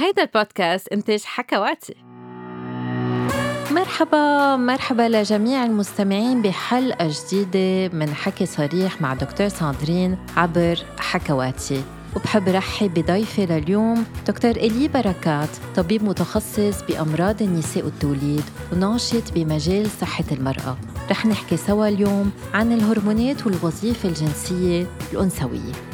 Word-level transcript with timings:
هيدا 0.00 0.22
البودكاست 0.22 0.88
إنتاج 0.88 1.22
حكواتي 1.24 1.94
مرحبا 3.70 4.56
مرحبا 4.56 5.08
لجميع 5.08 5.64
المستمعين 5.64 6.42
بحلقة 6.42 7.10
جديدة 7.10 7.96
من 7.96 8.14
حكي 8.14 8.46
صريح 8.46 9.00
مع 9.00 9.14
دكتور 9.14 9.48
ساندرين 9.48 10.18
عبر 10.36 10.78
حكواتي 10.98 11.82
وبحب 12.16 12.48
رحب 12.48 12.94
بضيفي 12.94 13.46
لليوم 13.46 14.04
دكتور 14.28 14.50
إلي 14.50 14.88
بركات 14.88 15.48
طبيب 15.76 16.04
متخصص 16.04 16.82
بأمراض 16.82 17.42
النساء 17.42 17.84
والتوليد 17.84 18.44
وناشط 18.72 19.32
بمجال 19.34 19.90
صحة 19.90 20.24
المرأة. 20.32 20.76
رح 21.10 21.26
نحكي 21.26 21.56
سوا 21.56 21.88
اليوم 21.88 22.30
عن 22.54 22.72
الهرمونات 22.72 23.46
والوظيفة 23.46 24.08
الجنسية 24.08 24.86
الأنثوية. 25.12 25.89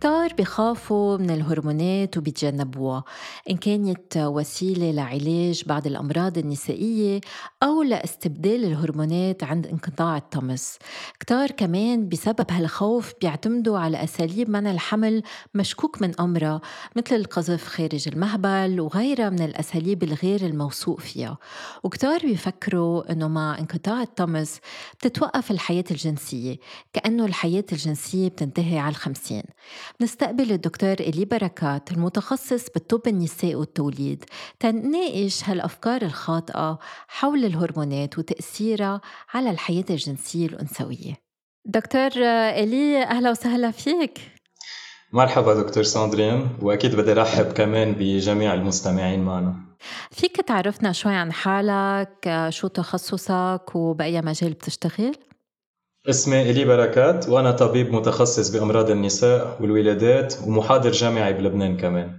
كتار 0.00 0.32
بخافوا 0.38 1.16
من 1.16 1.30
الهرمونات 1.30 2.16
وبيتجنبوها. 2.16 3.04
إن 3.50 3.56
كانت 3.56 4.16
وسيلة 4.16 4.90
لعلاج 4.90 5.62
بعض 5.66 5.86
الأمراض 5.86 6.38
النسائية 6.38 7.20
أو 7.62 7.82
لاستبدال 7.82 8.64
الهرمونات 8.64 9.44
عند 9.44 9.66
انقطاع 9.66 10.16
الطمس. 10.16 10.78
كتار 11.20 11.50
كمان 11.50 12.08
بسبب 12.08 12.46
هالخوف 12.50 13.12
بيعتمدوا 13.20 13.78
على 13.78 14.04
أساليب 14.04 14.50
منع 14.50 14.70
الحمل 14.70 15.22
مشكوك 15.54 16.02
من 16.02 16.20
أمرها 16.20 16.60
مثل 16.96 17.16
القذف 17.16 17.68
خارج 17.68 18.08
المهبل 18.08 18.80
وغيرها 18.80 19.30
من 19.30 19.42
الأساليب 19.42 20.02
الغير 20.02 20.40
الموثوق 20.40 21.00
فيها. 21.00 21.38
وكتار 21.82 22.20
بيفكروا 22.20 23.12
أنه 23.12 23.28
مع 23.28 23.58
انقطاع 23.58 24.02
الطمس 24.02 24.60
بتتوقف 24.94 25.50
الحياة 25.50 25.84
الجنسية 25.90 26.56
كأنه 26.92 27.24
الحياة 27.24 27.64
الجنسية 27.72 28.28
بتنتهي 28.28 28.78
على 28.78 28.90
الخمسين. 28.90 29.42
نستقبل 30.02 30.52
الدكتور 30.52 30.92
إلي 30.92 31.24
بركات 31.24 31.92
المتخصص 31.92 32.70
بالطب 32.74 33.08
النساء 33.08 33.54
والتوليد 33.54 34.24
تناقش 34.60 35.44
هالأفكار 35.44 36.02
الخاطئة 36.02 36.78
حول 37.08 37.44
الهرمونات 37.44 38.18
وتأثيرها 38.18 39.00
على 39.34 39.50
الحياة 39.50 39.84
الجنسية 39.90 40.46
الأنثوية. 40.46 41.14
دكتور 41.64 42.10
إلي 42.50 43.02
أهلا 43.02 43.30
وسهلا 43.30 43.70
فيك. 43.70 44.18
مرحبا 45.12 45.54
دكتور 45.54 45.82
ساندرين 45.82 46.48
وأكيد 46.62 46.96
بدي 46.96 47.12
أرحب 47.12 47.52
كمان 47.52 47.92
بجميع 47.92 48.54
المستمعين 48.54 49.24
معنا. 49.24 49.54
فيك 50.10 50.36
تعرفنا 50.36 50.92
شوي 50.92 51.14
عن 51.14 51.32
حالك 51.32 52.46
شو 52.48 52.68
تخصصك 52.68 53.74
وبأي 53.74 54.20
مجال 54.20 54.52
بتشتغل؟ 54.52 55.14
اسمي 56.08 56.50
إلي 56.50 56.64
بركات 56.64 57.28
وأنا 57.28 57.50
طبيب 57.50 57.92
متخصص 57.92 58.48
بأمراض 58.48 58.90
النساء 58.90 59.56
والولادات 59.60 60.34
ومحاضر 60.46 60.90
جامعي 60.90 61.32
بلبنان 61.32 61.76
كمان. 61.76 62.10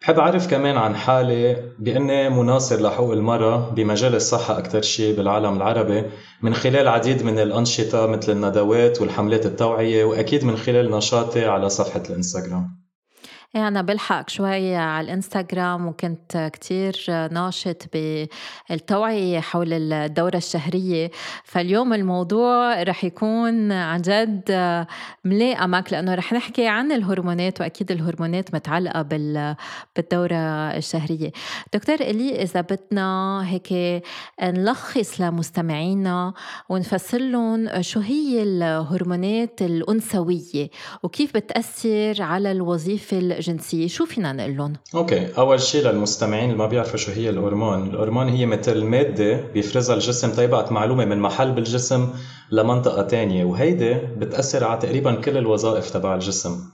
بحب 0.00 0.18
أعرف 0.18 0.50
كمان 0.50 0.76
عن 0.76 0.96
حالي 0.96 1.56
بأني 1.78 2.30
مناصر 2.30 2.80
لحقوق 2.80 3.12
المرأة 3.12 3.70
بمجال 3.70 4.14
الصحة 4.14 4.58
أكثر 4.58 4.82
شيء 4.82 5.16
بالعالم 5.16 5.56
العربي 5.56 6.02
من 6.42 6.54
خلال 6.54 6.88
عديد 6.88 7.22
من 7.22 7.38
الأنشطة 7.38 8.06
مثل 8.06 8.32
الندوات 8.32 9.00
والحملات 9.00 9.46
التوعية 9.46 10.04
وأكيد 10.04 10.44
من 10.44 10.56
خلال 10.56 10.90
نشاطي 10.90 11.44
على 11.44 11.68
صفحة 11.68 12.02
الإنستغرام. 12.10 12.83
إيه 13.54 13.68
أنا 13.68 13.82
بلحق 13.82 14.30
شوي 14.30 14.76
على 14.76 15.04
الإنستغرام 15.04 15.86
وكنت 15.86 16.50
كتير 16.52 17.06
ناشط 17.08 17.82
بالتوعية 17.92 19.40
حول 19.40 19.72
الدورة 19.92 20.36
الشهرية. 20.36 21.10
فاليوم 21.44 21.92
الموضوع 21.92 22.82
رح 22.82 23.04
يكون 23.04 23.72
عن 23.72 24.02
جد 24.02 24.50
ملائمك 25.24 25.92
لأنه 25.92 26.14
رح 26.14 26.32
نحكي 26.32 26.66
عن 26.66 26.92
الهرمونات 26.92 27.60
وأكيد 27.60 27.90
الهرمونات 27.90 28.54
متعلقة 28.54 29.02
بالدورة 29.96 30.36
الشهرية. 30.76 31.32
دكتور 31.74 31.94
إلي 32.00 32.42
إذا 32.42 32.60
بدنا 32.60 33.42
هيك 33.46 34.02
نلخص 34.42 35.20
لمستمعينا 35.20 36.34
ونفسر 36.68 37.18
لهم 37.18 37.82
شو 37.82 38.00
هي 38.00 38.42
الهرمونات 38.42 39.62
الأنثوية 39.62 40.70
وكيف 41.02 41.36
بتأثر 41.36 42.22
على 42.22 42.52
الوظيفة 42.52 43.18
الجنسية 43.48 43.86
شو 43.86 44.06
فينا 44.06 44.32
نقول 44.32 44.56
لهم؟ 44.56 44.72
okay. 44.94 45.28
أول 45.38 45.60
شيء 45.60 45.88
للمستمعين 45.88 46.44
اللي 46.44 46.58
ما 46.58 46.66
بيعرفوا 46.66 46.96
شو 46.96 47.12
هي 47.12 47.30
الهرمون. 47.30 47.90
الهرمون 47.90 48.28
هي 48.28 48.46
مثل 48.46 48.84
ماده 48.84 49.40
بيفرزها 49.54 49.94
الجسم 49.94 50.32
تيبعت 50.32 50.72
معلومة 50.72 51.04
من 51.04 51.18
محل 51.18 51.52
بالجسم 51.52 52.08
لمنطقة 52.50 53.02
تانية 53.02 53.44
وهيدي 53.44 53.94
بتأثر 53.94 54.64
على 54.64 54.80
تقريبا 54.80 55.14
كل 55.14 55.36
الوظائف 55.36 55.90
تبع 55.90 56.14
الجسم. 56.14 56.73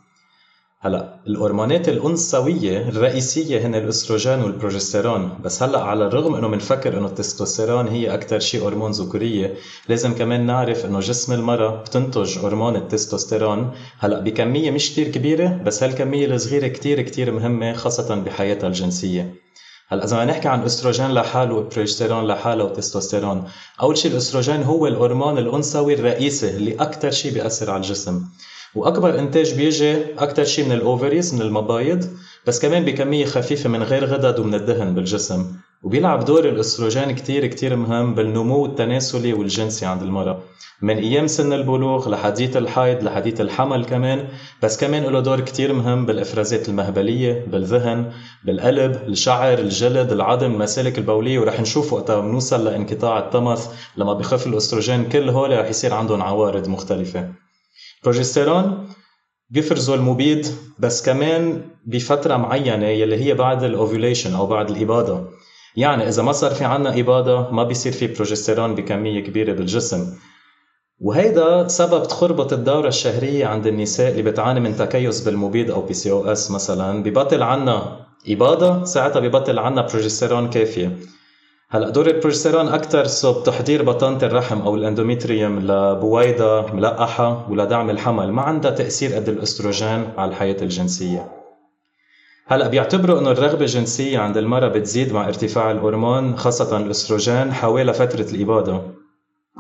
هلا 0.83 1.21
الهرمونات 1.27 1.89
الأنثوية 1.89 2.89
الرئيسية 2.89 3.67
هن 3.67 3.75
الأستروجين 3.75 4.43
والبروجستيرون 4.43 5.39
بس 5.45 5.63
هلا 5.63 5.81
على 5.81 6.07
الرغم 6.07 6.35
إنه 6.35 6.49
بنفكر 6.49 6.99
إنه 6.99 7.07
التستوستيرون 7.07 7.89
هي 7.89 8.15
أكثر 8.15 8.39
شيء 8.39 8.69
هرمون 8.69 8.91
ذكورية 8.91 9.55
لازم 9.89 10.15
كمان 10.15 10.47
نعرف 10.47 10.85
إنه 10.85 11.01
جسم 11.01 11.33
المرأة 11.33 11.83
بتنتج 11.83 12.39
هرمون 12.39 12.77
التستوستيرون. 12.77 13.71
هلا 13.99 14.21
بكمية 14.21 14.71
مش 14.71 14.93
كتير 14.93 15.09
كبيرة 15.09 15.61
بس 15.67 15.83
هالكمية 15.83 16.27
الصغيرة 16.27 16.69
كتير 16.69 17.01
كتير 17.01 17.33
مهمة 17.33 17.73
خاصة 17.73 18.15
بحياتها 18.15 18.67
الجنسية. 18.67 19.35
هلا 19.89 20.05
إذا 20.05 20.25
نحكي 20.25 20.49
عن 20.49 20.63
أستروجين 20.63 21.11
لحاله 21.11 21.55
وبروجستيرون 21.55 22.27
لحاله 22.27 22.65
وتستوستيرون 22.65 23.45
أول 23.83 23.99
شيء 23.99 24.11
الأستروجين 24.13 24.63
هو 24.63 24.87
الهرمون 24.87 25.39
الأنثوي 25.39 25.95
الرئيسي 25.95 26.57
اللي 26.57 26.75
أكثر 26.75 27.11
شيء 27.11 27.33
بيأثر 27.33 27.71
على 27.71 27.81
الجسم. 27.81 28.25
وأكبر 28.75 29.19
إنتاج 29.19 29.55
بيجي 29.55 29.97
أكثر 30.19 30.45
شيء 30.45 30.65
من 30.65 30.73
الأوفريز 30.73 31.35
من 31.35 31.43
المبايض 31.43 32.05
بس 32.47 32.61
كمان 32.61 32.85
بكمية 32.85 33.25
خفيفة 33.25 33.69
من 33.69 33.83
غير 33.83 34.05
غدد 34.05 34.39
ومن 34.39 34.55
الدهن 34.55 34.95
بالجسم. 34.95 35.47
وبيلعب 35.83 36.25
دور 36.25 36.49
الأستروجين 36.49 37.11
كتير 37.11 37.47
كتير 37.47 37.77
مهم 37.77 38.15
بالنمو 38.15 38.67
التناسلي 38.67 39.33
والجنسي 39.33 39.87
عند 39.87 40.03
المرأة. 40.03 40.43
من 40.83 40.97
أيام 40.97 41.27
سن 41.27 41.53
البلوغ 41.53 42.09
لحد 42.09 42.57
الحيض 42.57 43.03
لحد 43.03 43.41
الحمل 43.41 43.85
كمان 43.85 44.29
بس 44.63 44.79
كمان 44.79 45.03
له 45.03 45.21
دور 45.21 45.41
كتير 45.41 45.73
مهم 45.73 46.07
بالإفرازات 46.07 46.69
المهبلية 46.69 47.47
بالذهن 47.47 48.13
بالقلب 48.45 49.03
الشعر 49.09 49.59
الجلد 49.59 50.13
العظم 50.13 50.53
المسالك 50.53 50.99
البولية. 50.99 51.39
ورح 51.39 51.61
نشوف 51.61 51.93
وقتها 51.93 52.21
بنوصل 52.21 52.65
لانقطاع 52.65 53.19
الطمث 53.19 53.67
لما 53.97 54.13
بخف 54.13 54.47
الأستروجين 54.47 55.09
كل 55.09 55.29
هول 55.29 55.59
رح 55.59 55.69
يصير 55.69 55.95
عندهم 55.95 56.23
عوارض 56.23 56.69
مختلفة. 56.69 57.50
بروجستيرون 58.03 58.89
بيفرزه 59.51 59.97
المبيض 59.97 60.47
بس 60.79 61.07
كمان 61.07 61.63
بفترة 61.87 62.37
معينة 62.37 62.87
يلي 62.87 63.25
هي 63.25 63.35
بعد 63.35 63.65
ال 63.65 63.72
ovulation 63.72 64.35
أو 64.35 64.47
بعد 64.47 64.71
الاباضه 64.71 65.29
يعني 65.77 66.09
إذا 66.09 66.23
ما 66.23 66.33
صار 66.33 66.51
في 66.51 66.65
عنا 66.65 67.01
اباضه 67.01 67.51
ما 67.51 67.65
بيصير 67.65 67.93
في 67.93 68.07
بروجستيرون 68.07 68.75
بكمية 68.75 69.21
كبيرة 69.21 69.53
بالجسم. 69.53 70.15
وهيدا 70.99 71.69
سبب 71.69 72.03
تخربط 72.03 72.53
الدورة 72.53 72.89
الشهرية 72.89 73.47
عند 73.47 73.67
النساء 73.67 74.11
اللي 74.11 74.23
بتعاني 74.23 74.61
من 74.61 74.77
تكيس 74.77 75.21
بالمبيض 75.21 75.71
أو 75.71 75.83
PCOS 75.83 76.51
مثلا. 76.51 77.03
ببطل 77.03 77.43
عنا 77.43 78.07
إباضة 78.29 78.85
ساعتها 78.85 79.21
ببطل 79.21 79.59
عنا 79.59 79.87
بروجستيرون 79.87 80.51
كافية. 80.51 80.97
هلا 81.73 81.91
دور 81.91 82.07
البروجستيرون 82.07 82.69
أكثر 82.69 83.07
صوب 83.07 83.43
تحضير 83.45 83.83
بطانه 83.83 84.19
الرحم 84.23 84.61
أو 84.61 84.75
ال 84.75 84.82
endometrium 84.82 85.59
لبويضة 85.59 86.73
ملقحة 86.73 87.51
ولدعم 87.51 87.91
الحمل. 87.91 88.33
ما 88.33 88.43
عندها 88.43 88.71
تأثير 88.71 89.15
قد 89.15 89.29
الأستروجين 89.29 90.09
على 90.19 90.31
الحياة 90.31 90.57
الجنسية. 90.63 91.29
هلا 92.47 92.69
بيعتبروا 92.69 93.21
إنه 93.21 93.31
الرغبة 93.31 93.61
الجنسية 93.61 94.19
عند 94.19 94.37
المرأة 94.37 94.69
بتزيد 94.69 95.13
مع 95.13 95.29
ارتفاع 95.29 95.71
الهرمون 95.71 96.37
خاصة 96.37 96.77
الأستروجين 96.77 97.53
حوالي 97.53 97.93
فترة 97.93 98.27
الاباضه 98.35 98.83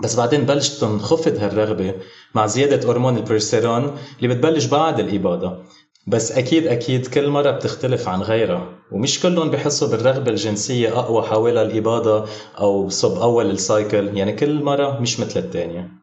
بس 0.02 0.16
بعدين 0.16 0.46
بلشت 0.46 0.80
تنخفض 0.80 1.36
هالرغبة 1.36 1.94
مع 2.34 2.46
زيادة 2.46 2.92
هرمون 2.92 3.16
البروجستيرون 3.16 3.96
اللي 4.22 4.34
بتبلش 4.34 4.64
بعد 4.64 5.00
الاباضه 5.00 5.58
بس 6.06 6.32
أكيد 6.32 6.66
أكيد 6.66 7.06
كل 7.06 7.28
مرة 7.28 7.50
بتختلف 7.50 8.08
عن 8.08 8.22
غيرها 8.22 8.68
ومش 8.92 9.20
كلهم 9.20 9.50
بحسوا 9.50 9.88
بالرغبة 9.88 10.30
الجنسية 10.30 10.98
أقوى 10.98 11.22
حوالي 11.22 11.62
الاباضه 11.62 12.26
أو 12.60 12.88
صب 12.88 13.20
أول 13.20 13.50
السايكل 13.50 14.16
يعني 14.16 14.32
كل 14.32 14.62
مرة 14.62 15.00
مش 15.00 15.20
مثل 15.20 15.40
الثانية 15.40 15.99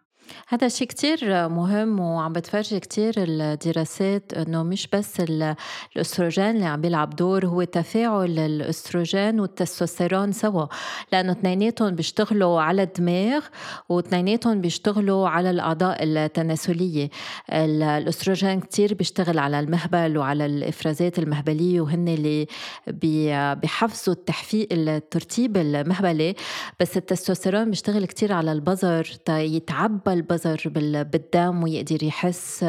هذا 0.49 0.67
شيء 0.67 0.87
كتير 0.87 1.49
مهم 1.49 1.99
وعم 1.99 2.33
بتفرجي 2.33 2.79
كتير 2.79 3.13
الدراسات 3.17 4.33
إنه 4.33 4.63
مش 4.63 4.87
بس 4.87 5.21
الأستروجين 5.95 6.49
اللي 6.49 6.65
عم 6.65 6.81
بيلعب 6.81 7.15
دور 7.15 7.45
هو 7.45 7.63
تفاعل 7.63 8.39
الأستروجين 8.39 9.39
والتستوستيرون 9.39 10.31
سوا. 10.31 10.65
لأنه 11.11 11.31
اثنيناتهم 11.31 11.95
بيشتغلوا 11.95 12.61
على 12.61 12.83
الدماغ 12.83 13.45
واثنيناتهم 13.89 14.61
بيشتغلوا 14.61 15.29
على 15.29 15.49
الأعضاء 15.49 15.97
التناسلية. 16.03 17.09
الأستروجين 17.51 18.59
كتير 18.59 18.93
بيشتغل 18.93 19.39
على 19.39 19.59
المهبل 19.59 20.17
وعلى 20.17 20.45
الإفرازات 20.45 21.19
المهبلية 21.19 21.81
وهن 21.81 22.07
اللي 22.07 22.47
بيحفزوا 23.61 24.13
التحفيق 24.13 24.67
الترتيب 24.71 25.57
المهبلي. 25.57 26.35
بس 26.79 26.97
التستوستيرون 26.97 27.69
بيشتغل 27.69 28.05
كتير 28.05 28.33
على 28.33 28.51
البظر 28.51 29.03
تيتعبى 29.25 30.13
البظر 30.13 30.36
البزر 30.45 30.69
بالدم 31.03 31.63
ويقدر 31.63 32.03
يحس 32.03 32.65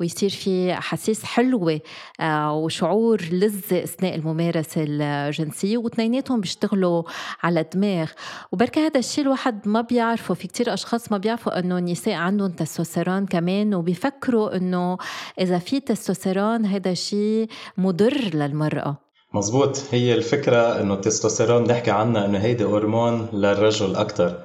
ويصير 0.00 0.30
في 0.30 0.72
أحاسيس 0.72 1.24
حلوة 1.24 1.80
آه، 2.20 2.52
وشعور 2.54 3.22
لذة 3.22 3.84
أثناء 3.84 4.14
الممارسة 4.14 4.84
الجنسية 4.88 5.78
واثنيناتهم 5.78 6.40
بيشتغلوا 6.40 7.02
على 7.42 7.60
الدماغ. 7.60 8.10
وبركة 8.52 8.86
هذا 8.86 8.98
الشيء 8.98 9.24
الواحد 9.24 9.68
ما 9.68 9.80
بيعرفه 9.80 10.34
في 10.34 10.48
كتير 10.48 10.74
أشخاص 10.74 11.12
ما 11.12 11.18
بيعرفوا 11.18 11.58
أنه 11.58 11.78
النساء 11.78 12.14
عندهم 12.14 12.50
تستوستيرون 12.50 13.26
كمان 13.26 13.74
وبيفكروا 13.74 14.56
أنه 14.56 14.98
إذا 15.40 15.58
في 15.58 15.80
تستوستيرون 15.80 16.66
هذا 16.66 16.94
شيء 16.94 17.48
مضر 17.78 18.34
للمرأة. 18.34 19.05
مزبوط 19.34 19.78
هي 19.90 20.14
الفكرة 20.14 20.80
إنه 20.80 20.94
التستوستيرون 20.94 21.64
بنحكي 21.64 21.90
عنها 21.90 22.24
إنه 22.26 22.38
هيدي 22.38 22.64
هرمون 22.64 23.28
للرجل 23.32 23.96
أكثر 23.96 24.38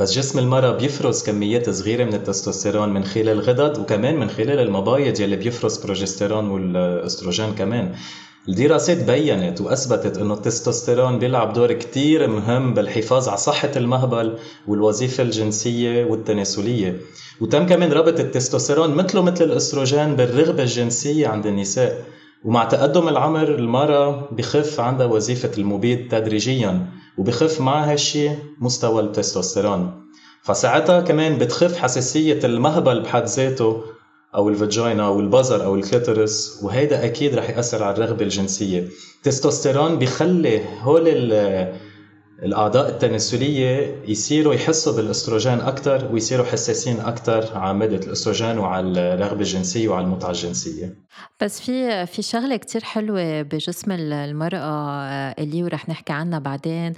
بس 0.00 0.12
جسم 0.12 0.38
المرأة 0.38 0.70
بيفرز 0.72 1.22
كميات 1.22 1.70
صغيرة 1.70 2.04
من 2.04 2.14
التستوستيرون 2.14 2.88
من 2.88 3.04
خلال 3.04 3.28
الغدد 3.28 3.78
وكمان 3.78 4.16
من 4.16 4.30
خلال 4.30 4.60
المبايض 4.60 5.20
يلي 5.20 5.36
بيفرز 5.36 5.76
بروجستيرون 5.76 6.50
والاستروجين 6.50 7.54
كمان. 7.54 7.94
الدراسات 8.48 9.04
بينت 9.04 9.60
وأثبتت 9.60 10.18
إنه 10.18 10.34
التستوستيرون 10.34 11.18
بيلعب 11.18 11.52
دور 11.52 11.72
كتير 11.72 12.26
مهم 12.28 12.74
بالحفاظ 12.74 13.28
على 13.28 13.36
صحة 13.38 13.70
المهبل 13.76 14.38
والوظيفة 14.66 15.22
الجنسية 15.22 16.04
والتناسلية. 16.04 17.00
وتم 17.40 17.66
كمان 17.66 17.92
ربط 17.92 18.20
التستوستيرون 18.20 18.94
مثله 18.94 19.22
مثل 19.22 19.44
الأستروجين 19.44 20.16
بالرغبة 20.16 20.62
الجنسية 20.62 21.28
عند 21.28 21.46
النساء. 21.46 22.04
ومع 22.44 22.64
تقدم 22.64 23.08
العمر 23.08 23.48
المرأة 23.48 24.28
بخف 24.32 24.80
عندها 24.80 25.06
وظيفة 25.06 25.50
المبيد 25.58 26.08
تدريجيا 26.08 26.86
وبخف 27.18 27.60
مع 27.60 27.84
هالشي 27.84 28.28
مستوى 28.60 29.02
التستوستيرون. 29.02 30.04
فساعتها 30.42 31.00
كمان 31.00 31.38
بتخف 31.38 31.76
حساسية 31.78 32.40
المهبل 32.44 33.00
بحد 33.00 33.24
ذاته 33.24 33.82
أو 34.34 34.48
ال 34.48 34.56
vagina 34.56 35.06
أو 35.06 35.20
البظر 35.20 35.64
أو 35.64 35.74
ال 35.74 35.84
clitoris 35.84 36.60
وهيدا 36.62 37.04
أكيد 37.04 37.34
رح 37.34 37.50
يأثر 37.50 37.82
على 37.82 37.94
الرغبة 37.96 38.22
الجنسية. 38.22 38.88
التستوستيرون 39.18 39.98
بيخلي 39.98 40.60
هول 40.82 41.08
الأعضاء 42.42 42.88
التناسلية 42.88 44.02
يصيروا 44.08 44.54
يحسوا 44.54 44.96
بالأستروجين 44.96 45.60
أكثر 45.60 46.12
ويصيروا 46.12 46.44
حساسين 46.46 47.00
أكثر 47.00 47.58
على 47.58 47.78
مادة 47.78 48.06
الأستروجين 48.06 48.58
وعلى 48.58 49.14
الرغبة 49.14 49.40
الجنسية 49.40 49.88
وعلى 49.88 50.04
المتعة 50.04 50.30
الجنسية. 50.30 50.94
بس 51.40 51.60
في 51.60 52.06
في 52.06 52.22
شغلة 52.22 52.56
كتير 52.56 52.84
حلوة 52.84 53.42
بجسم 53.42 53.92
المرأة 53.92 55.00
اللي 55.38 55.62
ورح 55.62 55.88
نحكي 55.88 56.12
عنها 56.12 56.38
بعدين 56.38 56.92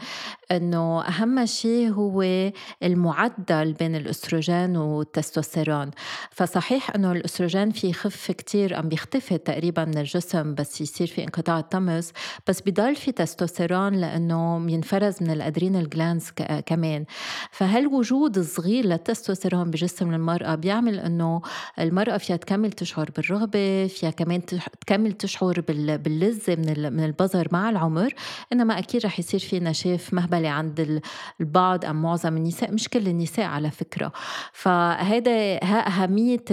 إنه 0.50 1.02
أهم 1.02 1.46
شيء 1.46 1.88
هو 1.90 2.22
المعدل 2.82 3.72
بين 3.72 3.96
الأستروجين 3.96 4.76
والتستوستيرون. 4.76 5.90
فصحيح 6.30 6.94
إنه 6.94 7.12
الأستروجين 7.12 7.70
في 7.70 7.88
يخف 7.88 8.30
كتير 8.30 8.78
ام 8.78 8.88
بيختفي 8.88 9.38
تقريبا 9.38 9.84
من 9.84 9.98
الجسم 9.98 10.54
بس 10.54 10.80
يصير 10.80 11.06
في 11.06 11.24
انقطاع 11.24 11.58
الطمس 11.58 12.12
بس 12.48 12.60
بضل 12.60 12.96
في 12.96 13.12
تستوستيرون 13.12 13.94
لأنه 13.94 14.70
ينفرز 14.70 15.22
من 15.22 15.29
من 15.30 15.36
الأدرينال 15.36 15.88
جلانز 15.88 16.30
كمان. 16.66 17.04
فهالوجود 17.50 18.38
الصغير 18.38 18.86
للتستوستيرون 18.86 19.70
بجسم 19.70 20.14
المرأة 20.14 20.54
بيعمل 20.54 20.98
إنه 20.98 21.42
المرأة 21.78 22.16
فيها 22.16 22.36
تكمل 22.36 22.72
تشعر 22.72 23.10
بالرغبة 23.16 23.86
فيها 23.86 24.10
كمان 24.10 24.42
تكمل 24.80 25.12
تشعر 25.12 25.60
باللذة 25.68 26.56
من 26.56 26.92
من 26.92 27.04
البظر 27.04 27.48
مع 27.52 27.70
العمر؟ 27.70 28.14
إنما 28.52 28.78
أكيد 28.78 29.06
رح 29.06 29.18
يصير 29.18 29.40
في 29.40 29.60
نشاف 29.60 30.14
مهبلة 30.14 30.48
عند 30.48 31.02
البعض 31.40 31.84
أم 31.84 32.02
معظم 32.02 32.36
النساء 32.36 32.72
مش 32.72 32.88
كل 32.88 33.08
النساء 33.08 33.46
على 33.46 33.70
فكرة. 33.70 34.12
فهذا 34.52 35.30
أهمية 35.64 36.44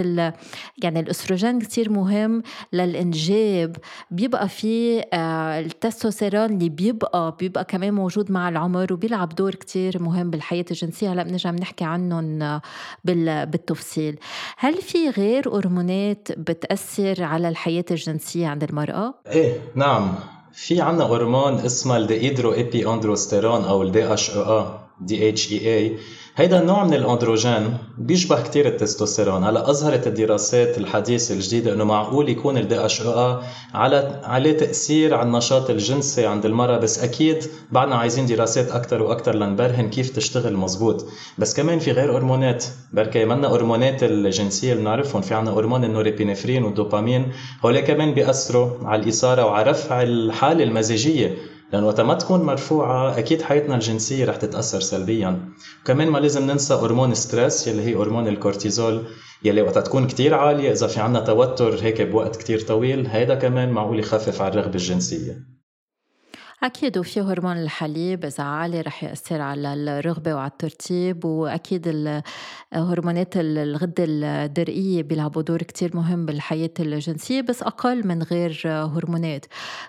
يعني 0.82 1.00
الأستروجين 1.00 1.58
كتير 1.60 1.90
مهم 1.90 2.42
للإنجاب. 2.72 3.76
بيبقى 4.10 4.48
في 4.48 5.02
آه، 5.12 5.60
التستوستيرون 5.60 6.44
اللي 6.44 6.68
بيبقى 6.68 7.36
بيبقى 7.40 7.64
كمان 7.64 7.94
موجود 7.94 8.32
مع 8.32 8.48
العمر 8.48 8.67
العمر 8.68 8.92
وبيلعب 8.92 9.28
دور 9.28 9.54
كتير 9.54 10.02
مهم 10.02 10.30
بالحياة 10.30 10.64
الجنسية. 10.70 11.12
هلا 11.12 11.22
بنرجع 11.22 11.50
بنحكي 11.50 11.84
عنهم 11.84 12.60
بالتفصيل. 13.04 14.18
هل 14.56 14.74
في 14.74 15.10
غير 15.10 15.48
هرمونات 15.48 16.28
بتأثر 16.38 17.22
على 17.22 17.48
الحياة 17.48 17.84
الجنسية 17.90 18.46
عند 18.46 18.62
المرأة؟ 18.64 19.14
إيه 19.26 19.60
نعم. 19.74 20.14
في 20.52 20.80
عنا 20.80 21.04
هرمون 21.04 21.54
اسمه 21.54 21.96
ال 21.96 22.52
dehydroepiandrosterone 22.52 23.64
أو 23.64 23.82
ال 23.82 24.12
DHEA 24.12 25.96
هيدا 26.36 26.60
النوع 26.60 26.84
من 26.84 26.94
الأندروجين 26.94 27.76
بيشبه 27.98 28.42
كتير 28.42 28.66
التستوستيرون. 28.66 29.44
هلا 29.44 29.70
أظهرت 29.70 30.06
الدراسات 30.06 30.78
الحديثة 30.78 31.34
الجديدة 31.34 31.72
إنه 31.72 31.84
معقول 31.84 32.28
يكون 32.28 32.58
ال 32.58 32.84
DHEA 32.84 34.20
عليه 34.24 34.52
تأثير 34.52 35.14
على 35.14 35.26
النشاط 35.26 35.70
الجنسي 35.70 36.26
عند 36.26 36.46
المرأة 36.46 36.78
بس 36.78 36.98
أكيد 37.04 37.44
بعدنا 37.72 37.96
عايزين 37.96 38.26
دراسات 38.26 38.70
أكثر 38.70 39.02
وأكثر 39.02 39.34
لنبرهن 39.34 39.90
كيف 39.90 40.10
تشتغل 40.10 40.56
مزبوط. 40.56 41.06
بس 41.38 41.54
كمان 41.56 41.78
في 41.78 41.92
غير 41.92 42.16
هرمونات. 42.16 42.64
بركي 42.92 43.24
منا 43.24 43.48
هرمونات 43.48 44.02
الجنسية 44.02 44.72
اللي 44.72 44.82
بنعرفهم 44.82 45.22
في 45.22 45.34
عنا 45.34 45.50
هرمون 45.50 45.84
النوريبينفرين 45.84 46.64
والدوبامين. 46.64 47.32
هول 47.64 47.80
كمان 47.80 48.14
بيأثروا 48.14 48.70
على 48.82 49.02
الإثارة 49.02 49.44
وعلى 49.46 49.70
رفع 49.70 50.02
الحالة 50.02 50.64
المزاجية. 50.64 51.36
لأن 51.72 51.84
وقت 51.84 52.00
ما 52.00 52.14
تكون 52.14 52.42
مرفوعة 52.42 53.18
أكيد 53.18 53.42
حياتنا 53.42 53.74
الجنسية 53.74 54.24
رح 54.24 54.36
تتأثر 54.36 54.80
سلبيا. 54.80 55.48
وكمان 55.82 56.08
ما 56.08 56.18
لازم 56.18 56.46
ننسى 56.46 56.74
هرمون 56.74 57.14
stress 57.14 57.66
يلي 57.66 57.82
هي 57.82 57.94
هرمون 57.94 58.28
الكورتيزول 58.28 59.04
يلي 59.44 59.62
وقت 59.62 59.78
تكون 59.78 60.06
كتير 60.06 60.34
عالية 60.34 60.72
إذا 60.72 60.86
في 60.86 61.00
عنا 61.00 61.20
توتر 61.20 61.78
هيك 61.82 62.02
بوقت 62.02 62.36
كتير 62.36 62.60
طويل 62.60 63.06
هيدا 63.06 63.34
كمان 63.34 63.70
معقول 63.70 63.98
يخفف 63.98 64.42
على 64.42 64.52
الرغبة 64.52 64.74
الجنسية. 64.74 65.57
أكيد 66.62 66.98
وفي 66.98 67.20
هرمون 67.20 67.56
الحليب 67.56 68.24
إذا 68.24 68.44
عالي 68.44 68.80
رح 68.80 69.04
يأثر 69.04 69.40
على 69.40 69.74
الرغبة 69.74 70.34
وعلى 70.34 70.50
الترتيب 70.50 71.24
وأكيد 71.24 72.22
هرمونات 72.72 73.36
الغدة 73.36 74.04
الدرقية 74.08 75.02
بيلعبوا 75.02 75.42
دور 75.42 75.62
كتير 75.62 75.96
مهم 75.96 76.26
بالحياة 76.26 76.70
الجنسية 76.80 77.40
بس 77.40 77.62
أقل 77.62 78.06
من 78.06 78.22
غير 78.22 78.62
هرمونات. 78.66 79.46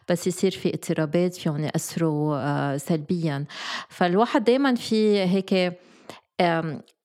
بس 0.10 0.28
يصير 0.28 0.52
في 0.52 0.74
اضطرابات 0.74 1.36
فيهم 1.36 1.64
يأثروا 1.64 2.38
آه، 2.38 2.78
سلبيا. 2.78 3.46
فالواحد 3.90 4.44
دايما 4.44 4.76
في 4.76 5.20
هيك 5.20 5.80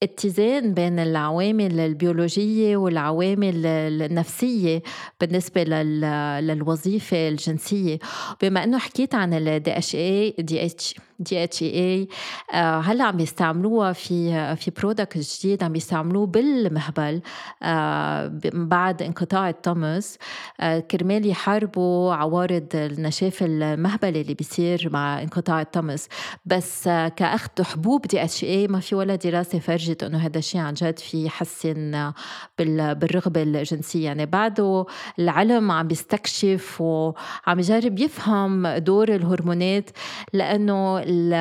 اتزان 0.04 0.74
بين 0.74 0.98
العوامل 0.98 1.80
البيولوجية 1.80 2.76
والعوامل 2.76 3.66
النفسية 3.66 4.82
بالنسبة 5.20 5.62
للوظيفة 5.64 7.28
الجنسية. 7.28 7.98
بما 8.42 8.64
أنه 8.64 8.78
حكيت 8.78 9.14
عن 9.14 9.34
ال 9.34 9.62
DHEA 9.66 10.42
DH 10.42 11.00
DHEA 11.18 12.08
هلأ 12.54 13.04
عم 13.04 13.16
بيستعملوها 13.16 13.92
في 13.92 14.56
في 14.56 14.70
product 14.70 15.38
جديد 15.38 15.62
عم 15.62 15.72
بيستعملوه 15.72 16.26
بالمهبل 16.26 17.20
آه، 17.62 18.32
بعد 18.54 19.02
انقطاع 19.02 19.48
الطمث 19.48 20.18
آه، 20.60 20.78
كرمال 20.78 21.26
يحاربوا 21.26 22.14
عوارض 22.14 22.66
النشاف 22.74 23.42
المهبلي 23.42 24.20
اللي 24.20 24.34
بيصير 24.34 24.88
مع 24.92 25.22
انقطاع 25.22 25.60
الطمث 25.60 26.08
بس 26.46 26.88
آه، 26.88 27.08
كاخذ 27.08 27.62
حبوب 27.62 28.06
DHEA 28.06 28.68
ما 28.68 28.80
في 28.80 28.94
ولا 28.94 29.14
دراسة 29.14 29.58
فرجت 29.58 29.93
أنه 30.02 30.18
هذا 30.18 30.38
الشيء 30.38 30.60
عن 30.60 30.74
جد 30.74 30.98
في 30.98 31.24
يحسن 31.24 32.12
بالرغبة 32.58 33.42
الجنسية. 33.42 34.04
يعني 34.04 34.26
بعده 34.26 34.86
العلم 35.18 35.70
عم 35.70 35.88
بيستكشف 35.88 36.80
وعم 36.80 37.58
يجرب 37.58 37.98
يفهم 37.98 38.68
دور 38.68 39.08
الهرمونات 39.14 39.90
لأنه 40.32 40.98
ال 40.98 41.34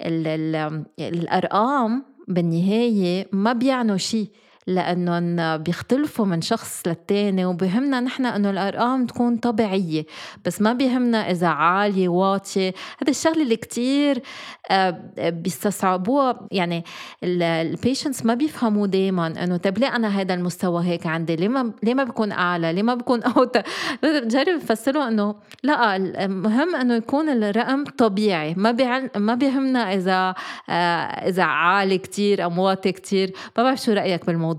ال 0.00 0.26
ال 0.26 0.84
الأرقام 1.00 2.04
بالنهاية 2.28 3.28
ما 3.32 3.52
بيعنوا 3.52 3.96
شيء. 3.96 4.30
لأنهم 4.66 5.56
بيختلفوا 5.56 6.26
من 6.26 6.40
شخص 6.40 6.82
للتاني 6.86 7.44
وبهمنا 7.44 8.00
نحن 8.00 8.26
أنه 8.26 8.50
الأرقام 8.50 9.06
تكون 9.06 9.36
طبيعية. 9.36 10.06
بس 10.44 10.62
ما 10.62 10.72
بيهمنا 10.72 11.30
إذا 11.30 11.46
عالية 11.46 12.08
واطية. 12.08 12.74
هذا 13.02 13.10
الشغلة 13.10 13.42
اللي 13.42 13.56
كتير 13.56 14.22
آه، 14.70 15.00
بيستصعبوها. 15.18 16.48
يعني 16.52 16.84
البيشنتس 17.22 18.26
ما 18.26 18.34
بيفهموا 18.34 18.86
دايما 18.86 19.26
إنه 19.26 19.56
طب 19.56 19.78
ليه 19.78 19.96
أنا 19.96 20.08
هذا 20.08 20.34
المستوى 20.34 20.84
هيك 20.84 21.06
عندي؟ 21.06 21.36
ليه 21.36 21.48
ما 21.48 21.72
ليه 21.82 21.94
ما 21.94 22.04
بكون 22.04 22.32
أعلى؟ 22.32 22.72
ليه 22.72 22.82
ما 22.82 22.94
بكون 22.94 23.22
اوطى 23.22 23.62
بجرب 24.02 24.60
افسره 24.62 25.08
إنه 25.08 25.34
لا 25.62 25.96
المهم 25.96 26.76
إنه 26.76 26.94
يكون 26.94 27.28
الرقم 27.28 27.84
طبيعي. 27.84 28.54
ما. 28.54 28.72
ما 29.16 29.34
بيهمنا 29.34 29.94
إذا 29.94 30.34
آه، 30.68 30.72
إذا 31.28 31.42
عالي 31.42 31.98
كتير 31.98 32.44
أو 32.44 32.62
واطي 32.62 32.92
كتير. 32.92 33.32
ما 33.56 33.62
بعرف 33.62 33.80
شو 33.80 33.92
رأيك 33.92 34.26
بالموضوع. 34.26 34.51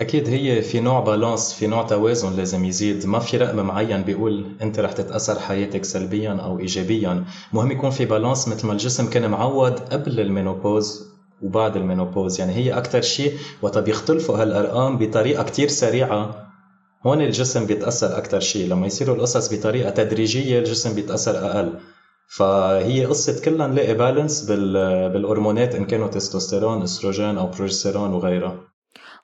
أكيد 0.00 0.28
هي 0.28 0.62
في 0.62 0.80
نوع 0.80 1.00
بالانس 1.00 1.52
في 1.52 1.66
نوع 1.66 1.82
توازن 1.82 2.36
لازم 2.36 2.64
يزيد. 2.64 3.06
ما 3.06 3.18
في 3.18 3.36
رقم 3.36 3.56
معين 3.56 4.02
بيقول 4.02 4.46
أنت 4.62 4.80
رح 4.80 4.92
تتأثر 4.92 5.38
حياتك 5.38 5.84
سلبيا 5.84 6.32
أو 6.32 6.58
ايجابيا. 6.58 7.24
مهم 7.52 7.70
يكون 7.70 7.90
في 7.90 8.04
balance 8.04 8.48
مثل 8.48 8.66
ما 8.66 8.72
الجسم 8.72 9.10
كان 9.10 9.30
معود 9.30 9.78
قبل 9.78 10.20
ال 10.20 10.29
menopause 10.29 11.10
وبعد 11.42 11.76
ال 11.76 11.82
menopause. 11.82 12.40
يعني 12.40 12.52
هي 12.52 12.72
أكثر 12.72 13.00
شيء. 13.00 13.32
وقت 13.62 13.78
بيختلفوا 13.78 14.42
هالأرقام 14.42 14.98
بطريقة 14.98 15.42
كتير 15.42 15.68
سريعة. 15.68 16.46
هون 17.06 17.20
الجسم 17.20 17.66
بيتأثر 17.66 18.18
أكثر 18.18 18.40
شيء. 18.40 18.68
لما 18.68 18.86
يصيروا 18.86 19.16
القصص 19.16 19.54
بطريقة 19.54 19.90
تدريجية 19.90 20.58
الجسم 20.58 20.94
بيتأثر 20.94 21.50
أقل. 21.50 21.72
فهي 22.28 23.04
قصة 23.04 23.42
كلها 23.44 23.66
نلاقي 23.66 23.94
balance 23.94 24.42
بالهرمونات 25.12 25.74
إن 25.74 25.84
كانوا 25.84 26.08
تستوستيرون 26.08 26.82
استروجين 26.82 27.38
أو 27.38 27.46
بروجستيرون 27.46 28.12
وغيرها. 28.12 28.69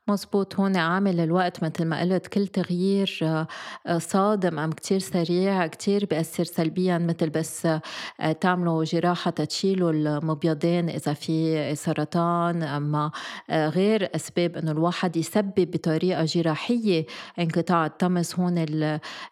مزبوط 0.09 0.55
هون 0.61 0.77
عامل 0.77 1.21
الوقت 1.21 1.65
مثل 1.65 1.85
ما 1.85 2.01
قلت 2.01 2.27
كل 2.27 2.47
تغيير 2.47 3.19
آه، 3.23 3.47
آه، 3.87 3.99
صادم 3.99 4.59
أم 4.59 4.73
كتير 4.73 4.99
سريع 4.99 5.67
كتير 5.67 6.05
بيأثر 6.05 6.45
سلبيا 6.45 6.99
مثل 6.99 7.31
بس 7.31 7.67
آه، 7.67 8.33
تعملوا 8.33 8.85
جراحة 8.85 9.31
تشيلوا 9.31 9.91
المبيضين 9.93 10.89
إذا 10.89 11.13
في 11.13 11.75
سرطان 11.75 12.63
أما 12.63 13.11
غير 13.51 14.11
أسباب 14.15 14.57
إنه 14.57 14.71
الواحد 14.71 15.17
يسبب 15.17 15.71
بطريقة 15.71 16.25
جراحية 16.25 17.07
انقطاع 17.39 17.87
الطمس 17.87 18.39
هون 18.39 18.67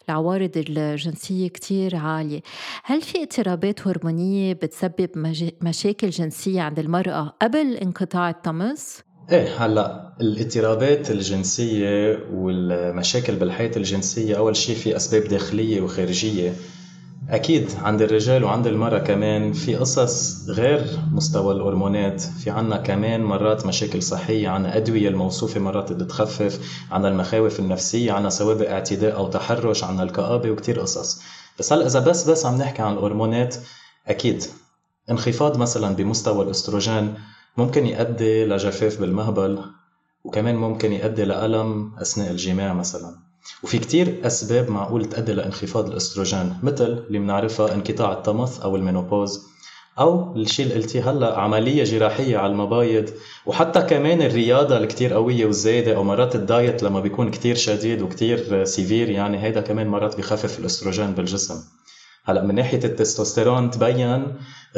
العوارض 0.09 0.51
الجنسية 0.55 1.47
كتير 1.47 1.95
عالية 1.95 2.41
هل 2.83 3.01
في 3.01 3.23
اضطرابات 3.23 3.87
هرمونية 3.87 4.53
بتسبب 4.53 5.09
مشاكل 5.61 6.09
جنسية 6.09 6.61
عند 6.61 6.79
المرأة 6.79 7.33
قبل 7.41 7.73
انقطاع 7.73 8.29
الطمس؟ 8.29 9.04
إيه 9.31 9.65
هلا 9.65 10.11
الاضطرابات 10.21 11.11
الجنسية 11.11 12.19
والمشاكل 12.33 13.35
بالحياة 13.35 13.71
الجنسية 13.77 14.37
أول 14.37 14.55
شيء 14.55 14.75
في 14.75 14.95
أسباب 14.95 15.23
داخلية 15.23 15.81
وخارجية. 15.81 16.53
أكيد 17.29 17.69
عند 17.81 18.01
الرجال 18.01 18.43
وعند 18.43 18.67
المرأة 18.67 18.99
كمان 18.99 19.53
في 19.53 19.75
قصص 19.75 20.49
غير 20.49 20.99
مستوى 21.11 21.53
الهرمونات. 21.53 22.21
في 22.21 22.49
عنا 22.49 22.77
كمان 22.77 23.23
مرات 23.23 23.65
مشاكل 23.65 24.03
صحية 24.03 24.49
عنا 24.49 24.77
أدوية 24.77 25.09
الموصوفة 25.09 25.59
مرات 25.59 25.91
بتخفف 25.91 26.59
عنا 26.91 27.07
المخاوف 27.07 27.59
النفسية 27.59 28.11
عنا 28.11 28.29
سوابق 28.29 28.69
اعتداء 28.69 29.15
أو 29.15 29.27
تحرش 29.27 29.83
عنا 29.83 30.03
الكآبة 30.03 30.51
وكتير 30.51 30.79
قصص. 30.79 31.21
بس 31.59 31.73
هلأ 31.73 31.85
إذا 31.85 31.99
بس 31.99 32.29
بس 32.29 32.45
عم 32.45 32.57
نحكي 32.57 32.81
عن 32.81 32.93
الهرمونات 32.93 33.55
أكيد 34.07 34.43
انخفاض 35.11 35.57
مثلا 35.57 35.95
بمستوى 35.95 36.45
الأستروجين 36.45 37.13
ممكن 37.57 37.85
يؤدي 37.87 38.45
لجفاف 38.45 39.01
بالمهبل 39.01 39.59
وكمان 40.23 40.55
ممكن 40.55 40.93
يؤدي 40.93 41.23
لألم 41.23 41.91
أثناء 42.01 42.31
الجماع 42.31 42.73
مثلا. 42.73 43.15
وفي 43.63 43.77
كتير 43.79 44.21
أسباب 44.27 44.69
معقول 44.69 45.05
تؤدي 45.05 45.33
لانخفاض 45.33 45.89
الأستروجين 45.89 46.53
مثل 46.63 46.85
اللي 47.07 47.19
بنعرفها 47.19 47.73
انقطاع 47.73 48.11
الطمث 48.11 48.59
أو 48.59 48.75
ال 48.75 48.82
menopause 48.82 49.45
أو 49.99 50.35
الشيء 50.35 50.65
اللي 50.65 50.75
قلتيه 50.77 51.11
هلأ 51.11 51.39
عملية 51.39 51.83
جراحية 51.83 52.37
على 52.37 52.51
المبايض 52.51 53.09
وحتى 53.45 53.81
كمان 53.81 54.21
الرياضة 54.21 54.77
الكتير 54.77 55.13
قوية 55.13 55.45
والزايدة 55.45 55.95
أو 55.95 56.03
مرات 56.03 56.35
ال 56.35 56.45
diet 56.45 56.83
لما 56.83 56.99
بيكون 56.99 57.31
كتير 57.31 57.55
شديد 57.55 58.01
وكتير 58.01 58.63
sévère 58.63 59.09
يعني 59.09 59.43
هيدا 59.43 59.61
كمان 59.61 59.87
مرات 59.87 60.17
بخفف 60.17 60.59
الأستروجين 60.59 61.11
بالجسم. 61.11 61.63
هلا 62.27 62.43
من 62.43 62.55
ناحية 62.55 62.79
التستوستيرون 62.83 63.71
تبين 63.71 64.23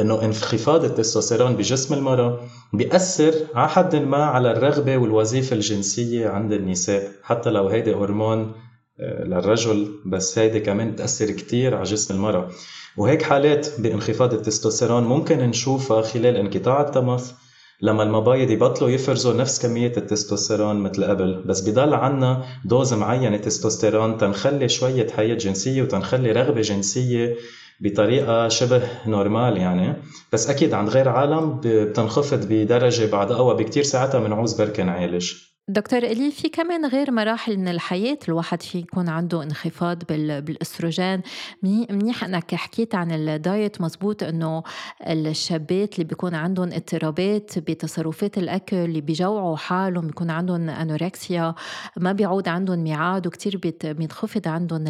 إنه 0.00 0.24
انخفاض 0.24 0.84
التستوستيرون 0.84 1.56
بجسم 1.56 1.94
المرأة 1.94 2.40
بيأثر 2.72 3.34
على 3.54 3.68
حد 3.68 3.96
ما 3.96 4.24
على 4.24 4.52
الرغبة 4.52 4.96
والوظيفة 4.96 5.56
الجنسية 5.56 6.28
عند 6.28 6.52
النساء 6.52 7.08
حتى 7.22 7.50
لو 7.50 7.68
هيدي 7.68 7.94
هرمون 7.94 8.52
آه، 9.00 9.24
للرجل 9.24 9.88
بس 10.06 10.38
هيدي 10.38 10.60
كمان 10.60 10.90
بتأثر 10.90 11.30
كتير 11.30 11.74
على 11.74 11.84
جسم 11.84 12.14
المرأة. 12.14 12.48
وهيك 12.96 13.22
حالات 13.22 13.80
بانخفاض 13.80 14.34
التستوستيرون 14.34 15.04
ممكن 15.04 15.38
نشوفها 15.38 16.02
خلال 16.02 16.36
انقطاع 16.36 16.80
الطمث 16.80 17.32
لما 17.82 18.02
المبايض 18.02 18.50
يبطلوا 18.50 18.90
يفرزوا 18.90 19.32
نفس 19.32 19.66
كمية 19.66 19.92
التستوستيرون 19.96 20.76
مثل 20.76 21.04
قبل 21.04 21.42
بس 21.46 21.68
بضل 21.68 21.94
عنا 21.94 22.44
dose 22.64 22.94
معينة 22.94 23.36
تستوستيرون 23.36 24.18
تنخلي 24.18 24.68
شوية 24.68 25.10
حياة 25.10 25.34
جنسية 25.34 25.82
وتنخلي 25.82 26.32
رغبة 26.32 26.60
جنسية 26.60 27.36
بطريقة 27.80 28.48
شبه 28.48 28.82
normal 29.06 29.56
يعني. 29.56 29.94
بس 30.32 30.50
أكيد 30.50 30.74
عند 30.74 30.88
غير 30.88 31.08
عالم 31.08 31.60
بتنخفض 31.64 32.46
بدرجة 32.48 33.10
بعد 33.10 33.32
أقوى 33.32 33.54
بكتير 33.54 33.82
ساعتها 33.82 34.20
بنعوز 34.20 34.60
بركي 34.60 34.82
نعالج. 34.82 35.32
دكتور 35.70 35.98
قلي 35.98 36.30
في 36.30 36.48
كمان 36.48 36.86
غير 36.86 37.10
مراحل 37.10 37.56
من 37.56 37.68
الحياة 37.68 38.18
الواحد 38.28 38.62
في 38.62 38.78
يكون 38.78 39.08
عنده 39.08 39.42
انخفاض 39.42 40.04
بالأستروجين. 40.08 41.22
منيح 41.62 42.24
أنك 42.24 42.54
حكيت 42.54 42.94
عن 42.94 43.12
ال 43.12 43.26
diet 43.26 43.80
مزبوط 43.80 44.22
أنه 44.22 44.62
الشابات 45.06 45.94
اللي 45.94 46.04
بيكون 46.04 46.34
عندهم 46.34 46.72
اضطرابات 46.72 47.58
بتصرفات 47.58 48.38
الأكل 48.38 48.76
اللي 48.76 49.00
بيجوعوا 49.00 49.56
حالهم 49.56 50.06
بيكون 50.06 50.30
عندهم 50.30 50.70
anorexia 50.70 51.54
ما 51.96 52.12
بيعود 52.12 52.48
عندهم 52.48 52.78
ميعاد 52.78 53.26
وكتير 53.26 53.60
بينخفض 53.84 54.48
عندهم 54.48 54.84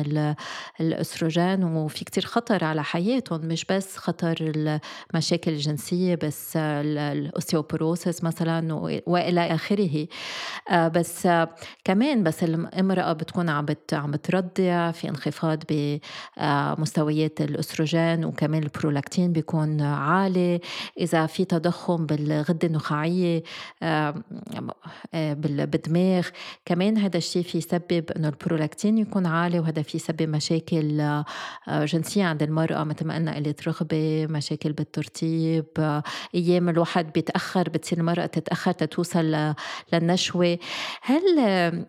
الأستروجين 0.80 1.64
وفي 1.64 2.04
كتير 2.04 2.24
خطر 2.24 2.64
على 2.64 2.84
حياتهم. 2.84 3.40
مش 3.40 3.64
بس 3.64 3.96
خطر 3.96 4.36
المشاكل 5.10 5.50
الجنسية 5.50 6.14
بس 6.14 6.56
ال 6.56 6.69
osteoporosis 6.69 8.24
مثلا 8.24 8.74
وإلى 9.06 9.40
آخره. 9.54 10.06
بس 10.70 11.26
آه، 11.26 11.48
كمان 11.84 12.22
بس 12.22 12.44
الامرأة 12.44 13.12
بتكون 13.12 13.48
عم 13.48 13.66
عم 13.92 14.10
بترضع 14.10 14.90
في 14.90 15.08
انخفاض 15.08 15.62
بمستويات 15.68 17.40
الأستروجين 17.40 18.24
وكمان 18.24 18.62
البرولاكتين 18.62 19.32
بيكون 19.32 19.80
عالي. 19.80 20.60
إذا 20.98 21.26
في 21.26 21.44
تضخم 21.44 22.06
بالغدة 22.06 22.68
النخاعية 22.68 23.42
آه، 23.82 24.14
بالدماغ 25.14 26.28
كمان 26.64 26.98
هذا 26.98 27.16
الشيء 27.16 27.42
في 27.42 27.58
يسبب 27.58 28.10
إنه 28.16 28.28
البرولاكتين 28.28 28.98
يكون 28.98 29.26
عالي 29.26 29.58
وهذا 29.58 29.82
في 29.82 29.96
يسبب 29.96 30.22
مشاكل 30.22 31.22
جنسية 31.68 32.24
عند 32.24 32.42
المرأة 32.42 32.84
مثل 32.84 33.06
ما 33.06 33.14
قلنا 33.14 33.34
قلة 33.34 33.54
رغبة 33.66 34.26
مشاكل 34.30 34.72
بالترطيب 34.72 36.02
أيام 36.34 36.68
الواحد 36.68 37.12
بيتأخر 37.12 37.68
بتصير 37.68 37.98
المرأة 37.98 38.26
تتأخر 38.26 38.72
تتوصل 38.72 39.54
للنشوة. 39.92 40.57
هل 41.02 41.38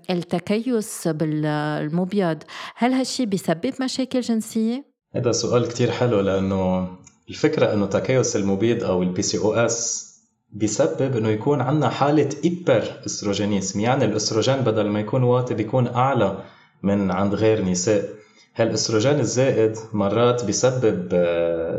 التكيس 0.09 1.07
بالمبيض 1.07 2.37
هل 2.75 2.93
هالشي 2.93 3.25
بيسبب 3.25 3.73
مشاكل 3.81 4.21
جنسية؟ 4.21 4.85
هذا 5.15 5.31
سؤال 5.31 5.67
كتير 5.67 5.91
حلو 5.91 6.19
لأنه 6.19 6.87
الفكرة 7.29 7.73
أنه 7.73 7.85
تكيس 7.85 8.35
المبيض 8.35 8.83
أو 8.83 9.03
ال 9.03 9.21
PCOS 9.21 10.09
بيسبب 10.51 11.17
إنه 11.17 11.29
يكون 11.29 11.61
عندنا 11.61 11.89
حالة 11.89 12.29
hyperestrogenism 12.45 13.79
يعني 13.79 14.05
الأستروجين 14.05 14.55
بدل 14.55 14.87
ما 14.87 14.99
يكون 14.99 15.23
واطي 15.23 15.53
بيكون 15.53 15.87
أعلى 15.87 16.43
من 16.83 17.11
عند 17.11 17.35
غير 17.35 17.65
نساء 17.65 18.09
هالأستروجين 18.55 19.19
الزائد 19.19 19.77
مرات 19.93 20.45
بيسبب 20.45 21.09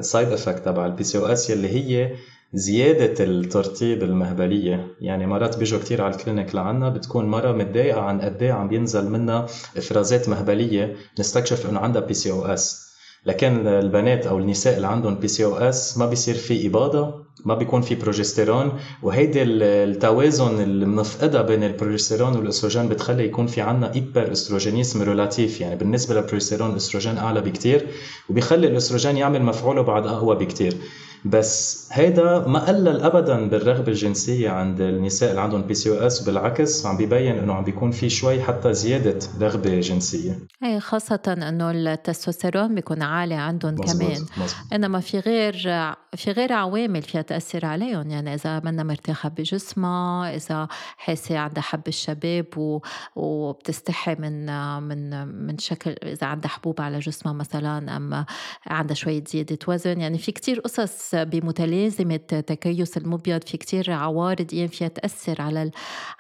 side 0.01 0.29
آه، 0.29 0.35
effect 0.35 0.65
تبع 0.65 0.87
ال 0.87 1.05
PCOS 1.05 1.51
يلي 1.51 1.69
هي 1.69 2.17
زيادة 2.55 3.25
الترطيب 3.25 4.03
المهبلية. 4.03 4.87
يعني 5.01 5.27
مرات 5.27 5.59
بيجوا 5.59 5.79
كتير 5.81 6.03
على 6.03 6.15
ال 6.15 6.20
clinic 6.20 6.55
لعنا 6.55 6.89
بتكون 6.89 7.25
مرة 7.25 7.53
متضايقة 7.53 8.01
عن 8.01 8.21
قد 8.21 8.43
إيه 8.43 8.53
عم 8.53 8.69
بينزل 8.69 9.11
منها 9.11 9.47
إفرازات 9.77 10.29
مهبلية 10.29 10.95
نستكشف 11.19 11.71
إنه 11.71 11.81
عندها 11.81 12.03
PCOS 12.03 12.91
لكن 13.27 13.67
البنات 13.67 14.27
أو 14.27 14.39
النساء 14.39 14.77
اللي 14.77 14.87
عندهم 14.87 15.15
PCOS 15.15 15.99
ما 15.99 16.07
بيصير 16.07 16.35
في 16.35 16.67
إباضة 16.67 17.15
ما 17.45 17.55
بيكون 17.55 17.81
في 17.81 17.95
بروجستيرون 17.95 18.73
وهيدي 19.03 19.43
التوازن 19.43 20.61
اللي 20.61 20.85
بنفقدها 20.85 21.43
بين 21.43 21.65
البروجستيرون 21.65 22.37
والأستروجين 22.37 22.89
بتخلي 22.89 23.25
يكون 23.25 23.47
في 23.47 23.61
عنا 23.61 23.95
hyperestrogénisme 23.95 25.03
relatif 25.03 25.61
يعني 25.61 25.77
بالنسبة 25.77 26.15
للبروجستيرون 26.15 26.71
الأستروجين 26.71 27.19
أعلى 27.19 27.41
بكتير 27.41 27.87
وبيخلي 28.31 28.67
الأستروجين 28.67 29.17
يعمل 29.17 29.43
مفعوله 29.43 29.83
بعد 29.83 30.07
أقوى 30.07 30.37
بكتير. 30.37 30.75
بس 31.25 31.89
هيدا 31.93 32.39
ما 32.47 32.59
قلل 32.59 33.01
ابدا 33.01 33.49
بالرغبة 33.49 33.89
الجنسية 33.89 34.51
عند 34.51 34.81
النساء 34.81 35.31
اللي 35.31 35.41
عندهم 35.41 35.63
PCOS 35.63 36.21
بالعكس 36.21 36.87
عم 36.87 36.97
بيبين 36.97 37.39
إنه 37.39 37.55
عم 37.55 37.65
بيكون 37.65 37.91
في 37.91 38.11
شوي 38.11 38.43
حتى 38.43 38.75
زيادة 38.75 39.19
رغبة 39.41 39.81
جنسية 39.81 40.39
اي 40.65 40.81
خاصة 40.81 41.21
إنه 41.29 41.71
التستوستيرون 41.71 42.75
بيكون 42.75 43.03
عالي 43.03 43.35
عندهم 43.35 43.75
مزبوط. 43.75 44.03
كمان 44.03 44.11
مزبوط. 44.13 44.55
إنما 44.73 45.01
في 45.01 45.19
غير 45.19 45.69
في 46.17 46.31
غير 46.33 46.53
عوامل 46.53 47.03
فيها 47.03 47.23
تاثر 47.23 47.67
عليهم. 47.67 48.11
يعني 48.11 48.35
إذا 48.35 48.61
منا 48.61 48.83
مرتاحة 48.83 49.29
بجسمها 49.29 50.35
إذا 50.37 50.69
حاسة 50.97 51.39
عندها 51.39 51.63
حب 51.63 51.89
الشباب 51.89 52.47
و... 52.59 52.81
وبتستحي 53.17 54.15
من 54.15 54.47
من 54.83 55.27
من 55.47 55.59
شكل 55.59 55.91
إذا 55.91 56.27
عندها 56.27 56.49
حبوب 56.51 56.81
على 56.81 56.99
جسمها 56.99 57.35
مثلا 57.35 57.97
اما 57.97 58.27
عندها 58.67 58.95
شوية 58.95 59.25
زيادة 59.27 59.59
وزن. 59.69 60.01
يعني 60.01 60.19
في 60.19 60.33
كتير 60.33 60.61
قصص 60.61 61.15
بمتلازمة 61.15 62.17
تكيس 62.17 62.97
المبيض 62.97 63.45
في 63.45 63.57
كتير 63.57 63.93
عوارض 63.93 64.55
يعني 64.55 64.69
فيها 64.69 64.89
تأثر 64.89 65.43
على 65.43 65.71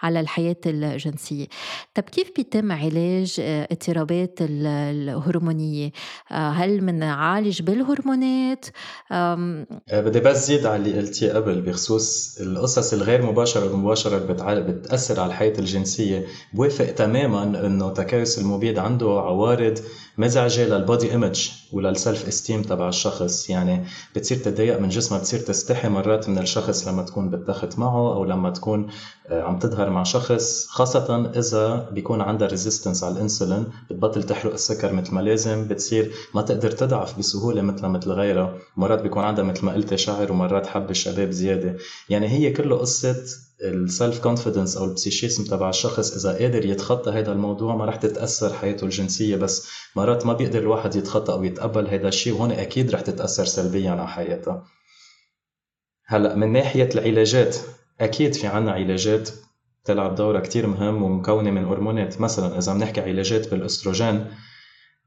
على 0.02 0.20
الحياة 0.20 0.56
الجنسية. 0.66 1.46
طب 1.94 2.02
كيف 2.02 2.30
بيتم 2.36 2.72
علاج 2.72 3.36
آه، 3.40 3.68
اضطرابات 3.70 4.38
الهرمونية؟ 4.40 5.90
هل 6.28 6.84
منعالج 6.84 7.62
بالهرمونات؟ 7.62 8.66
بدي 9.92 10.20
بس 10.20 10.46
زيد 10.46 10.66
على 10.66 10.76
اللي 10.76 10.98
قلتيه 10.98 11.32
قبل 11.32 11.60
بخصوص 11.60 12.38
القصص 12.40 12.92
الغير 12.92 13.22
مباشرة 13.22 13.64
والمباشرة 13.64 14.16
اللي 14.16 14.72
بتأثر 14.72 15.20
على 15.20 15.28
الحياة 15.28 15.58
الجنسية. 15.58 16.26
بوافق 16.54 16.84
تماما 16.84 17.42
إنه 17.66 17.90
تكيس 17.92 18.38
المبيض 18.38 18.78
عنده 18.78 19.06
عوارض 19.06 19.78
مزعجة 20.18 20.66
لل 20.68 20.82
body 20.82 21.10
image 21.10 21.50
ولل 21.72 21.96
self 21.96 22.28
esteem 22.28 22.62
تبع 22.62 22.88
الشخص. 22.88 23.50
يعني 23.50 23.84
بتصير 24.16 24.38
تتضايق 24.38 24.78
من 24.80 24.88
جسمها 24.88 25.20
بتصير 25.20 25.40
تستحي 25.40 25.88
مرات 25.88 26.28
من 26.28 26.38
الشخص 26.38 26.88
لما 26.88 27.02
تكون 27.02 27.30
بالتخت 27.30 27.78
معه 27.78 28.14
أو 28.14 28.24
لما 28.24 28.50
تكون 28.50 28.82
آه، 28.82 29.19
عم 29.32 29.58
تظهر 29.58 29.90
مع 29.90 30.02
شخص 30.02 30.66
خاصة 30.66 31.32
إذا 31.36 31.88
بيكون 31.92 32.20
عندها 32.20 32.48
resistance 32.48 33.04
على 33.04 33.14
الإنسولين 33.14 33.66
بتبطل 33.90 34.22
تحرق 34.22 34.52
السكر 34.52 34.92
مثل 34.92 35.14
ما 35.14 35.20
لازم 35.20 35.68
بتصير 35.68 36.12
ما 36.34 36.42
تقدر 36.42 36.70
تضعف 36.70 37.18
بسهولة 37.18 37.62
مثل 37.62 37.86
مثل 37.86 38.10
غيرها. 38.10 38.54
مرات 38.76 39.02
بيكون 39.02 39.24
عندها 39.24 39.44
مثل 39.44 39.66
ما 39.66 39.72
قلت 39.72 39.94
شعر 39.94 40.32
ومرات 40.32 40.66
حب 40.66 40.90
الشباب 40.90 41.30
زيادة. 41.30 41.76
يعني 42.08 42.28
هي 42.28 42.52
كله 42.52 42.76
قصة 42.76 43.16
ال 43.60 43.72
self 43.72 44.18
confidence 44.18 44.76
أو 44.76 44.84
ال 44.84 44.90
psychisme 44.90 45.44
تبع 45.44 45.68
الشخص. 45.68 46.16
إذا 46.16 46.38
قادر 46.38 46.64
يتخطى 46.64 47.10
هذا 47.10 47.32
الموضوع 47.32 47.76
ما 47.76 47.84
رح 47.84 47.96
تتأثر 47.96 48.52
حياته 48.52 48.84
الجنسية 48.84 49.36
بس. 49.36 49.68
مرات 49.96 50.26
ما 50.26 50.32
بيقدر 50.32 50.58
الواحد 50.58 50.96
يتخطى 50.96 51.32
أو 51.32 51.44
يتقبل 51.44 51.86
هذا 51.86 52.08
الشيء 52.08 52.34
وهون 52.34 52.52
أكيد 52.52 52.90
رح 52.90 53.00
تتأثر 53.00 53.44
سلبيا 53.44 53.90
على 53.90 54.08
حياته 54.08 54.62
هلأ 56.06 56.34
من 56.34 56.52
ناحية 56.52 56.88
العلاجات 56.94 57.56
أكيد 58.00 58.34
في 58.34 58.46
عنا 58.46 58.72
علاجات 58.72 59.30
تلعب 59.84 60.14
دورها 60.14 60.40
كتير 60.40 60.66
مهم 60.66 61.02
ومكونة 61.02 61.50
من 61.50 61.64
هرمونات. 61.64 62.20
مثلا 62.20 62.58
إذا 62.58 62.74
بنحكي 62.74 63.00
علاجات 63.00 63.50
بالأستروجين 63.50 64.26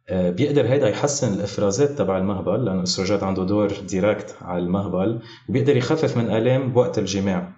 آه، 0.09 0.29
بيقدر 0.29 0.67
هيدا 0.67 0.89
يحسن 0.89 1.33
الإفرازات 1.33 1.89
تبع 1.89 2.17
المهبل 2.17 2.65
لأنه 2.65 2.79
الأستروجين 2.79 3.23
عنده 3.23 3.43
دور 3.43 3.73
direct 3.87 4.35
على 4.41 4.63
المهبل 4.63 5.21
وبيقدر 5.49 5.77
يخفف 5.77 6.17
من 6.17 6.31
آلام 6.31 6.73
بوقت 6.73 6.99
الجماع. 6.99 7.53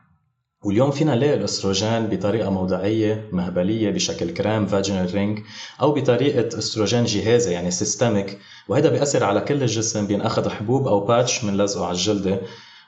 واليوم 0.64 0.92
فينا 0.92 1.16
نلاقي 1.16 1.34
الأستروجين 1.34 2.08
بطريقة 2.08 2.50
موضعية 2.50 3.30
مهبلية 3.32 3.92
بشكل 3.92 4.30
كريم 4.30 4.66
vaginal 4.66 5.16
ring 5.16 5.40
أو 5.82 5.92
بطريقة 5.94 6.58
أستروجين 6.58 7.04
جهازي 7.04 7.52
يعني 7.52 7.72
systemic 7.72 8.40
وهذا 8.68 8.90
بيأثر 8.90 9.24
على 9.24 9.42
كل 9.42 9.62
الجسم 9.62 10.08
بينأخذ 10.08 10.50
حبوب 10.50 10.88
أو 10.88 11.00
patch 11.00 11.46
بنلزقه 11.46 11.86
على 11.86 11.96
الجلدة. 11.96 12.42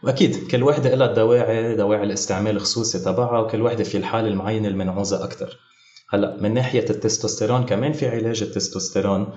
وأكيد 0.03 0.47
كل 0.47 0.63
وحدة 0.63 0.95
لها 0.95 1.13
دواعي 1.13 1.75
دواعي 1.75 2.03
الاستعمال 2.03 2.55
الخصوصي 2.55 2.99
تبعها 2.99 3.39
وكل 3.39 3.61
وحدة 3.61 3.83
في 3.83 3.97
الحالة 3.97 4.27
المعينة 4.27 4.67
المنعوزة 4.67 5.23
أكثر 5.23 5.57
هلأ 6.09 6.37
من 6.41 6.53
ناحية 6.53 6.85
التستوستيرون 6.89 7.65
كمان 7.65 7.93
في 7.93 8.07
علاج 8.09 8.41
التستوستيرون 8.43 9.33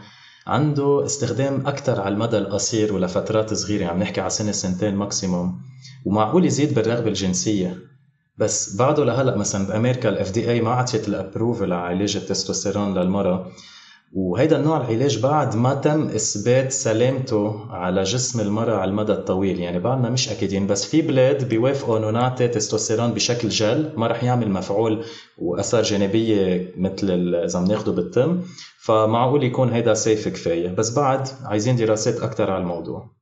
عنده 0.46 1.02
استخدام 1.06 1.66
أكثر 1.66 2.00
على 2.00 2.14
المدى 2.14 2.38
القصير 2.38 2.92
ولفترات 2.92 3.54
صغيرة 3.54 3.86
عم 3.86 3.98
نحكي 3.98 4.20
على 4.20 4.30
سنة 4.30 4.52
سنتين 4.52 4.94
maximum 4.94 5.60
ومعقول 6.04 6.44
يزيد 6.44 6.74
بالرغبة 6.74 7.08
الجنسية. 7.08 7.78
بس 8.36 8.76
بعده 8.76 9.04
لهلأ 9.04 9.36
مثلا 9.36 9.66
بأمريكا 9.66 10.08
ال 10.08 10.30
FDA 10.30 10.60
ما 10.60 10.70
عطيت 10.70 11.08
ال 11.08 11.15
approval 11.15 11.68
لعلاج 11.68 12.16
التستوستيرون 12.16 12.98
للمرأة. 12.98 13.46
وهيدا 14.12 14.56
النوع 14.56 14.76
العلاج 14.76 15.18
بعد 15.22 15.56
ما 15.56 15.74
تم 15.74 16.08
إثبات 16.08 16.72
سلامته 16.72 17.70
على 17.70 18.02
جسم 18.02 18.40
المرأة 18.40 18.76
على 18.76 18.90
المدى 18.90 19.12
الطويل. 19.12 19.60
يعني 19.60 19.78
بعدنا 19.78 20.10
مش 20.10 20.28
أكيدين 20.28 20.66
بس 20.66 20.84
في 20.86 21.02
بلاد 21.02 21.48
بيوافقوا 21.48 21.98
إنه 21.98 22.10
نعطي 22.10 22.48
تستوستيرون 22.48 23.12
بشكل 23.12 23.48
جل 23.48 23.92
ما 23.96 24.06
رح 24.06 24.24
يعمل 24.24 24.50
مفعول 24.50 25.04
وأثار 25.38 25.82
جانبية 25.82 26.72
مثل 26.76 27.34
إذا 27.34 27.60
بناخده 27.64 27.92
بالتم 27.92 28.40
فمعقول 28.82 29.44
يكون 29.44 29.72
هيدا 29.72 29.94
safe 29.94 30.28
كفاية. 30.28 30.68
بس 30.68 30.94
بعد 30.94 31.28
عايزين 31.44 31.76
دراسات 31.76 32.20
أكثر 32.20 32.50
على 32.50 32.62
الموضوع. 32.62 33.19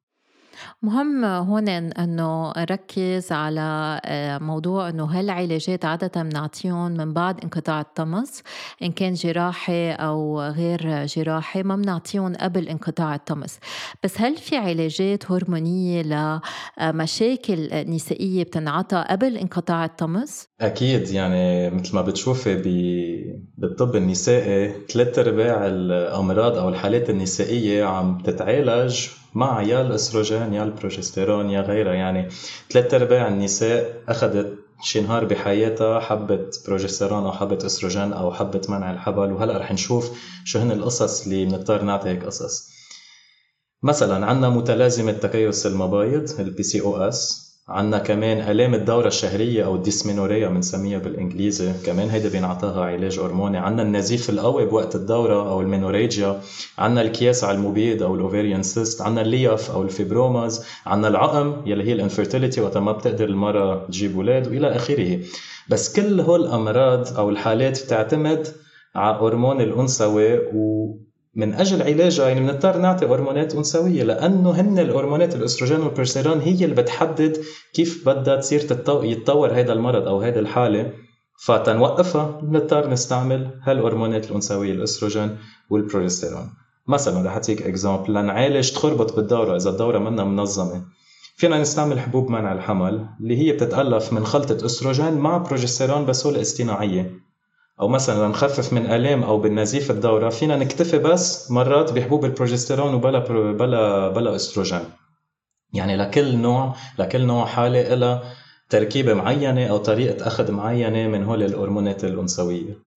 مهم 0.82 1.24
هون 1.24 1.68
إنه 1.68 2.52
نركز 2.56 3.32
على 3.32 4.00
آه، 4.04 4.38
موضوع 4.38 4.88
إنه 4.88 5.04
هالعلاجات 5.04 5.84
عادة 5.84 6.22
بنعطيهم 6.22 6.90
من 6.90 7.12
بعد 7.12 7.40
انقطاع 7.44 7.80
الطمس؟ 7.80 8.42
إن 8.82 8.92
كان 8.92 9.14
جراحي 9.14 9.92
أو 9.92 10.40
غير 10.40 11.06
جراحي 11.06 11.62
ما 11.62 11.76
بنعطيهم 11.76 12.34
قبل 12.34 12.68
انقطاع 12.68 13.14
الطمس. 13.14 13.58
بس 14.04 14.20
هل 14.20 14.36
في 14.36 14.56
علاجات 14.56 15.30
هرمونية 15.30 16.02
لمشاكل 16.02 17.68
نسائية 17.90 18.44
بتنعطى 18.44 19.04
قبل 19.10 19.36
انقطاع 19.36 19.84
الطمس؟ 19.84 20.48
أكيد 20.60 21.10
يعني 21.10 21.70
مثل 21.70 21.94
ما 21.94 22.02
بتشوفي 22.02 22.54
بالطب 23.58 23.96
النسائي 23.96 24.72
ثلاث 24.88 25.18
أرباع 25.18 25.66
الأمراض 25.66 26.56
أو 26.58 26.68
الحالات 26.68 27.10
النسائية 27.10 27.84
عم 27.84 28.18
تتعالج 28.18 29.08
مع 29.34 29.62
يا 29.62 29.82
الأستروجين 29.82 30.54
يا 30.54 30.62
البروجستيرون 30.62 31.50
يا 31.50 31.60
غيرها 31.60 31.94
يعني 31.94 32.28
ثلاث 32.70 32.94
أرباع 32.94 33.28
النساء 33.28 34.02
أخذت 34.08 34.58
شي 34.82 35.00
نهار 35.00 35.24
بحياتها 35.24 36.00
حبت 36.00 36.62
بروجستيرون 36.66 37.24
أو 37.24 37.32
حبت 37.32 37.64
أستروجين 37.64 38.12
أو 38.12 38.32
حبت 38.32 38.70
منع 38.70 38.92
الحبل. 38.92 39.32
وهلأ 39.32 39.58
رح 39.58 39.72
نشوف 39.72 40.10
شو 40.44 40.58
هن 40.58 40.70
القصص 40.70 41.24
اللي 41.24 41.44
بنضطر 41.44 41.82
نعطي 41.82 42.08
هيك 42.08 42.24
قصص. 42.24 42.68
مثلا 43.82 44.26
عندنا 44.26 44.48
متلازمة 44.48 45.12
تكيس 45.12 45.66
المبايض 45.66 46.40
ال 46.40 46.62
PCOS 46.62 47.47
عندنا 47.68 47.98
كمان 47.98 48.40
آلام 48.50 48.74
الدورة 48.74 49.06
الشهرية 49.06 49.64
أو 49.64 49.74
ال 49.74 49.80
dysmenorrhea 49.80 50.48
بنسميها 50.48 50.98
بالإنجليزي. 50.98 51.72
كمان 51.86 52.08
هيدا 52.08 52.28
بينعطاها 52.28 52.84
علاج 52.84 53.18
هرموني. 53.18 53.58
عندنا 53.58 53.82
النزيف 53.82 54.30
القوي 54.30 54.66
بوقت 54.66 54.94
الدورة 54.94 55.50
أو 55.50 55.60
ال 55.60 55.67
menorrhagia. 55.67 56.40
عندنا 56.78 57.02
الكياس 57.02 57.44
على 57.44 57.58
المبيض 57.58 58.02
أو 58.02 58.14
ال 58.14 58.20
ovarian 58.20 58.62
cyst 58.62 59.02
عندنا 59.02 59.22
الليف 59.22 59.70
أو 59.70 59.82
ال 59.82 59.91
fibromas. 59.91 60.64
عندنا 60.86 61.08
العقم 61.08 61.62
يلي 61.66 61.84
هي 61.84 61.92
ال 61.92 61.98
infertility 61.98 62.60
وقت 62.60 62.76
ما 62.76 62.92
بتقدر 62.92 63.24
المرأة 63.24 63.86
تجيب 63.86 64.16
أولاد 64.16 64.46
وإلى 64.46 64.76
آخره. 64.76 65.18
بس 65.68 65.96
كل 65.96 66.20
هول 66.20 66.40
الأمراض 66.40 67.18
أو 67.18 67.30
الحالات 67.30 67.84
بتعتمد 67.84 68.46
على 68.94 69.16
هرمون 69.16 69.60
الأنثوي 69.60 70.38
و 70.38 70.94
من 71.34 71.54
أجل 71.54 71.82
علاجها 71.82 72.28
يعني 72.28 72.40
بنضطر 72.40 72.78
نعطي 72.78 73.06
هرمونات 73.06 73.54
أنثوية 73.54 74.02
لأنه 74.02 74.50
هن 74.50 74.78
الهرمونات 74.78 75.34
الأستروجين 75.34 75.80
والبروجستيرون 75.80 76.40
هي 76.40 76.64
اللي 76.64 76.74
بتحدد 76.74 77.40
كيف 77.74 78.08
بدها 78.08 78.36
تصير 78.36 78.60
يتطور 78.88 79.52
هذا 79.52 79.72
المرض 79.72 80.08
أو 80.08 80.20
هذه 80.20 80.38
الحالة. 80.38 80.92
فتنوقفها 81.44 82.40
بنضطر 82.42 82.90
نستعمل 82.90 83.60
هالهرمونات 83.62 84.30
الأنثوية 84.30 84.72
الأستروجين 84.72 85.36
والبروجستيرون 85.70 86.50
مثلا 86.88 87.26
رح 87.26 87.32
أعطيك 87.32 87.62
example 87.62 88.14
لنعالج 88.14 88.70
تخربط 88.70 89.16
بالدورة 89.16 89.56
إذا 89.56 89.70
الدورة 89.70 89.98
منا 89.98 90.24
منظمة. 90.24 90.84
فينا 91.36 91.60
نستعمل 91.60 92.00
حبوب 92.00 92.30
منع 92.30 92.52
الحمل 92.52 93.06
اللي 93.20 93.38
هي 93.38 93.52
بتتألف 93.52 94.12
من 94.12 94.24
خلطة 94.24 94.66
أستروجين 94.66 95.14
مع 95.14 95.38
بروجستيرون 95.38 96.04
بصوره 96.04 96.40
اصطناعية. 96.40 97.27
أو 97.80 97.88
مثلا 97.88 98.28
نخفف 98.28 98.72
من 98.72 98.86
آلام 98.86 99.22
أو 99.22 99.40
بالنزيف 99.40 99.90
الدورة 99.90 100.28
فينا 100.28 100.56
نكتفي 100.56 100.98
بس 100.98 101.50
مرات 101.50 101.92
بحبوب 101.92 102.24
البروجستيرون 102.24 102.94
وبلا 102.94 103.18
بلا 103.52 104.08
بلا 104.08 104.34
أستروجين. 104.34 104.80
يعني 105.72 105.96
لكل 105.96 106.36
نوع 106.36 106.74
لكل 106.98 107.26
نوع 107.26 107.46
حالة 107.46 107.94
لها 107.94 108.22
تركيبة 108.70 109.14
معينة 109.14 109.66
أو 109.66 109.76
طريقة 109.76 110.26
أخذ 110.26 110.52
معينة 110.52 111.08
من 111.08 111.24
هول 111.24 111.42
الهرمونات 111.42 112.04
الانثويه 112.04 112.88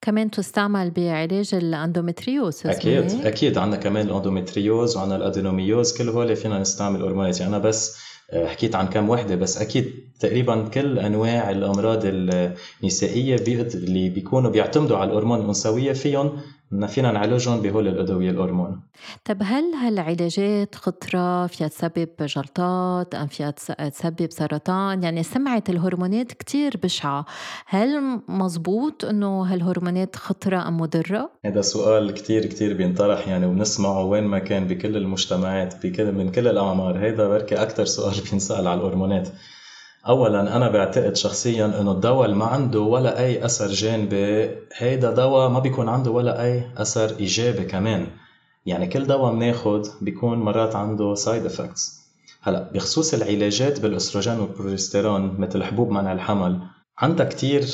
كمان 0.00 0.30
تستعمل 0.30 0.90
بعلاج 0.90 1.54
ال 1.54 1.63
endométriose 1.63 2.66
أكيد 2.66 3.26
أكيد 3.26 3.58
عندنا 3.58 3.80
كمان 3.80 4.06
ال 4.06 4.13
endométriose 4.13 4.96
وعندنا 4.96 5.16
ال 5.16 5.24
adénomyose 5.24 5.98
كل 5.98 6.08
هول 6.08 6.36
فينا 6.36 6.58
نستعمل 6.58 7.02
هرمونات. 7.02 7.40
يعني 7.40 7.56
أنا 7.56 7.64
بس 7.64 7.96
حكيت 8.32 8.74
عن 8.74 8.86
كم 8.86 9.08
وحدة 9.10 9.34
بس 9.34 9.58
أكيد 9.58 9.92
تقريبا 10.20 10.68
كل 10.68 10.98
أنواع 10.98 11.50
الأمراض 11.50 12.00
النسائية 12.82 13.36
اللي 13.74 14.08
بيكونوا 14.08 14.50
بيعتمدوا 14.50 14.96
على 14.96 15.10
الهرمون 15.10 15.40
الانثويه 15.40 15.92
فيهم 15.92 16.40
فينا 16.86 17.12
نعالجهم 17.12 17.60
بهول 17.60 17.88
الأدوية 17.88 18.30
الهرمون 18.30 18.80
طب 19.24 19.42
هل 19.42 19.74
هالعلاجات 19.74 20.74
خطرة؟ 20.74 21.46
فيها 21.46 21.68
تسبب 21.68 22.08
جلطات 22.20 23.14
أم 23.14 23.26
فيها 23.26 23.50
تسبب 23.90 24.30
سرطان؟ 24.30 25.02
يعني 25.02 25.22
سمعه 25.22 25.64
الهرمونات 25.68 26.32
كتير 26.32 26.76
بشعة. 26.82 27.24
هل 27.66 28.20
مزبوط 28.28 29.04
إنه 29.04 29.42
هالهرمونات 29.42 30.16
خطرة 30.16 30.68
أم 30.68 30.80
مضرة؟ 30.80 31.30
هذا 31.44 31.60
سؤال 31.60 32.14
كتير 32.14 32.46
كتير 32.46 32.76
بينطرح 32.76 33.28
يعني 33.28 33.46
وبنسمعه 33.46 34.04
وين 34.04 34.24
ما 34.24 34.38
كان 34.38 34.66
بكل 34.66 34.96
المجتمعات 34.96 35.86
بكل 35.86 36.12
من 36.12 36.30
كل 36.30 36.48
الأعمار. 36.48 37.08
هذا 37.08 37.28
بركي 37.28 37.62
أكثر 37.62 37.84
سؤال 37.84 38.14
بينسأل 38.30 38.66
على 38.66 38.80
الهرمونات. 38.80 39.28
اولا 40.08 40.56
أنا 40.56 40.68
بعتقد 40.68 41.16
شخصيا 41.16 41.80
إنه 41.80 41.92
الدواء 41.92 42.24
اللي 42.24 42.36
ما 42.36 42.44
عنده 42.44 42.80
ولا 42.80 43.18
أي 43.18 43.44
أثر 43.44 43.66
جانبي 43.66 44.50
هيدا 44.76 45.10
دواء 45.10 45.48
ما 45.48 45.58
بيكون 45.58 45.88
عنده 45.88 46.10
ولا 46.10 46.42
أي 46.42 46.70
أثر 46.76 47.16
إيجابي 47.20 47.64
كمان. 47.64 48.06
يعني 48.66 48.86
كل 48.86 49.06
دواء 49.06 49.32
بناخد 49.32 49.86
بيكون 50.00 50.38
مرات 50.38 50.76
عنده 50.76 51.14
side 51.14 51.46
effects 51.46 52.00
هلأ 52.42 52.70
بخصوص 52.74 53.14
العلاجات 53.14 53.80
بالأستروجين 53.80 54.40
والبروجستيرون 54.40 55.40
مثل 55.40 55.64
حبوب 55.64 55.90
منع 55.90 56.12
الحمل 56.12 56.60
عندها 56.98 57.26
كتير 57.26 57.66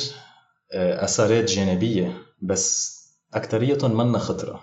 آه، 0.73 1.05
اثارات 1.05 1.45
جانبية 1.45 2.13
بس 2.43 3.01
اكثريتهم 3.35 3.97
منا 3.97 4.19
خطرة 4.19 4.61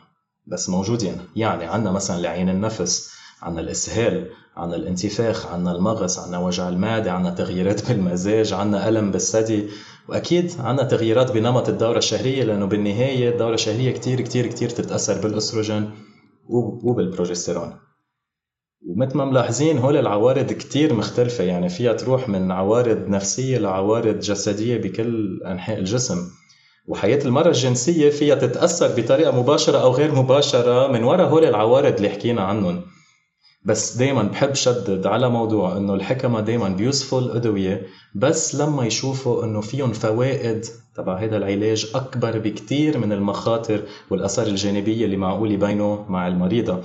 بس 0.47 0.69
موجودين. 0.69 1.17
يعني 1.35 1.65
عندنا 1.65 1.91
مثلا 1.91 2.21
لعين 2.21 2.49
النفس. 2.49 3.16
عندنا 3.41 3.61
الإسهال 3.61 4.29
عندنا 4.57 4.77
الانتفاخ 4.77 5.45
عندنا 5.45 5.71
المغص 5.75 6.19
عندنا 6.19 6.39
وجع 6.39 6.69
المعدة 6.69 7.11
عندنا 7.11 7.33
تغييرات 7.33 7.85
بالمزاج 7.87 8.53
عندنا 8.53 8.89
ألم 8.89 9.11
بالثدي. 9.11 9.69
وأكيد 10.09 10.51
عندنا 10.59 10.87
تغييرات 10.87 11.31
بنمط 11.31 11.69
الدورة 11.69 11.97
الشهرية 11.97 12.43
لأنه 12.43 12.65
بالنهاية 12.65 13.29
الدورة 13.29 13.53
الشهرية 13.53 13.91
كتير 13.91 14.21
كتير 14.21 14.47
كتير 14.47 14.69
تتأثر 14.69 15.21
بالأستروجين 15.21 15.91
وبالبروجستيرون. 16.83 17.73
ومثل 18.87 19.17
ما 19.17 19.25
ملاحظين 19.25 19.77
هول 19.77 19.97
العوارض 19.97 20.53
كتير 20.53 20.93
مختلفة. 20.93 21.43
يعني 21.43 21.69
فيها 21.69 21.93
تروح 21.93 22.29
من 22.29 22.51
عوارض 22.51 23.07
نفسية 23.07 23.57
لعوارض 23.57 24.19
جسدية 24.19 24.77
بكل 24.77 25.43
أنحاء 25.45 25.79
الجسم. 25.79 26.17
وحياة 26.87 27.19
المرأة 27.25 27.47
الجنسية 27.47 28.09
فيها 28.09 28.35
تتأثر 28.35 29.01
بطريقة 29.01 29.41
مباشرة 29.41 29.77
أو 29.77 29.91
غير 29.91 30.15
مباشرة 30.15 30.87
من 30.87 31.03
وراء 31.03 31.27
هول 31.27 31.45
العوارض 31.45 31.95
اللي 31.95 32.09
حكينا 32.09 32.41
عنهم. 32.41 32.83
بس 33.65 33.97
دايما 33.97 34.23
بحب 34.23 34.53
شدد 34.53 35.07
على 35.07 35.29
موضوع 35.29 35.77
إنه 35.77 35.93
الحكمة 35.93 36.41
دايما 36.41 36.69
بيوصفوا 36.69 37.21
الأدوية 37.21 37.87
بس 38.15 38.55
لما 38.55 38.85
يشوفوا 38.85 39.43
إنه 39.43 39.61
فيهم 39.61 39.93
فوائد 39.93 40.65
تبع 40.95 41.17
هذا 41.17 41.37
العلاج 41.37 41.91
أكبر 41.95 42.39
بكتير 42.39 42.97
من 42.97 43.11
المخاطر 43.11 43.81
والآثار 44.09 44.47
الجانبية 44.47 45.05
اللي 45.05 45.17
معقول 45.17 45.51
يبينوا 45.51 46.05
مع 46.09 46.27
المريضة. 46.27 46.81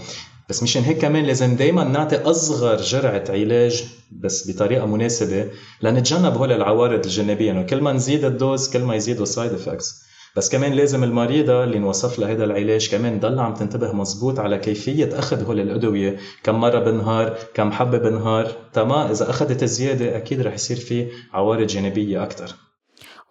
بس 0.48 0.62
مشان 0.62 0.82
هيك 0.82 0.98
كمان 0.98 1.24
لازم 1.24 1.56
دايما 1.56 1.84
نعطي 1.84 2.16
أصغر 2.16 2.76
جرعة 2.76 3.24
علاج 3.28 3.84
بس 4.12 4.50
بطريقة 4.50 4.86
مناسبة 4.86 5.50
لنتجنب 5.82 6.36
هول 6.36 6.52
العوارض 6.52 7.04
الجانبية. 7.04 7.50
إنه 7.50 7.62
كل 7.62 7.80
ما 7.80 7.92
نزيد 7.92 8.24
ال 8.24 8.34
dose 8.34 8.72
كل 8.72 8.82
ما 8.82 8.94
يزيدوا 8.94 9.22
ال 9.22 9.28
side 9.28 9.52
effects 9.52 10.02
بس 10.36 10.50
كمان 10.50 10.72
لازم 10.72 11.04
المريضة 11.04 11.64
اللي 11.64 11.78
نوصف 11.78 12.18
لها 12.18 12.32
هذا 12.32 12.44
العلاج 12.44 12.90
كمان 12.90 13.20
تضل 13.20 13.38
عم 13.38 13.54
تنتبه 13.54 13.92
مزبوط 13.92 14.40
على 14.40 14.58
كيفية 14.58 15.18
أخذ 15.18 15.44
هول 15.44 15.60
الأدوية 15.60 16.16
كم 16.42 16.54
مرة 16.54 16.78
بالنهار 16.78 17.38
كم 17.54 17.72
حبة 17.72 17.98
بالنهار 17.98 18.52
تما 18.72 19.10
إذا 19.10 19.30
أخذت 19.30 19.64
زيادة 19.64 20.16
أكيد 20.16 20.40
رح 20.40 20.54
يصير 20.54 20.76
في 20.76 21.08
عوارض 21.32 21.66
جانبية 21.66 22.22
أكثر 22.22 22.54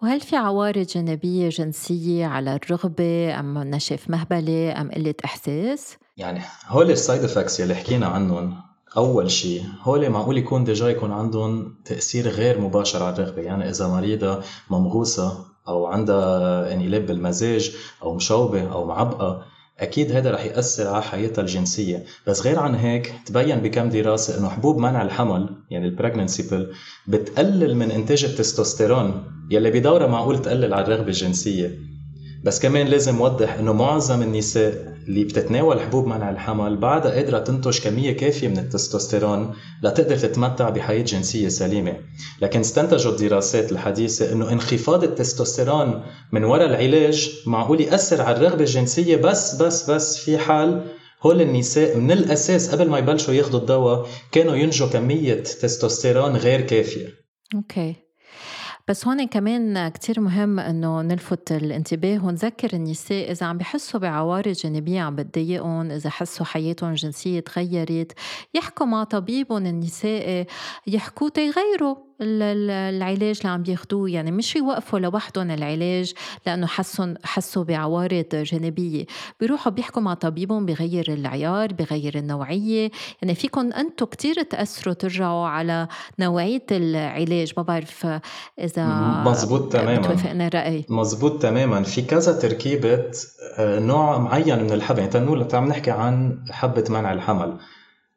وهل 0.02 0.20
في 0.20 0.36
عوارض 0.36 0.86
جانبية 0.86 1.48
جنسية 1.48 2.26
على 2.26 2.54
الرغبة؟ 2.54 3.40
أم 3.40 3.58
نشفة 3.58 4.10
مهبلية؟ 4.10 4.80
أم 4.80 4.90
قلة 4.90 5.14
إحساس؟ 5.24 5.96
يعني 6.16 6.40
هول 6.66 6.90
ال 6.90 6.97
side 6.97 7.24
effects 7.24 7.60
يلي 7.60 7.74
حكينا 7.74 8.06
عنهم 8.06 8.54
أول 8.96 9.30
شيء 9.30 9.62
هول 9.82 10.10
معقول 10.10 10.38
يكون 10.38 10.64
déjà 10.64 10.88
يكون 10.88 11.12
عندهم 11.12 11.74
تأثير 11.84 12.28
غير 12.28 12.60
مباشر 12.60 13.02
على 13.02 13.14
الرغبة. 13.14 13.42
يعني 13.42 13.68
إذا 13.68 13.88
مريضة 13.88 14.42
ممغوصة 14.70 15.51
أو 15.68 15.86
عندها 15.86 16.72
انقلاب 16.74 17.06
بالمزاج 17.06 17.76
أو 18.02 18.14
مشوبه 18.14 18.72
أو 18.72 18.84
معبقه 18.84 19.42
أكيد 19.78 20.12
هذا 20.12 20.30
رح 20.30 20.44
يأثر 20.44 20.88
على 20.88 21.02
حياتها 21.02 21.42
الجنسية. 21.42 22.04
بس 22.26 22.42
غير 22.42 22.58
عن 22.58 22.74
هيك 22.74 23.14
تبين 23.26 23.58
بكم 23.58 23.88
دراسة 23.88 24.38
إنه 24.38 24.48
حبوب 24.48 24.78
منع 24.78 25.02
الحمل 25.02 25.48
يعني 25.70 25.86
ال 25.86 25.92
pregnancy 25.92 26.50
pill 26.50 26.72
بتقلل 27.06 27.76
من 27.76 27.90
إنتاج 27.90 28.24
التستوستيرون 28.24 29.24
يلي 29.50 29.70
بدورها 29.70 30.06
معقول 30.06 30.42
تقلل 30.42 30.74
على 30.74 30.84
الرغبة 30.84 31.08
الجنسية. 31.08 31.78
بس 32.44 32.60
كمان 32.60 32.86
لازم 32.86 33.20
وضح 33.20 33.54
إنه 33.54 33.72
معظم 33.72 34.22
النساء 34.22 34.92
اللي 35.08 35.24
بتتناول 35.24 35.80
حبوب 35.80 36.06
منع 36.06 36.30
الحمل 36.30 36.76
بعدها 36.76 37.12
قادرة 37.12 37.38
تنتج 37.38 37.80
كمية 37.80 38.12
كافية 38.12 38.48
من 38.48 38.58
التستوستيرون 38.58 39.54
لتقدر 39.82 40.16
تتمتع 40.16 40.70
بحياة 40.70 41.02
جنسية 41.02 41.48
سليمة، 41.48 41.96
لكن 42.40 42.60
استنتجوا 42.60 43.12
الدراسات 43.12 43.72
الحديثة 43.72 44.32
إنه 44.32 44.52
انخفاض 44.52 45.04
التستوستيرون 45.04 46.02
من 46.32 46.44
وراء 46.44 46.66
العلاج 46.66 47.32
معقول 47.46 47.80
يأثر 47.80 48.22
على 48.22 48.36
الرغبة 48.36 48.60
الجنسية 48.60 49.16
بس 49.16 49.62
بس 49.62 49.90
بس 49.90 50.18
في 50.18 50.38
حال 50.38 50.84
هول 51.22 51.40
النساء 51.42 51.96
من 51.96 52.12
الأساس 52.12 52.74
قبل 52.74 52.88
ما 52.90 52.98
يبلشوا 52.98 53.34
ياخذوا 53.34 53.60
الدواء 53.60 54.06
كانوا 54.32 54.56
ينجوا 54.56 54.88
كمية 54.88 55.34
تستوستيرون 55.34 56.36
غير 56.36 56.60
كافية. 56.60 57.06
أوكي. 57.54 57.94
بس 58.88 59.06
هون 59.06 59.26
كمان 59.26 59.88
كتير 59.88 60.20
مهم 60.20 60.60
إنه 60.60 61.02
نلفت 61.02 61.52
الانتباه 61.52 62.24
ونذكر 62.24 62.72
النساء 62.72 63.30
إذا 63.30 63.46
عم 63.46 63.58
بحسوا 63.58 64.00
بعوارض 64.00 64.52
جانبية 64.52 65.00
عم 65.00 65.16
بتضايقهم 65.16 65.90
إذا 65.90 66.10
حسوا 66.10 66.46
حياتهم 66.46 66.90
الجنسيه 66.90 67.40
تغيرت 67.40 68.12
يحكوا 68.54 68.86
مع 68.86 69.04
طبيبهم 69.04 69.66
النسائي 69.66 70.46
يحكوا 70.86 71.28
تيغيروا 71.28 71.96
العلاج 72.22 73.36
اللي 73.40 73.52
عم 73.52 73.62
بياخدوه 73.62 74.10
يعني 74.10 74.30
مش 74.30 74.56
يوقفوا 74.56 74.98
لوحدهم 74.98 75.50
العلاج 75.50 76.12
لأنه 76.46 76.66
حسوا 76.66 77.14
حسوا 77.24 77.64
بعوارض 77.64 78.26
جانبية. 78.32 79.04
بيروحوا 79.40 79.72
بيحكوا 79.72 80.02
مع 80.02 80.14
طبيبهم 80.14 80.66
بغير 80.66 81.12
العيار 81.12 81.72
بغير 81.72 82.18
النوعية. 82.18 82.90
يعني 83.22 83.34
فيكم 83.34 83.72
أنتم 83.72 84.06
كتير 84.06 84.42
تأثروا 84.42 84.94
ترجعوا 84.94 85.46
على 85.46 85.88
نوعية 86.18 86.66
العلاج. 86.70 87.52
ما 87.56 87.62
بعرف 87.62 88.06
إذا 88.58 88.86
مزبوط 89.26 89.72
تماما. 89.72 89.98
بتوافقنا 89.98 90.46
الراي 90.46 90.84
مزبوط 90.88 91.42
تماما. 91.42 91.82
في 91.82 92.02
كذا 92.02 92.32
تركيبة 92.32 93.10
آه، 93.58 93.78
نوع 93.78 94.18
معين 94.18 94.62
من 94.62 94.72
الحبه 94.72 94.98
يعني 94.98 95.12
تنقول 95.12 95.48
عم 95.52 95.68
نحكي 95.68 95.90
عن 95.90 96.44
حبة 96.50 96.84
منع 96.90 97.12
الحمل. 97.12 97.58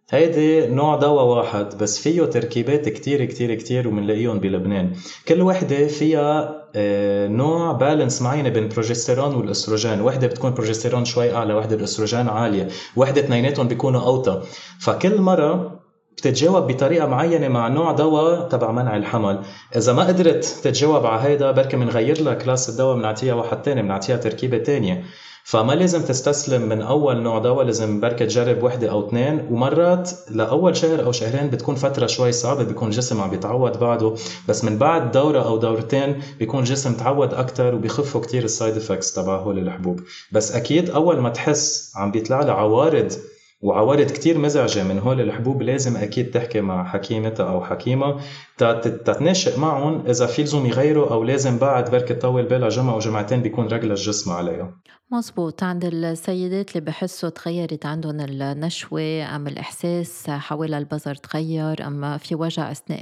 هيدي 0.10 0.68
نوع 0.68 0.96
دواء 0.96 1.26
واحد 1.26 1.78
بس 1.78 2.00
فيه 2.00 2.26
تركيبات 2.26 2.90
كتير 2.90 3.26
كتير 3.26 3.56
كتير 3.56 3.88
ومنلاقيهم 3.88 4.40
بلبنان. 4.40 4.94
كل 5.28 5.42
وحدة 5.42 5.88
فيها 5.88 6.62
آه، 6.76 7.28
نوع 7.28 7.72
balance 7.72 8.22
معينة 8.22 8.50
بين 8.50 8.64
البروجستيرون 8.64 9.36
والأستروجين. 9.36 10.02
وحدة 10.02 10.28
بتكون 10.28 10.54
بروجستيرون 10.54 11.06
شوي 11.06 11.36
أعلى 11.36 11.54
وحدة 11.54 11.76
الاستروجين 11.76 12.30
عالية. 12.30 12.68
وحدة 12.96 13.22
اثنيناتهم 13.22 13.68
بيكونوا 13.68 14.02
أوطى. 14.02 14.42
فكل 14.82 15.22
مرة 15.22 15.80
بتتجاوب 16.18 16.68
بطريقة 16.72 17.08
معينة 17.08 17.48
مع 17.48 17.68
نوع 17.68 17.92
دواء 17.92 18.48
تبع 18.48 18.72
منع 18.72 18.96
الحمل. 18.98 19.40
إذا 19.76 19.94
ما 19.94 20.04
قدرت 20.04 20.46
تتجاوب 20.46 21.06
على 21.06 21.22
هيدا 21.22 21.52
بركي 21.52 21.78
بنغير 21.78 22.22
لها 22.22 22.34
class 22.34 22.70
الدواء 22.70 22.96
بنعطيها 22.98 23.34
واحد 23.34 23.62
تاني 23.62 23.82
بنعطيها 23.82 24.18
تركيبة 24.18 24.58
تانية. 24.58 25.04
فما 25.48 25.74
لازم 25.74 26.02
تستسلم 26.02 26.70
من 26.70 26.82
أول 26.82 27.22
نوع 27.22 27.40
دواء 27.40 27.66
لازم 27.66 28.00
بركي 28.00 28.26
تجرب 28.26 28.64
وحدة 28.64 28.92
أو 28.92 29.08
اثنين. 29.08 29.48
ومرات 29.52 30.12
لأول 30.30 30.78
شهر 30.78 31.06
أو 31.06 31.12
شهرين 31.12 31.50
بتكون 31.50 31.76
فترة 31.76 32.08
شوي 32.08 32.32
صعبة 32.32 32.64
بيكون 32.64 32.88
الجسم 32.88 33.22
عم 33.22 33.30
بيتعود 33.30 33.80
بعده. 33.80 34.16
بس 34.48 34.64
من 34.64 34.78
بعد 34.78 35.12
دورة 35.12 35.42
أو 35.46 35.58
دورتين 35.58 36.22
بيكون 36.40 36.60
الجسم 36.60 36.94
تعود 36.94 37.34
أكثر 37.34 37.76
وبيخفوا 37.76 38.22
كثير 38.22 38.44
ال 38.44 38.51
side 38.51 38.78
effects 38.78 39.14
تبع 39.14 39.38
هول 39.38 39.60
الحبوب. 39.60 40.00
بس 40.32 40.52
أكيد 40.52 40.90
أول 40.90 41.20
ما 41.20 41.30
تحس 41.30 41.92
عم 41.96 42.12
بيطلع 42.12 42.40
لها 42.40 42.54
عوارض 42.54 43.12
وعوارض 43.62 44.12
كتير 44.12 44.38
مزعجة 44.38 44.84
من 44.84 45.00
هول 45.00 45.22
الحبوب 45.22 45.62
لازم 45.62 45.98
أكيد 45.98 46.32
تحكي 46.32 46.62
مع 46.62 46.84
حكيمتها 46.84 47.50
أو 47.50 47.64
حكيمة. 47.64 48.22
تتناقش 48.58 49.60
معهم 49.60 50.08
إذا 50.08 50.26
في 50.26 50.44
لزوم 50.44 50.66
يغيروا 50.66 51.12
أو 51.12 51.24
لازم 51.24 51.58
بعد 51.58 51.92
بركي 51.92 52.14
تطول 52.14 52.46
بالها 52.46 52.70
جمعة 52.70 52.94
أو 52.94 53.00
جمعتين 53.00 53.42
بيكون 53.42 53.68
رجل 53.68 53.92
الجسم 53.92 54.32
عليها 54.32 54.74
مزبوط 55.12 55.64
عند 55.64 55.86
السيدات 55.86 56.70
اللي 56.70 56.86
بحسوا 56.86 57.30
تغيرت 57.30 57.86
عندهم 57.86 58.20
النشوة 58.20 59.36
أم 59.36 59.48
الإحساس 59.48 60.30
حول 60.30 60.74
البظر 60.74 61.16
تغير 61.16 61.88
أما 61.88 62.18
في 62.18 62.36
وجع 62.36 62.72
أثناء 62.72 63.02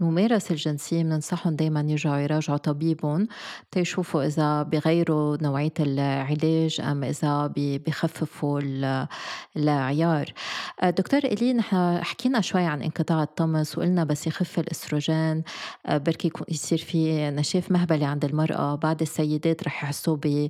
الممارسة 0.00 0.52
الجنسية 0.52 1.02
بننصحهم 1.02 1.56
دايما 1.56 1.80
يرجعوا 1.80 2.18
يراجعوا 2.18 2.58
طبيبهم. 2.58 3.28
تيشوفوا 3.70 4.26
إذا 4.26 4.62
بغيروا 4.62 5.36
نوعية 5.42 5.74
العلاج 5.80 6.80
أم 6.80 7.04
إذا 7.04 7.52
بخففوا 7.56 8.60
العيار 9.62 10.32
دكتور 10.84 11.20
إلي 11.24 11.52
نحن 11.52 12.00
حكينا 12.02 12.40
شوي 12.40 12.64
عن 12.64 12.82
انقطاع 12.82 13.22
الطمس 13.22 13.78
وقلنا 13.78 14.04
بس 14.04 14.26
يخف 14.26 14.58
الأستروجين. 14.58 15.42
بركي 15.88 16.30
يصير 16.48 16.78
في 16.78 17.30
نشاف 17.30 17.70
مهبلة 17.70 18.06
عند 18.06 18.24
المرأة. 18.24 18.74
بعد 18.74 19.00
السيدات 19.00 19.64
رح 19.64 19.84
يحسوا 19.84 20.16
ب 20.16 20.48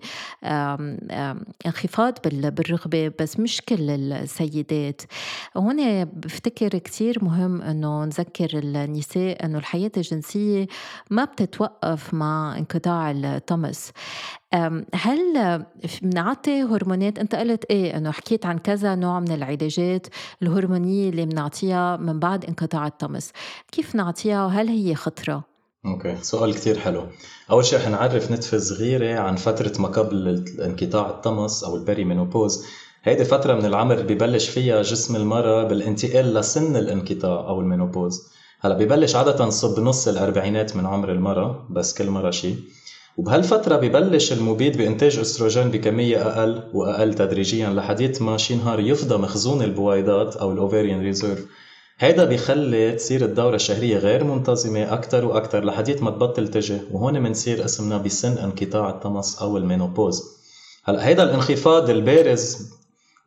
انخفاض 1.66 2.18
بالرغبة 2.25 3.12
بس 3.20 3.40
مش 3.40 3.61
كل 3.61 3.90
السيدات. 3.90 5.03
هون 5.57 6.05
بفتكر 6.05 6.68
كتير 6.68 7.25
مهم 7.25 7.62
أنه 7.62 8.05
نذكر 8.05 8.48
النساء 8.55 9.44
أنه 9.44 9.59
الحياة 9.59 9.92
الجنسية 9.96 10.66
ما 11.11 11.25
بتتوقف 11.25 12.14
مع 12.14 12.59
انقطاع 12.59 13.11
الطمس. 13.11 13.92
هل 14.95 15.65
بنعطي 16.03 16.62
هرمونات؟ 16.62 17.19
أنت 17.19 17.35
قلت 17.35 17.65
إيه 17.71 17.97
إنه 17.97 18.11
حكيت 18.11 18.47
عن 18.47 18.59
كذا 18.59 18.95
نوع 18.95 19.21
من 19.21 19.33
العلاجات 19.33 20.07
الهرمونية 20.43 21.11
اللي 21.11 21.27
بنعطيها 21.27 21.97
من 21.97 22.19
بعد 22.19 22.45
انقطاع 22.45 22.87
الطمس. 22.87 23.33
كيف 23.73 23.95
نعطيها 23.95 24.47
وهل 24.47 24.69
هي 24.69 24.95
خطرة؟ 24.95 25.45
أوكي 25.87 26.17
سؤال 26.23 26.55
كتير 26.55 26.79
حلو. 26.79 27.07
أول 27.51 27.65
شيء 27.65 27.79
حنعرف 27.79 28.33
نتفة 28.33 28.59
صغيرة 28.59 29.21
عن 29.21 29.37
فترة 29.37 29.73
ما 29.83 29.88
قبل 29.88 30.45
انقطاع 30.61 31.11
الطمث 31.11 31.64
أو 31.65 31.77
ال 31.77 32.05
perimenopause 32.05 32.66
هيدي 33.05 33.25
فترة 33.25 33.55
من 33.55 33.67
العمر 33.67 34.03
ببلش 34.03 34.49
فيها 34.49 34.83
جسم 34.83 35.17
المرأة 35.17 35.65
بالانتقال 35.65 36.35
لسن 36.35 36.77
الانقطاع 36.77 37.49
أو 37.49 37.61
ال 37.61 37.67
menopause. 37.67 38.29
هلأ 38.61 38.75
ببلش 38.75 39.17
عادة 39.17 39.51
صوب 39.51 39.81
نص 39.81 40.09
الأربعينات 40.09 40.77
من 40.77 40.87
عمر 40.87 41.12
المرأة 41.12 41.67
بس 41.71 41.99
كل 41.99 42.11
مرة 42.11 42.31
شيء. 42.31 42.57
وبهالفترة 43.16 43.77
ببلش 43.77 44.33
المبيض 44.33 44.77
بإنتاج 44.77 45.18
أستروجين 45.18 45.70
بكمية 45.70 46.29
أقل 46.29 46.62
وأقل 46.75 47.14
تدريجيا 47.14 47.70
لحديت 47.70 48.22
ما 48.22 48.37
شي 48.37 48.55
نهار 48.55 48.81
يفضى 48.81 49.16
مخزون 49.16 49.62
البويضات 49.62 50.37
أو 50.37 50.53
ال 50.53 50.59
ovarian 50.59 51.01
reserve. 51.01 51.46
هيدا 51.98 52.25
بيخلي 52.25 52.92
تصير 52.92 53.25
الدورة 53.25 53.55
الشهرية 53.55 53.98
غير 53.98 54.25
منتظمة 54.25 54.92
أكتر 54.92 55.25
وأكتر 55.25 55.64
لحديت 55.64 56.03
ما 56.03 56.11
تبطل 56.11 56.48
تجي 56.48 56.79
وهون 56.92 57.22
منصير 57.22 57.64
اسمنا 57.64 57.98
بسن 57.98 58.38
انقطاع 58.38 58.90
الطمث 58.90 59.38
أو 59.38 59.57
ال 59.59 59.64
menopause. 59.64 60.22
هلأ 60.85 61.07
هيدا 61.07 61.22
الانخفاض 61.22 61.90
البارز 61.90 62.72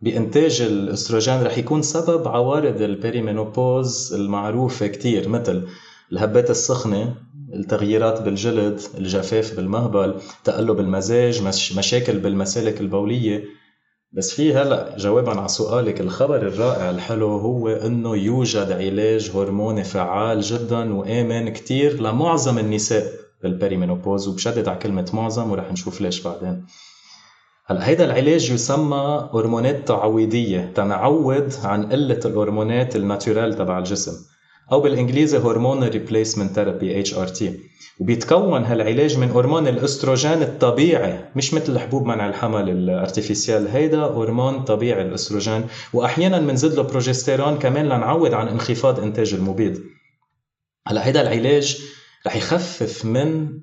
بإنتاج 0.02 0.62
الأستروجين 0.62 1.44
رح 1.44 1.58
يكون 1.58 1.82
سبب 1.82 2.28
عوارض 2.28 2.82
ال 2.82 2.91
perimenopause 2.91 4.14
المعروفة 4.14 4.88
كتير 4.88 5.30
مثل 5.30 5.68
الهبات 6.12 6.50
السخنة 6.50 7.16
التغييرات 7.56 8.22
بالجلد 8.22 8.82
الجفاف 8.98 9.56
بالمهبل 9.56 10.16
تقلب 10.44 10.80
المزاج 10.80 11.44
مشاكل 11.78 12.20
بالمسالك 12.20 12.82
البولية. 12.82 13.44
بس 14.12 14.34
في 14.34 14.54
هلأ 14.54 14.98
جوابا 14.98 15.40
على 15.40 15.48
سؤالك 15.48 16.02
الخبر 16.02 16.36
الرائع 16.48 16.90
الحلو 16.90 17.38
هو 17.38 17.70
إنه 17.70 18.16
يوجد 18.16 18.72
علاج 18.72 19.32
هرموني 19.36 19.84
فعال 19.84 20.42
جدا 20.42 20.94
وآمن 20.94 21.50
كتير 21.50 22.02
لمعظم 22.02 22.60
النساء 22.60 23.12
بال 23.44 23.55
perimenopause 23.55 24.28
وبشدد 24.28 24.68
على 24.68 24.80
كلمة 24.80 25.10
معظم 25.14 25.52
ورح 25.52 25.72
نشوف 25.72 26.02
ليش 26.02 26.22
بعدين. 26.22 26.66
هلأ 27.66 27.88
هيدا 27.88 28.06
العلاج 28.06 28.52
يسمى 28.52 29.30
هرمونات 29.34 29.88
تعويضية 29.88 30.72
تنعوض 30.76 31.54
عن 31.64 31.92
قلة 31.92 32.20
الهرمونات 32.26 32.96
ال 32.96 33.03
natural 33.03 33.54
تبع 33.54 33.78
الجسم. 33.80 34.35
أو 34.72 34.82
بالإنجليزي 34.82 35.38
hormone 35.38 35.84
replacement 35.84 36.52
therapy 36.56 37.00
HRT 37.00 37.60
وبيتكون 38.00 38.64
هالعلاج 38.64 39.18
من 39.18 39.32
هرمون 39.32 39.68
الأستروجين 39.68 40.42
الطبيعي 40.42 41.20
مش 41.36 41.54
مثل 41.54 41.72
الحبوب 41.72 42.06
منع 42.06 42.30
الحمل 42.30 42.70
ال 42.70 42.79
artificial 42.79 43.68
هيدا 43.68 44.00
هرمون 44.02 44.64
طبيعي 44.64 45.02
الأستروجين. 45.02 45.68
واحيانا 45.94 46.40
بنزيد 46.40 46.74
له 46.74 46.82
بروجستيرون 46.82 47.60
كمان 47.60 47.86
لنعوض 47.86 48.34
عن 48.34 48.48
انخفاض 48.48 49.00
إنتاج 49.00 49.34
المبيض 49.34 49.84
هلأ 50.88 51.08
هيدا 51.08 51.22
العلاج 51.22 51.82
رح 52.28 52.36
يخفف 52.36 53.06
من 53.06 53.60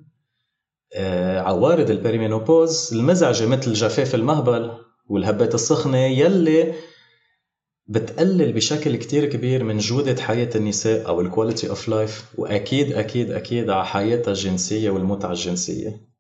آه، 0.95 1.41
عوارض 1.41 1.91
ال 1.91 1.98
perimenopause 1.98 2.91
المزعجة 2.95 3.47
مثل 3.47 3.73
جفاف 3.73 4.15
المهبل 4.15 4.71
والهبات 5.09 5.55
السخنة 5.55 5.99
يلي 5.99 6.75
بتقلل 7.93 8.53
بشكل 8.53 8.97
كتير 8.97 9.25
كبير 9.25 9.65
من 9.65 9.79
جودة 9.79 10.23
حياة 10.23 10.51
النساء 10.55 11.09
أو 11.09 11.21
ال 11.21 11.27
quality 11.27 11.71
of 11.71 11.89
life 11.89 12.25
وأكيد 12.39 12.93
أكيد 12.93 13.31
أكيد 13.31 13.71
على 13.71 13.87
حياتها 13.87 14.31
الجنسية 14.31 14.91
والمتعة 14.91 15.31
الجنسية. 15.31 16.13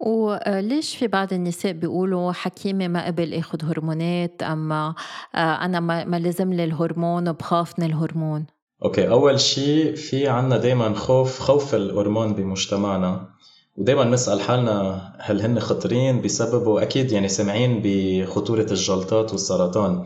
وليش 0.00 0.96
في 0.96 1.06
بعض 1.06 1.32
النساء 1.32 1.72
بيقولوا 1.72 2.32
حكيمة 2.32 2.88
ما 2.88 3.06
قبل 3.06 3.34
آخذ 3.34 3.64
هرمونات 3.64 4.42
أما 4.42 4.94
آه، 5.34 5.64
أنا 5.64 5.80
ما 5.80 6.18
لازم 6.18 6.52
لي 6.52 6.64
الهرمون 6.64 7.32
بخاف 7.32 7.78
من 7.78 7.86
الهرمون؟ 7.86 8.46
Okay 8.84 9.08
أول 9.08 9.40
شيء 9.40 9.94
في 9.94 10.28
عنا 10.28 10.56
دائما 10.56 10.94
خوف 10.94 11.38
خوف 11.38 11.74
الهرمون 11.74 12.34
بمجتمعنا 12.34 13.28
ودائما 13.76 14.04
نسال 14.04 14.40
حالنا 14.40 15.02
هل 15.18 15.40
هن 15.40 15.60
خطرين 15.60 16.20
بسببه 16.22 16.82
أكيد 16.82 17.12
يعني 17.12 17.28
سامعين 17.28 17.80
بخطورة 17.84 18.66
الجلطات 18.70 19.32
والسرطان. 19.32 20.04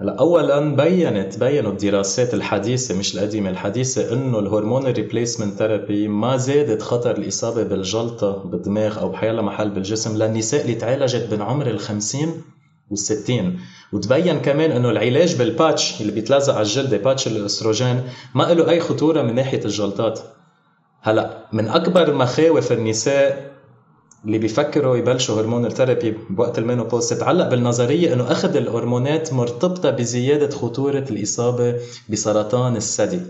اولا 0.00 0.76
بينت 0.76 1.38
بينوا 1.38 1.72
الدراسات 1.72 2.34
الحديثة 2.34 2.98
مش 2.98 3.14
القديمة 3.14 3.50
الحديثة 3.50 4.12
إنه 4.12 4.38
ال 4.38 4.44
hormone 4.44 4.86
replacement 4.86 5.58
therapy 5.58 6.08
ما 6.08 6.36
زادت 6.36 6.82
خطر 6.82 7.16
الإصابة 7.16 7.62
بالجلطة 7.62 8.44
بالدماغ 8.44 9.00
أو 9.00 9.08
بحيالله 9.08 9.42
محل 9.42 9.70
بالجسم 9.70 10.16
للنساء 10.16 10.62
اللي 10.62 10.74
تعالجت 10.74 11.30
بين 11.30 11.42
عمر 11.42 11.66
ال 11.66 11.78
50 11.80 12.42
وال 12.90 12.98
60 12.98 13.58
وتبين 13.92 14.38
كمان 14.40 14.70
إنه 14.70 14.90
العلاج 14.90 15.36
بال 15.36 15.54
patch 15.54 16.00
اللي 16.00 16.12
بيتلزق 16.12 16.54
على 16.54 16.62
الجلد 16.62 16.94
patch 16.94 17.26
الأستروجين 17.26 18.02
ما 18.34 18.42
له 18.42 18.70
أي 18.70 18.80
خطورة 18.80 19.22
من 19.22 19.34
ناحية 19.34 19.64
الجلطات. 19.64 20.20
هلا 21.02 21.38
من 21.52 21.68
أكبر 21.68 22.14
مخاوف 22.14 22.72
النساء 22.72 23.50
اللي 24.24 24.38
بيفكروا 24.38 24.96
يبلشوا 24.96 25.40
hormone 25.40 25.66
ال 25.66 25.72
therapy 25.72 26.16
بوقت 26.30 26.58
ال 26.58 26.63
menopause 26.63 27.08
تتعلق 27.08 27.48
بالنظرية 27.48 28.12
إنه 28.12 28.32
أخذ 28.32 28.56
الهرمونات 28.56 29.32
مرتبطة 29.32 29.90
بزيادة 29.90 30.56
خطورة 30.56 31.04
الإصابة 31.10 31.80
بسرطان 32.08 32.76
الثدي. 32.76 33.20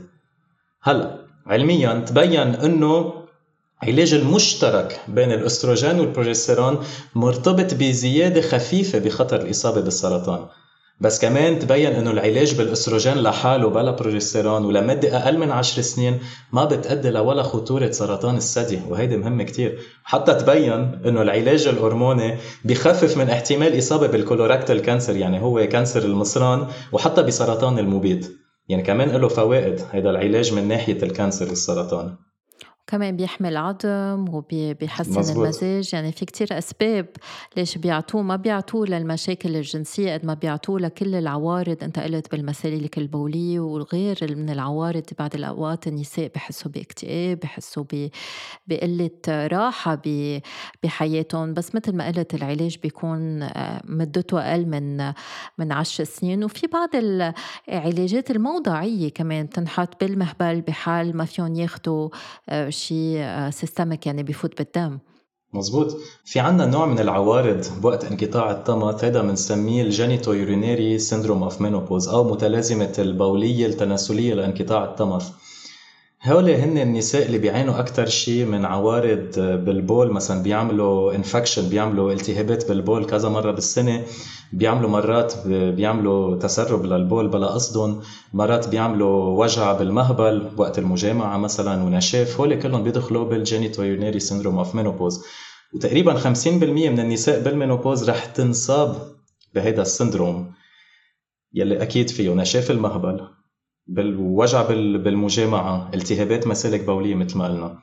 هلا 0.83 1.19
علميا 1.47 2.05
تبين 2.07 2.55
إنه 2.55 3.15
علاج 3.83 4.15
المشترك 4.15 5.01
بين 5.09 5.33
الأستروجين 5.33 6.01
والبروجستيرون 6.01 6.79
مرتبط 7.15 7.75
بزيادة 7.75 8.41
خفيفة 8.41 8.99
بخطر 8.99 9.41
الإصابة 9.41 9.81
بالسرطان. 9.81 10.47
بس 11.01 11.21
كمان 11.21 11.59
تبين 11.59 11.93
إنه 11.93 12.11
العلاج 12.11 12.55
بالأستروجين 12.55 13.15
لحاله 13.15 13.69
بلا 13.69 13.91
بروجستيرون 13.91 14.65
ولمدة 14.65 15.17
أقل 15.17 15.39
من 15.39 15.51
10 15.51 15.83
سنين 15.83 16.19
ما 16.53 16.65
بتأدي 16.65 17.11
لولا 17.11 17.43
خطورة 17.43 17.91
سرطان 17.91 18.37
الثدي 18.37 18.81
وهيدي 18.89 19.17
مهمة 19.17 19.45
كتير. 19.45 19.79
حتى 20.05 20.35
تبين 20.35 21.01
إنه 21.07 21.23
العلاج 21.23 21.67
الهرموني 21.67 22.37
بخفف 22.65 23.17
من 23.17 23.31
احتمال 23.31 23.79
إصابة 23.79 24.07
بال 24.07 24.19
colorectal 24.19 24.83
cancer 24.83 25.17
يعني 25.17 25.43
هو 25.43 25.67
cancer 25.67 26.03
المصران 26.05 26.67
وحتى 26.93 27.23
بسرطان 27.23 27.79
المبيض 27.79 28.25
يعني 28.69 28.83
كمان 28.83 29.09
له 29.09 29.29
فوائد 29.29 29.81
هذا 29.91 30.11
العلاج 30.11 30.55
من 30.55 30.69
ناحية 30.69 31.03
ال 31.03 31.09
cancer 31.09 31.49
والسرطان 31.49 32.15
كمان 32.89 33.17
بيحمي 33.17 33.49
العظم 33.49 34.25
وبيحسن 34.33 35.19
مزبوط. 35.19 35.45
المزاج. 35.45 35.95
يعني 35.95 36.13
في 36.13 36.25
كتير 36.25 36.59
أسباب 36.59 37.07
ليش 37.57 37.79
بيعطوه. 37.79 38.23
ما 38.23 38.37
بيعطوه 38.37 38.87
للمشاكل 38.87 39.57
الجنسية 39.57 40.13
قد 40.15 40.27
ما 40.27 40.35
بيعطوه 40.35 40.81
لكل 40.81 41.15
العوارض. 41.15 41.77
أنت 41.83 41.99
قلت 41.99 42.31
بالمسالك 42.33 42.99
البولية 42.99 43.61
وغير 43.61 44.19
من 44.37 44.51
العوارض 44.51 45.03
بعض 45.19 45.35
الأوقات 45.35 45.87
النساء 45.87 46.31
بحسوا 46.35 46.71
باكتئاب 46.71 47.39
بحسوا 47.39 47.85
بقلة 48.67 49.11
راحة 49.29 50.03
بحياتهم. 50.83 51.55
بس 51.55 51.75
مثل 51.75 51.97
ما 51.97 52.07
قلت 52.07 52.35
العلاج 52.35 52.79
بيكون 52.83 53.43
آه، 53.43 53.81
مدته 53.85 54.41
أقل 54.51 54.67
من 54.67 55.13
من 55.59 55.73
عشر 55.73 56.05
سنين. 56.05 56.45
وفي 56.45 56.67
بعض 56.67 56.89
العلاجات 56.95 58.31
الموضعية 58.31 59.09
كمان 59.09 59.51
تنحط 59.51 60.05
بالمهبل 60.05 60.61
بحال 60.61 61.17
ما 61.17 61.25
فيهم 61.25 61.55
ياخدوا 61.55 62.09
آه، 62.49 62.69
شيء 62.79 63.51
systemic 63.51 64.07
يعني 64.07 64.23
بفوت 64.23 64.59
بالدم. 64.59 64.99
مزبوط. 65.55 65.97
في 66.25 66.41
عنا 66.41 66.67
نوع 66.67 66.87
من 66.87 66.99
العوارض 66.99 67.65
بوقت 67.81 68.05
انقطاع 68.05 68.51
الطمث 68.51 69.05
هذا 69.05 69.23
بنسميه 69.23 69.83
ال 69.83 70.33
genitourinary 70.33 70.99
syndrome 70.99 71.43
of 71.43 71.61
menopause 71.61 72.09
أو 72.09 72.25
متلازمة 72.25 72.93
البولية 72.99 73.67
التناسلية 73.67 74.35
لانقطاع 74.35 74.85
الطمث 74.85 75.31
هول 76.25 76.51
هن 76.51 76.79
النساء 76.79 77.27
اللي 77.27 77.39
بيعانوا 77.39 77.79
أكثر 77.79 78.07
شيء 78.07 78.45
من 78.45 78.65
عوارض 78.65 79.31
بالبول. 79.37 80.11
مثلا 80.11 80.43
بيعملوا 80.43 81.15
infection 81.15 81.69
بيعملوا 81.69 82.13
التهابات 82.13 82.69
بالبول 82.69 83.05
كذا 83.05 83.29
مرة 83.29 83.51
بالسنة. 83.53 84.05
بيعملوا 84.53 84.91
مرات 84.91 85.47
بيعملوا 85.47 86.37
تسرب 86.37 86.85
للبول 86.85 87.29
بلا 87.29 87.47
قصدهم. 87.47 88.01
مرات 88.33 88.69
بيعملوا 88.69 89.45
وجع 89.45 89.73
بالمهبل 89.73 90.51
وقت 90.57 90.79
المجامعة 90.79 91.39
مثلا 91.39 91.83
ونشاف. 91.83 92.41
هول 92.41 92.63
كلهم 92.63 92.83
بيدخلوا 92.83 93.25
بال 93.25 93.83
genitourinary 93.83 94.21
syndrome 94.21 94.59
of 94.59 94.75
menopause 94.75 95.25
وتقريبا 95.75 96.15
50% 96.15 96.91
من 96.91 97.01
النساء 97.01 97.43
بال 97.43 97.55
menopause 97.55 98.11
رح 98.11 98.25
تنصاب 98.25 98.97
بهذا 99.55 99.83
ال 99.83 99.90
syndrome 99.90 100.53
يلي 101.55 101.83
أكيد 101.83 102.11
فيه 102.11 102.31
نشاف 102.31 102.71
المهبل. 102.71 103.38
بالوجع 103.89 104.63
بالمجامعة 104.73 105.91
التهابات 105.95 106.47
مسالك 106.47 106.85
بولية 106.85 107.15
مثل 107.15 107.39
ما 107.39 107.45
قلنا. 107.45 107.79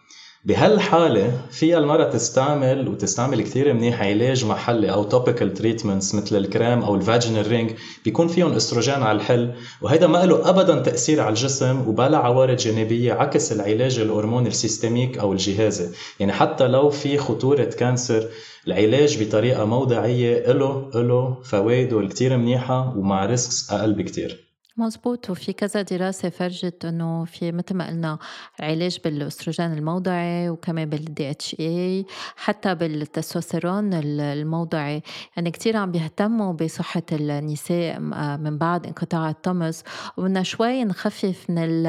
بهالحالة 0.45 1.41
فيها 1.51 1.77
المرأة 1.77 2.09
تستعمل 2.09 2.87
وتستعمل 2.87 3.41
كثير 3.41 3.73
منيح 3.73 4.01
علاج 4.01 4.45
محلي 4.45 4.91
أو 4.91 5.03
topical 5.03 5.53
treatments 5.53 6.15
مثل 6.15 6.37
الكريم 6.37 6.83
أو 6.83 6.95
ال 6.95 7.02
vaginal 7.02 7.47
ring 7.47 7.71
بيكون 8.05 8.27
فيهم 8.27 8.51
استروجين 8.51 9.03
على 9.03 9.15
المحل 9.15 9.53
وهيدا 9.81 10.07
ما 10.07 10.25
له 10.25 10.49
أبدا 10.49 10.79
تأثير 10.79 11.21
على 11.21 11.29
الجسم 11.29 11.87
وبلا 11.87 12.17
عوارض 12.17 12.57
جانبية 12.57 13.13
عكس 13.13 13.51
العلاج 13.51 13.99
الهرموني 13.99 14.47
ال 14.47 14.55
systemic 14.55 15.17
أو 15.17 15.33
الجهازي. 15.33 15.89
يعني 16.19 16.33
حتى 16.33 16.67
لو 16.67 16.89
في 16.89 17.17
خطورة 17.17 17.63
cancer 17.63 18.27
العلاج 18.67 19.23
بطريقة 19.23 19.65
موضعية 19.65 20.51
له 20.51 20.89
له 20.95 21.37
فوائده 21.43 21.99
الكثير 21.99 22.37
منيحة 22.37 22.97
ومع 22.97 23.25
risks 23.25 23.71
أقل 23.71 23.93
بكثير. 23.93 24.44
مزبوط 24.77 25.29
وفي 25.29 25.53
كذا 25.53 25.81
دراسة 25.81 26.29
فرجت 26.29 26.85
إنه 26.85 27.25
في 27.25 27.51
مثل 27.51 27.75
ما 27.75 27.87
قلنا 27.87 28.17
علاج 28.59 28.99
بالأستروجين 29.03 29.73
الموضعي 29.73 30.49
وكمان 30.49 30.89
بال 30.89 31.29
DHEA 31.31 32.05
حتى 32.35 32.75
بالتستوستيرون 32.75 33.93
الموضعي. 33.93 35.01
يعني 35.35 35.51
كتير 35.51 35.77
عم 35.77 35.91
بيهتموا 35.91 36.53
بصحة 36.53 37.01
النساء 37.11 37.99
من 38.37 38.57
بعد 38.57 38.85
انقطاع 38.85 39.29
الطمس. 39.29 39.83
وبدنا 40.17 40.43
شوي 40.43 40.83
نخفف 40.83 41.49
من 41.49 41.85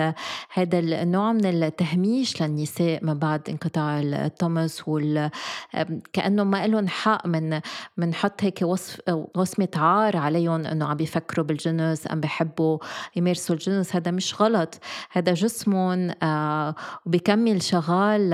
هذا 0.52 0.78
النوع 0.78 1.32
من 1.32 1.46
التهميش 1.46 2.42
للنساء 2.42 3.04
من 3.04 3.18
بعد 3.18 3.50
انقطاع 3.50 4.00
الطمس 4.00 4.88
وال 4.88 5.30
كأنه 6.12 6.44
ما 6.44 6.66
لهم 6.66 6.88
حق 6.88 7.26
من 7.26 7.60
بنحط 7.96 8.44
هيك 8.44 8.62
وصف 8.62 9.00
وصمة 9.34 9.68
عار 9.76 10.16
عليهم 10.16 10.66
إنه 10.66 10.86
عم 10.86 10.96
بيفكروا 10.96 11.46
بالجنس 11.46 12.06
ام 12.12 12.20
بحبوا 12.20 12.75
يمارسوا 13.16 13.54
الجنس 13.54 13.96
هذا 13.96 14.10
مش 14.10 14.42
غلط. 14.42 14.78
هذا 15.10 15.34
جسمهم 15.34 16.10
آه 16.22 16.74
وبكمل 17.06 17.62
شغال 17.62 18.30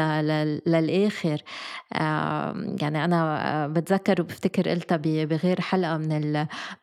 للآخر. 0.66 1.42
آه 1.92 2.54
يعني 2.80 3.04
أنا 3.04 3.66
بتذكر 3.66 4.20
وبفتكر 4.20 4.68
قلتها 4.68 4.96
بغير 4.96 5.60
حلقة 5.60 5.96
من 5.96 6.32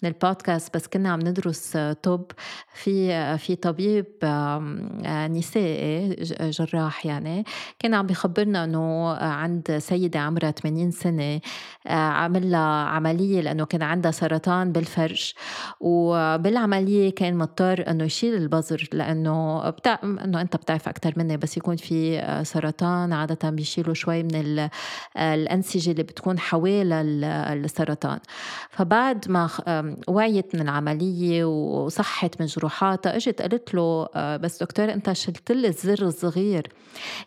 من 0.03 0.09
البودكاست 0.09 0.75
بس 0.75 0.87
كنا 0.87 1.09
عم 1.09 1.19
ندرس 1.19 1.77
طب. 2.03 2.25
في 2.73 3.37
في 3.37 3.55
طبيب 3.55 4.05
آه، 4.23 5.27
نسائي 5.27 6.15
جراح 6.41 7.05
يعني 7.05 7.43
كان 7.79 7.93
عم 7.93 8.05
بيخبرنا 8.07 8.63
إنه 8.63 9.13
عند 9.13 9.77
سيدة 9.77 10.19
عمرها 10.19 10.51
80 10.51 10.91
سنة 10.91 11.39
آه، 11.87 11.91
عمل 11.93 12.51
لها 12.51 12.85
عملية 12.85 13.41
لأنه 13.41 13.65
كان 13.65 13.81
عندها 13.81 14.11
سرطان 14.11 14.71
بالفرج. 14.71 15.33
وبالعملية 15.79 17.15
كان 17.15 17.37
مضطر 17.49 17.91
إنه 17.91 18.03
يشيل 18.03 18.33
البذر 18.35 18.87
لأنه 18.93 19.69
بتاع 19.69 19.99
إنه 20.03 20.41
أنت 20.41 20.55
بتعرف 20.55 20.87
أكثر 20.87 21.13
مني 21.17 21.37
بس 21.37 21.57
يكون 21.57 21.75
في 21.75 22.19
آه، 22.19 22.43
سرطان 22.43 23.13
عادة 23.13 23.49
بيشيلوا 23.49 23.93
شوي 23.93 24.23
من 24.23 24.59
آه، 24.59 24.69
الأنسجة 25.35 25.91
اللي 25.91 26.03
بتكون 26.03 26.39
حوالي 26.39 27.01
السرطان. 27.01 28.19
فبعد 28.69 29.31
ما 29.31 29.49
وعيت 30.07 30.55
من 30.55 30.61
العملية 30.61 31.45
وصحت 31.45 32.41
من 32.41 32.47
جروحاتها 32.47 33.15
إجت 33.15 33.41
قالت 33.41 33.73
له 33.73 34.07
آه، 34.15 34.37
بس 34.37 34.63
دكتور 34.63 34.93
أنت 34.93 35.11
شلت 35.11 35.51
لي 35.51 35.67
الزر 35.67 36.07
الصغير. 36.07 36.67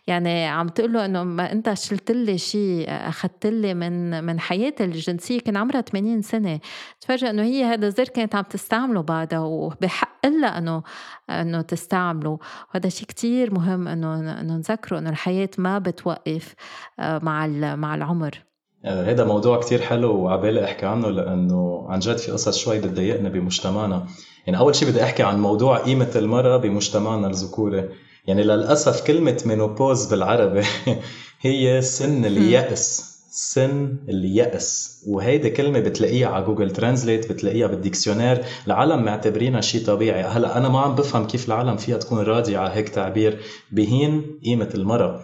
يعني 0.07 0.47
عم 0.47 0.67
تقول 0.67 0.93
له 0.93 1.05
إنه 1.05 1.23
ما 1.23 1.51
أنت 1.51 1.73
شلت 1.73 2.11
لي 2.11 2.37
شيء 2.37 2.85
أخذت 2.89 3.45
لي 3.47 3.73
من 3.73 4.23
من 4.23 4.39
حياتي 4.39 4.83
الجنسية 4.83 5.39
كان 5.39 5.57
عمرها 5.57 5.81
80 5.81 6.21
سنة. 6.21 6.59
تفرج 7.01 7.23
إنه 7.23 7.43
هي 7.43 7.63
هذا 7.63 7.87
الزر 7.87 8.03
كانت 8.03 8.35
عم 8.35 8.43
تستعمله 8.43 9.01
بعدها 9.01 9.39
وبحق 9.39 10.12
لها 10.25 10.57
أنه 10.57 10.83
أنه 11.29 11.61
تستعمله. 11.61 12.39
وهذا 12.73 12.89
شيء 12.89 13.07
كتير 13.07 13.53
مهم 13.53 13.87
إنه 13.87 14.19
إنه 14.41 14.57
نذكره 14.57 14.99
إنه 14.99 15.09
الحياة 15.09 15.49
ما 15.57 15.79
بتوقف 15.79 16.55
آه، 16.99 17.19
مع 17.23 17.47
مع 17.75 17.95
العمر. 17.95 18.43
هذا 18.85 19.25
موضوع 19.25 19.59
كتير 19.59 19.81
حلو 19.81 20.15
وعبالي 20.15 20.63
أحكي 20.63 20.85
عنه 20.85 21.09
لأنه 21.09 21.85
عن 21.89 21.99
جد 21.99 22.17
في 22.17 22.31
قصص 22.31 22.57
شوي 22.57 22.79
بتضايقنا 22.79 23.29
بمجتمعنا. 23.29 24.07
يعني 24.47 24.59
أول 24.59 24.75
شيء 24.75 24.89
بدي 24.89 25.03
أحكي 25.03 25.23
عن 25.23 25.41
موضوع 25.41 25.77
قيمة 25.77 26.11
المرأة 26.15 26.57
بمجتمعنا 26.57 27.27
الذكوري. 27.27 27.89
يعني 28.27 28.43
للأسف 28.43 29.07
كلمة 29.07 29.41
menopause 29.45 30.05
بالعربي 30.05 30.61
هي 31.41 31.81
سن 31.81 32.25
اليأس. 32.25 33.12
سن 33.35 33.97
اليأس. 34.09 35.03
وهيدي 35.07 35.49
كلمة 35.49 35.79
بتلاقيها 35.79 36.27
على 36.27 36.45
Google 36.45 36.71
Translate 36.71 37.31
بتلاقيها 37.31 37.67
بال 37.67 37.77
dictionnaire. 37.77 38.43
العالم 38.67 39.03
معتبرينها 39.03 39.61
شيء 39.61 39.85
طبيعي. 39.85 40.23
هلا 40.23 40.57
أنا 40.57 40.69
ما 40.69 40.79
عم 40.79 40.95
بفهم 40.95 41.27
كيف 41.27 41.47
العالم 41.47 41.77
فيها 41.77 41.97
تكون 41.97 42.19
راضية 42.19 42.57
على 42.57 42.73
هيك 42.73 42.89
تعبير. 42.89 43.39
بهين 43.71 44.39
قيمة 44.45 44.69
المرأة 44.75 45.19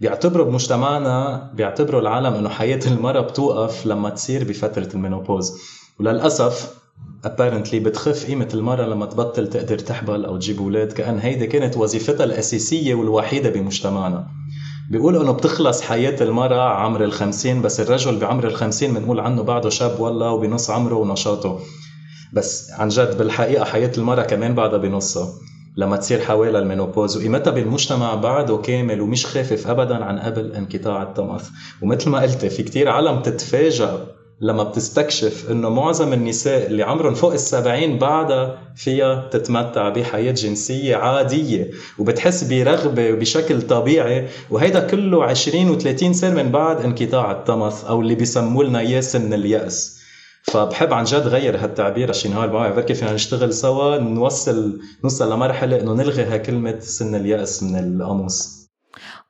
بيعتبروا 0.00 0.46
بمجتمعنا 0.46 1.50
بيعتبروا 1.54 2.00
العالم 2.00 2.34
إنه 2.34 2.48
حياة 2.48 2.80
المرأة 2.86 3.20
بتوقف 3.20 3.86
لما 3.86 4.10
تصير 4.10 4.44
بفترة 4.44 4.88
المينوبوز 4.94 5.58
وللأسف 6.00 6.74
apparently 7.26 7.74
بتخف 7.74 8.26
قيمة 8.26 8.48
المرأة 8.54 8.86
لما 8.86 9.06
تبطل 9.06 9.50
تقدر 9.50 9.78
تحبل 9.78 10.24
أو 10.24 10.36
تجيب 10.36 10.60
أولاد. 10.60 10.92
كأن 10.92 11.18
هيدي 11.18 11.46
كانت 11.46 11.76
وظيفتها 11.76 12.24
الأساسية 12.24 12.94
والوحيدة 12.94 13.50
بمجتمعنا. 13.50 14.26
بيقولوا 14.90 15.22
انه 15.22 15.32
بتخلص 15.32 15.82
حياة 15.82 16.22
المرأة 16.22 16.68
عمر 16.70 17.04
الخمسين 17.04 17.62
بس 17.62 17.80
الرجل 17.80 18.18
بعمر 18.18 18.46
الخمسين 18.46 18.94
بنقول 18.94 19.20
عنه 19.20 19.42
بعده 19.42 19.68
شاب 19.70 20.00
والله 20.00 20.30
وبنص 20.30 20.70
عمره 20.70 20.94
ونشاطه. 20.94 21.58
بس 22.32 22.70
عن 22.70 22.88
جد 22.88 23.18
بالحقيقة 23.18 23.64
حياة 23.64 23.92
المرأة 23.98 24.22
كمان 24.22 24.54
بعدها 24.54 24.78
بنصها 24.78 25.28
لما 25.76 25.96
تصير 25.96 26.20
حوالي 26.20 26.58
المينوبوز 26.58 27.16
وقيمتها 27.16 27.50
بالمجتمع 27.50 28.14
بعده 28.14 28.56
كامل 28.56 29.00
ومش 29.00 29.26
خافف 29.26 29.66
ابدا 29.66 30.04
عن 30.04 30.18
قبل 30.18 30.52
انقطاع 30.52 31.02
الطمث 31.02 31.48
ومثل 31.82 32.10
ما 32.10 32.20
قلت 32.20 32.46
في 32.46 32.62
كتير 32.62 32.88
عالم 32.88 33.22
تتفاجأ 33.22 34.06
لما 34.40 34.62
بتستكشف 34.62 35.50
إنه 35.50 35.68
معظم 35.68 36.12
النساء 36.12 36.66
اللي 36.66 36.82
عمرهم 36.82 37.14
فوق 37.14 37.32
السبعين 37.32 37.98
بعدها 37.98 38.58
فيها 38.76 39.28
تتمتع 39.28 39.88
بحياة 39.88 40.32
جنسية 40.32 40.96
عادية 40.96 41.70
وبتحس 41.98 42.44
برغبة 42.44 43.10
بشكل 43.10 43.62
طبيعي 43.62 44.28
وهيدا 44.50 44.80
كله 44.80 45.24
20 45.24 45.80
و30 45.80 46.12
سنة 46.12 46.42
من 46.42 46.50
بعد 46.50 46.80
انقطاع 46.80 47.30
الطمث 47.32 47.84
أو 47.84 48.00
اللي 48.00 48.14
بيسموا 48.14 48.64
لنا 48.64 48.78
اياه 48.78 49.00
سن 49.00 49.32
اليأس. 49.32 49.96
فبحب 50.42 50.92
عن 50.92 51.04
جد 51.04 51.26
غير 51.26 51.56
هالتعبير 51.64 52.12
شي 52.12 52.28
نهار 52.28 52.48
بعرف 52.48 52.76
بركي 52.76 52.94
فينا 52.94 53.12
نشتغل 53.12 53.54
سوا 53.54 53.98
نوصل 53.98 54.80
نوصل 55.04 55.32
لمرحلة 55.32 55.80
إنه 55.80 55.92
نلغي 55.92 56.24
هالكلمة 56.24 56.80
سن 56.80 57.14
اليأس 57.14 57.62
من 57.62 57.76
القاموس. 57.78 58.55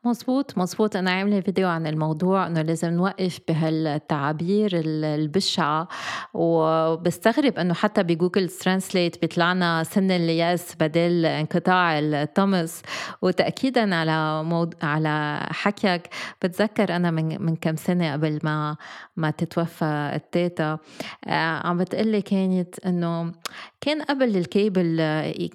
مزبوط 0.06 0.58
مزبوط 0.58 0.96
أنا 0.96 1.10
عاملة 1.10 1.40
فيديو 1.40 1.68
عن 1.68 1.86
الموضوع 1.86 2.46
إنه 2.46 2.62
لازم 2.62 2.88
نوقف 2.88 3.38
بهالتعابير 3.48 4.70
البشعة. 4.74 5.88
وبستغرب 6.34 7.58
إنه 7.58 7.74
حتى 7.74 8.02
ب 8.02 8.09
Google 8.09 8.48
Translate 8.48 9.20
بيطلعنا 9.20 9.84
سن 9.84 10.10
اليأس 10.10 10.74
بدل 10.80 11.26
انقطاع 11.26 11.98
الطمث 11.98 12.82
وتأكيدا 13.22 13.94
على 13.94 14.44
مود... 14.44 14.74
على 14.82 15.46
حكيك 15.50 16.02
بتذكر 16.42 16.96
أنا 16.96 17.10
من 17.10 17.42
من 17.42 17.56
كم 17.56 17.76
سنة 17.76 18.12
قبل 18.12 18.38
ما 18.42 18.76
ما 19.16 19.30
تتوفى 19.30 20.12
التيتا. 20.14 20.78
آه، 21.26 21.66
عم 21.66 21.78
بتقلي 21.78 22.22
كانت 22.22 22.86
إنه 22.86 23.32
كان 23.80 24.02
قبل 24.02 24.36
الكيبل 24.36 25.00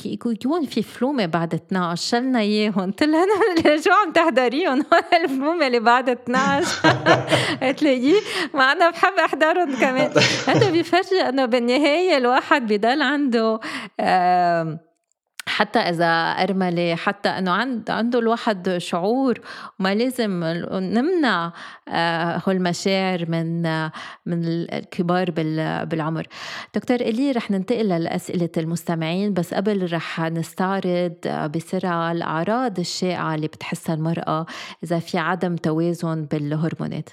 يكون 0.05 0.65
في 0.65 0.81
فلومة 0.81 1.25
بعد 1.25 1.53
12 1.53 2.09
شلنا 2.09 2.39
إياهم. 2.39 2.91
قلت 2.91 3.03
لها 3.03 3.25
شو 3.83 3.91
عم 3.91 4.11
تحضر 4.13 4.40
احضريهم 4.41 4.86
الفيلم 5.23 5.63
اللي 5.63 5.80
بعد 5.80 6.10
12 6.10 6.65
تلاقيه 7.77 8.19
ما 8.54 8.71
أنا 8.71 8.89
بحب 8.89 9.13
أحضرهم 9.13 9.75
كمان. 9.75 10.12
هذا 10.47 10.69
بيفرجي 10.71 11.21
إنه 11.30 11.45
بالنهاية 11.45 12.17
الواحد 12.17 12.73
بضل 12.73 13.01
عنده 13.01 13.60
آه 13.99 14.80
حتى 15.51 15.79
إذا 15.79 16.05
أرملة 16.43 16.95
حتى 16.95 17.29
إنه 17.29 17.51
عند 17.51 17.89
عنده 17.89 18.19
الواحد 18.19 18.75
شعور 18.77 19.39
وما 19.79 19.95
لازم 19.95 20.43
نمنع 20.73 21.53
آه، 21.87 22.41
هالمشاعر 22.47 23.25
من 23.29 23.61
من 24.25 24.43
الكبار 24.45 25.31
بالعمر. 25.85 26.27
دكتور 26.75 26.97
إلي 27.01 27.31
رح 27.31 27.51
ننتقل 27.51 27.87
لأسئلة 27.87 28.49
المستمعين 28.57 29.33
بس 29.33 29.53
قبل 29.53 29.93
رح 29.93 30.19
نستعرض 30.19 31.13
بسرعة 31.55 32.11
الأعراض 32.11 32.79
الشائعة 32.79 33.35
اللي 33.35 33.47
بتحسها 33.47 33.95
المرأة 33.95 34.45
إذا 34.83 34.99
في 34.99 35.17
عدم 35.17 35.55
توازن 35.55 36.25
بالهرمونات. 36.25 37.09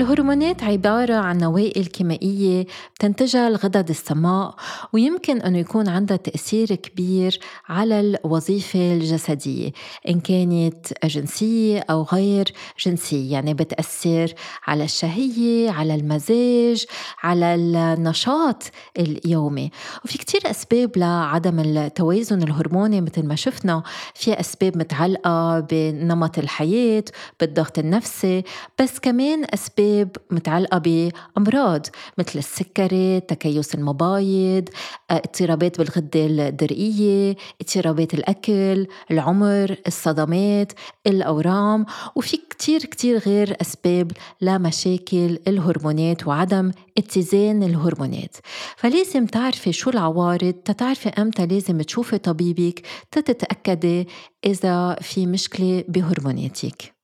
الهرمونات 0.00 0.62
عبارة 0.62 1.14
عن 1.14 1.38
نوائل 1.38 1.86
كيميائية 1.86 2.66
بتنتجها 2.94 3.48
الغدد 3.48 3.88
السماء 3.88 4.54
ويمكن 4.92 5.40
أنه 5.40 5.58
يكون 5.58 5.88
عندها 5.88 6.16
تأثير 6.16 6.74
كبير 6.74 7.40
على 7.68 8.00
الوظيفة 8.00 8.92
الجسدية 8.92 9.72
إن 10.08 10.20
كانت 10.20 10.86
جنسية 11.04 11.80
أو 11.90 12.02
غير 12.02 12.52
جنسية. 12.86 13.32
يعني 13.32 13.54
بتأثر 13.54 14.34
على 14.66 14.84
الشهية 14.84 15.70
على 15.70 15.94
المزاج 15.94 16.84
على 17.22 17.54
النشاط 17.54 18.62
اليومي. 18.98 19.70
وفي 20.04 20.18
كتير 20.18 20.40
أسباب 20.50 20.98
لعدم 20.98 21.60
التوازن 21.60 22.42
الهرموني 22.42 23.00
مثل 23.00 23.26
ما 23.26 23.34
شفنا. 23.34 23.82
في 24.14 24.40
أسباب 24.40 24.78
متعلقة 24.78 25.60
بنمط 25.60 26.38
الحياة 26.38 27.04
بالضغط 27.40 27.78
النفسي 27.78 28.44
بس 28.80 28.98
كمان 28.98 29.44
أسباب 29.54 29.89
أسباب 29.90 30.16
متعلقة 30.30 30.78
بأمراض 30.78 31.86
مثل 32.18 32.38
السكري، 32.38 33.20
تكيس 33.20 33.74
المبايض، 33.74 34.68
اضطرابات 35.10 35.78
بالغدة 35.78 36.26
الدرقية، 36.26 37.36
اضطرابات 37.60 38.14
الأكل، 38.14 38.86
العمر، 39.10 39.76
الصدمات، 39.86 40.72
الأورام 41.06 41.86
وفي 42.16 42.36
كتير 42.36 42.80
كتير 42.80 43.18
غير 43.18 43.56
أسباب 43.60 44.12
لمشاكل 44.40 45.38
الهرمونات 45.48 46.26
وعدم 46.26 46.72
اتزان 46.98 47.62
الهرمونات. 47.62 48.36
فلازم 48.76 49.26
تعرفي 49.26 49.72
شو 49.72 49.90
العوارض 49.90 50.52
تتعرفي 50.52 51.08
أمتى 51.08 51.46
لازم 51.46 51.80
تشوفي 51.80 52.18
طبيبك 52.18 52.82
تتأكدي 53.10 54.08
إذا 54.46 54.96
في 55.00 55.26
مشكلة 55.26 55.84
بهرموناتك. 55.88 57.00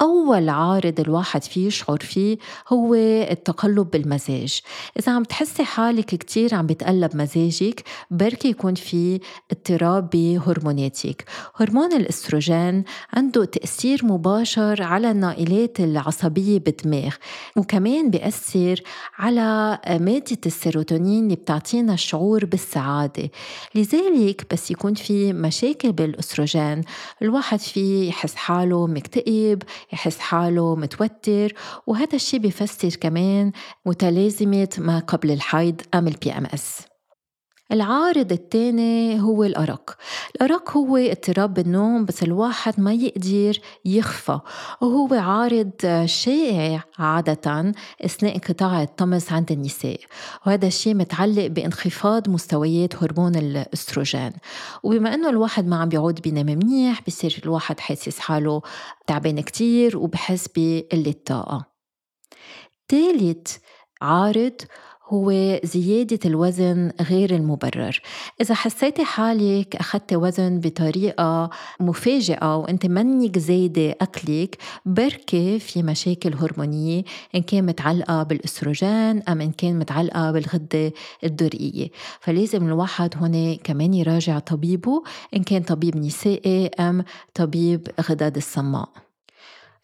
أول 0.00 0.48
عارض 0.48 1.00
الواحد 1.00 1.44
فيه 1.44 1.66
يشعر 1.66 1.98
فيه 1.98 2.38
هو 2.68 2.94
التقلب 2.94 3.90
بالمزاج. 3.90 4.60
إذا 4.98 5.12
عم 5.12 5.22
تحسي 5.24 5.64
حالك 5.64 6.04
كتير 6.06 6.54
عم 6.54 6.66
بتقلب 6.66 7.16
مزاجك 7.16 7.82
بركي 8.10 8.48
يكون 8.48 8.74
في 8.74 9.20
اضطراب 9.50 10.10
بهرموناتك. 10.10 11.24
هرمون 11.56 11.92
الإستروجين 11.92 12.84
عنده 13.12 13.44
تأثير 13.44 14.04
مباشر 14.04 14.82
على 14.82 15.10
النائلات 15.10 15.80
العصبية 15.80 16.58
بالدماغ 16.58 17.14
وكمان 17.56 18.10
بيأثر 18.10 18.80
على 19.18 19.78
مادة 19.88 20.38
السيروتونين 20.46 21.24
اللي 21.24 21.36
بتعطينا 21.36 21.94
الشعور 21.94 22.44
بالسعادة. 22.44 23.30
لذلك 23.74 24.46
بس 24.52 24.70
يكون 24.70 24.94
في 24.94 25.32
مشاكل 25.32 25.92
بالإستروجين 25.92 26.80
الواحد 27.22 27.58
فيه 27.60 28.08
يحس 28.08 28.34
حاله 28.34 28.86
مكتئب 28.86 29.62
يحس 29.94 30.18
حاله 30.18 30.76
متوتر 30.76 31.52
وهذا 31.86 32.14
الشيء 32.14 32.40
بيفسر 32.40 32.88
كمان 33.00 33.52
متلازمة 33.86 34.68
ما 34.78 34.98
قبل 34.98 35.30
الحيض 35.30 35.80
أم 35.94 36.08
ال 36.08 36.32
PMS 36.32 36.80
العارض 37.74 38.32
الثاني 38.32 39.20
هو 39.20 39.44
الأرق. 39.44 39.96
الأرق 40.36 40.76
هو 40.76 40.96
اضطراب 40.96 41.54
بالنوم 41.54 42.04
بس 42.04 42.22
الواحد 42.22 42.80
ما 42.80 42.92
يقدر 42.92 43.58
يغفى. 43.84 44.40
وهو 44.80 45.08
عارض 45.14 45.70
شائع 46.04 46.84
عادة 46.98 47.72
أثناء 48.04 48.34
انقطاع 48.34 48.82
الطمث 48.82 49.32
عند 49.32 49.52
النساء. 49.52 50.00
وهذا 50.46 50.66
الشيء 50.66 50.94
متعلق 50.94 51.46
بانخفاض 51.46 52.28
مستويات 52.28 53.02
هرمون 53.02 53.36
الأستروجين. 53.36 54.32
وبما 54.82 55.14
أنه 55.14 55.28
الواحد 55.28 55.66
ما 55.66 55.76
عم 55.76 55.88
بيعود 55.88 56.20
بينام 56.20 56.46
منيح 56.46 57.02
بصير 57.06 57.40
الواحد 57.44 57.80
حاسس 57.80 58.18
حاله 58.18 58.62
تعبان 59.06 59.40
كتير 59.40 59.98
وبحس 59.98 60.48
بقلة 60.56 61.14
طاقة 61.26 61.66
ثالث 62.88 63.56
عارض 64.02 64.52
هو 65.08 65.58
زيادة 65.64 66.18
الوزن 66.24 66.92
غير 67.00 67.34
المبرر. 67.34 68.00
إذا 68.40 68.54
حسيتي 68.54 69.04
حالك 69.04 69.76
أخذتي 69.76 70.16
وزن 70.16 70.60
بطريقة 70.60 71.50
مفاجئة 71.80 72.56
وأنت 72.56 72.86
منك 72.86 73.38
زايدة 73.38 73.90
أكلك 74.00 74.58
بركي 74.86 75.58
في 75.58 75.82
مشاكل 75.82 76.34
هرمونية 76.34 77.04
إن 77.34 77.42
كان 77.42 77.66
متعلقة 77.66 78.22
بالأستروجين 78.22 79.22
أم 79.22 79.40
إن 79.40 79.52
كان 79.52 79.78
متعلقة 79.78 80.32
بالغدة 80.32 80.92
الدرقية. 81.24 81.88
فلازم 82.20 82.66
الواحد 82.66 83.14
هون 83.16 83.54
كمان 83.54 83.94
يراجع 83.94 84.38
طبيبه 84.38 85.02
إن 85.36 85.42
كان 85.42 85.62
طبيب 85.62 85.96
نسائي 85.96 86.66
أم 86.66 87.04
طبيب 87.34 87.88
غدد 88.08 88.36
الصماء. 88.36 89.03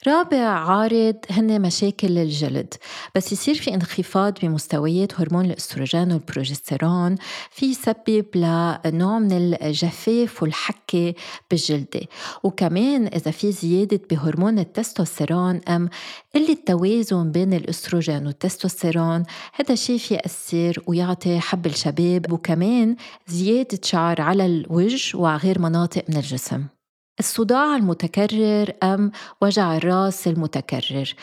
رابع 0.06 0.44
عارض 0.46 1.16
هن 1.30 1.62
مشاكل 1.62 2.18
الجلد 2.18 2.74
بس 3.14 3.32
يصير 3.32 3.54
في 3.54 3.74
انخفاض 3.74 4.38
بمستويات 4.42 5.20
هرمون 5.20 5.44
الأستروجين 5.44 6.12
والبروجستيرون 6.12 7.16
في 7.50 7.66
يسبب 7.66 8.26
لنوع 8.34 9.18
من 9.18 9.32
الجفاف 9.62 10.42
والحكة 10.42 11.14
بالجلدة. 11.50 12.00
وكمان 12.42 13.06
إذا 13.06 13.30
في 13.30 13.52
زيادة 13.52 14.00
بهرمون 14.10 14.58
التستوستيرون 14.58 15.60
أم 15.68 15.88
قلة 16.34 16.56
توازن 16.66 17.32
بين 17.32 17.54
الأستروجين 17.54 18.26
والتستوستيرون 18.26 19.22
هذا 19.54 19.72
الشيء 19.72 19.98
في 19.98 20.14
يأثر 20.14 20.82
ويعطي 20.86 21.40
حب 21.40 21.66
الشباب 21.66 22.32
وكمان 22.32 22.96
زيادة 23.26 23.78
شعر 23.84 24.20
على 24.20 24.46
الوجه 24.46 25.16
وغير 25.16 25.58
مناطق 25.58 26.04
من 26.08 26.16
الجسم. 26.16 26.79
الصداع 27.20 27.76
المتكرر 27.76 28.72
أم 28.82 29.12
وجع 29.40 29.76
الراس 29.76 30.28
المتكرر. 30.28 31.14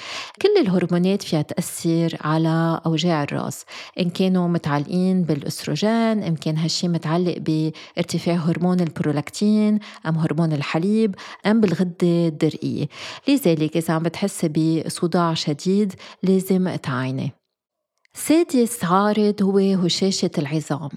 كل 0.41 0.61
الهرمونات 0.61 1.23
فيها 1.23 1.41
تأثر 1.41 2.17
على 2.21 2.81
أوجاع 2.85 3.23
الراس 3.23 3.65
إن 3.99 4.09
كانوا 4.09 4.47
متعلقين 4.47 5.23
بالأستروجين 5.23 6.23
إن 6.23 6.35
كان 6.35 6.57
هالشي 6.57 6.87
متعلق 6.87 7.37
بارتفاع 7.37 8.35
هرمون 8.35 8.79
البرولاكتين 8.79 9.79
أم 10.05 10.17
هرمون 10.17 10.53
الحليب 10.53 11.15
أم 11.45 11.61
بالغدة 11.61 12.27
الدرقية. 12.27 12.87
لذلك 13.27 13.77
إذا 13.77 13.93
عم 13.93 14.03
بتحسي 14.03 14.47
بصداع 14.47 15.33
شديد 15.33 15.93
لازم 16.23 16.75
تعايني. 16.75 17.31
سادس 18.13 18.83
عارض 18.83 19.43
هو 19.43 19.57
هشاشة 19.57 20.31
العظام. 20.37 20.89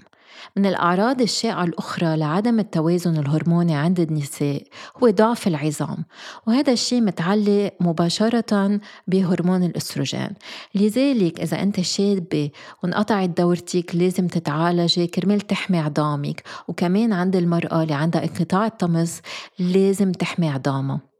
من 0.57 0.65
الأعراض 0.65 1.21
الشائعة 1.21 1.63
الأخرى 1.63 2.17
لعدم 2.17 2.59
التوازن 2.59 3.17
الهرموني 3.17 3.75
عند 3.75 3.99
النساء 3.99 4.63
هو 5.03 5.09
ضعف 5.09 5.47
العظام 5.47 6.05
وهذا 6.47 6.73
الشيء 6.73 7.01
متعلق 7.01 7.71
مباشرة 7.79 8.79
بهرمون 9.07 9.63
الأستروجين. 9.63 10.29
لذلك 10.75 11.39
إذا 11.39 11.61
أنت 11.63 11.81
شابة 11.81 12.49
وانقطعت 12.83 13.29
دورتك 13.29 13.95
لازم 13.95 14.27
تتعالجي 14.27 15.07
كرمال 15.07 15.41
تحمي 15.41 15.79
عظامك 15.79 16.43
وكمان 16.67 17.13
عند 17.13 17.35
المرأة 17.35 17.83
اللي 17.83 17.93
عندها 17.93 18.23
انقطاع 18.23 18.65
الطمس 18.65 19.21
لازم 19.59 20.11
تحمي 20.11 20.49
عظامها. 20.49 21.10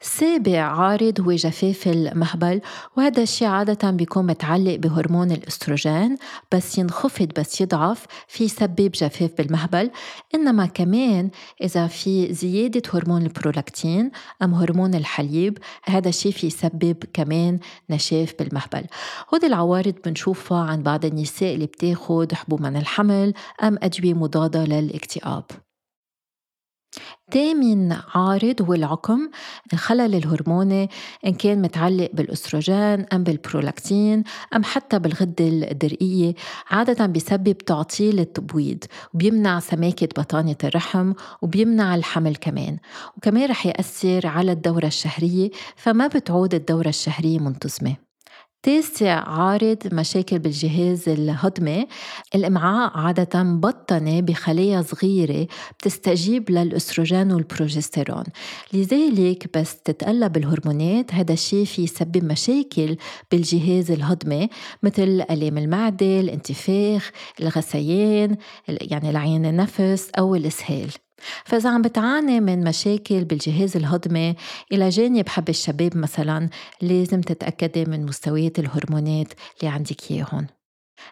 سابع 0.00 0.60
عارض 0.60 1.20
هو 1.20 1.32
جفاف 1.32 1.88
المهبل 1.88 2.60
وهذا 2.96 3.22
الشيء 3.22 3.48
عادة 3.48 3.90
بيكون 3.90 4.26
متعلق 4.26 4.76
بهرمون 4.76 5.30
الأستروجين 5.32 6.16
بس 6.52 6.78
ينخفض 6.78 7.28
بس 7.38 7.60
يضعف 7.60 8.06
في 8.28 8.44
يسبب 8.44 8.90
جفاف 8.90 9.30
بالمهبل. 9.38 9.90
إنما 10.34 10.66
كمان 10.66 11.30
إذا 11.62 11.86
في 11.86 12.34
زيادة 12.34 12.82
هرمون 12.94 13.22
البرولاكتين 13.22 14.10
أم 14.42 14.54
هرمون 14.54 14.94
الحليب 14.94 15.58
هذا 15.84 16.08
الشيء 16.08 16.32
في 16.32 16.46
يسبب 16.46 16.96
كمان 17.12 17.58
نشاف 17.90 18.34
بالمهبل. 18.38 18.84
هودي 19.34 19.46
العوارض 19.46 19.94
بنشوفها 20.04 20.58
عند 20.58 20.84
بعض 20.84 21.04
النساء 21.04 21.54
اللي 21.54 21.66
بتاخد 21.66 22.34
حبوب 22.34 22.60
من 22.60 22.76
الحمل 22.76 23.34
أم 23.62 23.78
أدوية 23.82 24.14
مضادة 24.14 24.64
للاكتئاب. 24.64 25.44
تامن 27.30 27.92
عارض 27.92 28.62
هو 28.62 28.74
العقم 28.74 29.30
الخلل 29.72 30.14
الهرموني 30.14 30.90
إن 31.26 31.34
كان 31.34 31.62
متعلق 31.62 32.10
بالأستروجين 32.12 33.06
أم 33.12 33.24
بالبرولاكتين 33.24 34.24
أم 34.56 34.64
حتى 34.64 34.98
بالغدة 34.98 35.44
الدرقية 35.48 36.34
عادة 36.70 37.06
بيسبب 37.06 37.58
تعطيل 37.58 38.18
التبويض 38.20 38.84
وبيمنع 39.14 39.60
سماكة 39.60 40.06
بطانة 40.06 40.56
الرحم 40.64 41.12
وبيمنع 41.42 41.94
الحمل 41.94 42.36
كمان. 42.36 42.78
وكمان 43.16 43.50
رح 43.50 43.66
يأثر 43.66 44.26
على 44.26 44.52
الدورة 44.52 44.86
الشهرية 44.86 45.50
فما 45.76 46.06
بتعود 46.06 46.54
الدورة 46.54 46.88
الشهرية 46.88 47.38
منتظمة. 47.38 48.09
تاسع 48.62 49.28
عارض 49.28 49.78
مشاكل 49.92 50.38
بالجهاز 50.38 51.08
الهضمي. 51.08 51.86
الإمعاء 52.34 52.98
عادة 52.98 53.42
مبطنة 53.42 54.20
بخلايا 54.20 54.82
صغيرة 54.82 55.46
بتستجيب 55.78 56.50
للأستروجين 56.50 57.32
والبروجستيرون. 57.32 58.24
لذلك 58.72 59.58
بس 59.58 59.82
تتقلب 59.82 60.36
الهرمونات 60.36 61.14
هذا 61.14 61.32
الشيء 61.32 61.64
في 61.64 61.82
يسبب 61.82 62.24
مشاكل 62.24 62.96
بالجهاز 63.32 63.90
الهضمي 63.90 64.48
مثل 64.82 65.24
ألام 65.30 65.58
المعدة 65.58 66.20
الانتفاخ 66.20 67.10
الغثيان 67.40 68.36
يعني 68.68 69.10
العين 69.10 69.46
النفس 69.46 70.10
أو 70.18 70.34
الإسهال. 70.34 70.90
فإذا 71.44 71.70
عم 71.70 71.82
بتعاني 71.82 72.40
من 72.40 72.64
مشاكل 72.64 73.24
بالجهاز 73.24 73.76
الهضمي 73.76 74.36
إلى 74.72 74.88
جانب 74.88 75.28
حب 75.28 75.48
الشباب 75.48 75.96
مثلا 75.96 76.48
لازم 76.80 77.20
تتأكدي 77.20 77.84
من 77.84 78.06
مستويات 78.06 78.58
الهرمونات 78.58 79.32
اللي 79.60 79.74
عندك 79.74 80.10
إياهم. 80.10 80.46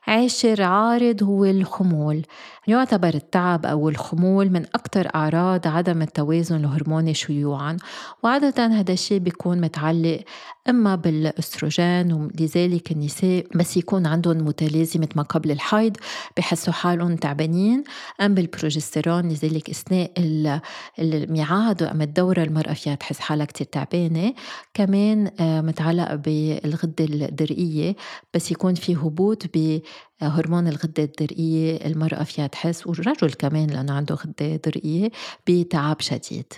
عاشر 0.07 0.63
عارض 0.63 1.23
هو 1.23 1.45
الخمول. 1.45 2.23
يعتبر 2.67 3.15
التعب 3.15 3.67
أو 3.67 3.89
الخمول 3.89 4.51
من 4.51 4.63
أكثر 4.75 5.09
أعراض 5.15 5.67
عدم 5.67 6.03
التوازن 6.03 6.57
الهرموني 6.57 7.15
شيوعا 7.15 7.77
وعادة 8.23 8.67
هذا 8.67 8.93
الشيء 8.93 9.19
بيكون 9.19 9.61
متعلق 9.61 10.21
إما 10.69 10.95
بالأستروجين 10.95 12.13
ولذلك 12.13 12.93
النساء 12.93 13.47
بس 13.55 13.77
يكون 13.77 14.07
عندهم 14.07 14.37
متلازمة 14.37 15.09
ما 15.17 15.23
قبل 15.23 15.51
الحيض 15.51 15.97
بحسوا 16.37 16.73
حالهم 16.73 17.17
تعبانين. 17.17 17.85
أم 18.21 18.35
بالبروجسترون 18.35 19.29
لذلك 19.29 19.71
أثناء 19.71 20.13
الميعاد 20.99 21.83
وأم 21.83 22.03
الدورة 22.03 22.43
المرأة 22.43 22.73
فيها 22.73 22.95
تحس 22.95 23.19
حالها 23.19 23.47
كتير 23.47 23.67
تعبانة. 23.67 24.35
كمان 24.75 25.31
آه، 25.41 25.61
متعلق 25.61 26.15
بالغدة 26.15 27.05
الدرقية 27.05 27.97
بس 28.35 28.51
يكون 28.51 28.75
في 28.75 28.97
هبوط 28.97 29.43
بهرمون 29.55 30.69
الغدة 30.69 31.03
الدرقية 31.03 31.87
المرأة 31.87 32.23
فيها 32.23 32.47
تحس 32.47 32.87
والرجل 32.87 33.31
كمان 33.31 33.67
لأنه 33.67 33.93
عنده 33.93 34.15
غدة 34.15 34.57
درقية 34.57 35.11
بتعب 35.47 36.01
شديد. 36.01 36.53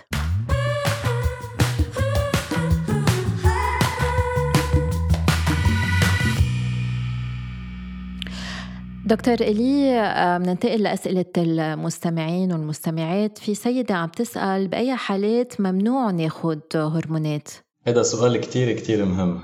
دكتور 9.11 9.33
إلي 9.33 9.99
آه، 9.99 10.37
بننتقل 10.37 10.83
لأسئلة 10.83 11.25
المستمعين 11.37 12.51
والمستمعات. 12.51 13.37
في 13.37 13.55
سيدة 13.55 13.95
عم 13.95 14.09
تسأل 14.09 14.67
بأي 14.67 14.95
حالات 14.95 15.61
ممنوع 15.61 16.11
ناخد 16.11 16.59
هرمونات؟ 16.75 17.49
هذا 17.87 18.03
سؤال 18.03 18.37
كتير 18.37 18.71
كتير 18.71 19.05
مهم 19.05 19.39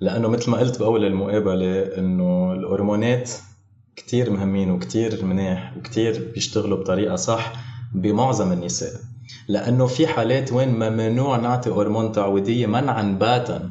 لأنه 0.00 0.28
مثل 0.28 0.50
ما 0.50 0.58
قلت 0.58 0.78
بأول 0.78 1.04
المقابلة 1.04 1.98
إنه 1.98 2.52
الهرمونات 2.52 3.30
كتير 3.96 4.30
مهمين 4.30 4.70
وكتير 4.70 5.24
مناح 5.24 5.76
وكتير 5.76 6.30
بيشتغلوا 6.34 6.78
بطريقة 6.78 7.16
صح 7.16 7.52
بمعظم 7.94 8.52
النساء. 8.52 9.00
لأنه 9.48 9.86
في 9.86 10.06
حالات 10.06 10.52
وين 10.52 10.68
ممنوع 10.68 11.36
نعطي 11.36 11.70
هرمون 11.70 12.12
تعويضية 12.12 12.66
منعا 12.66 13.02
باتا 13.20 13.70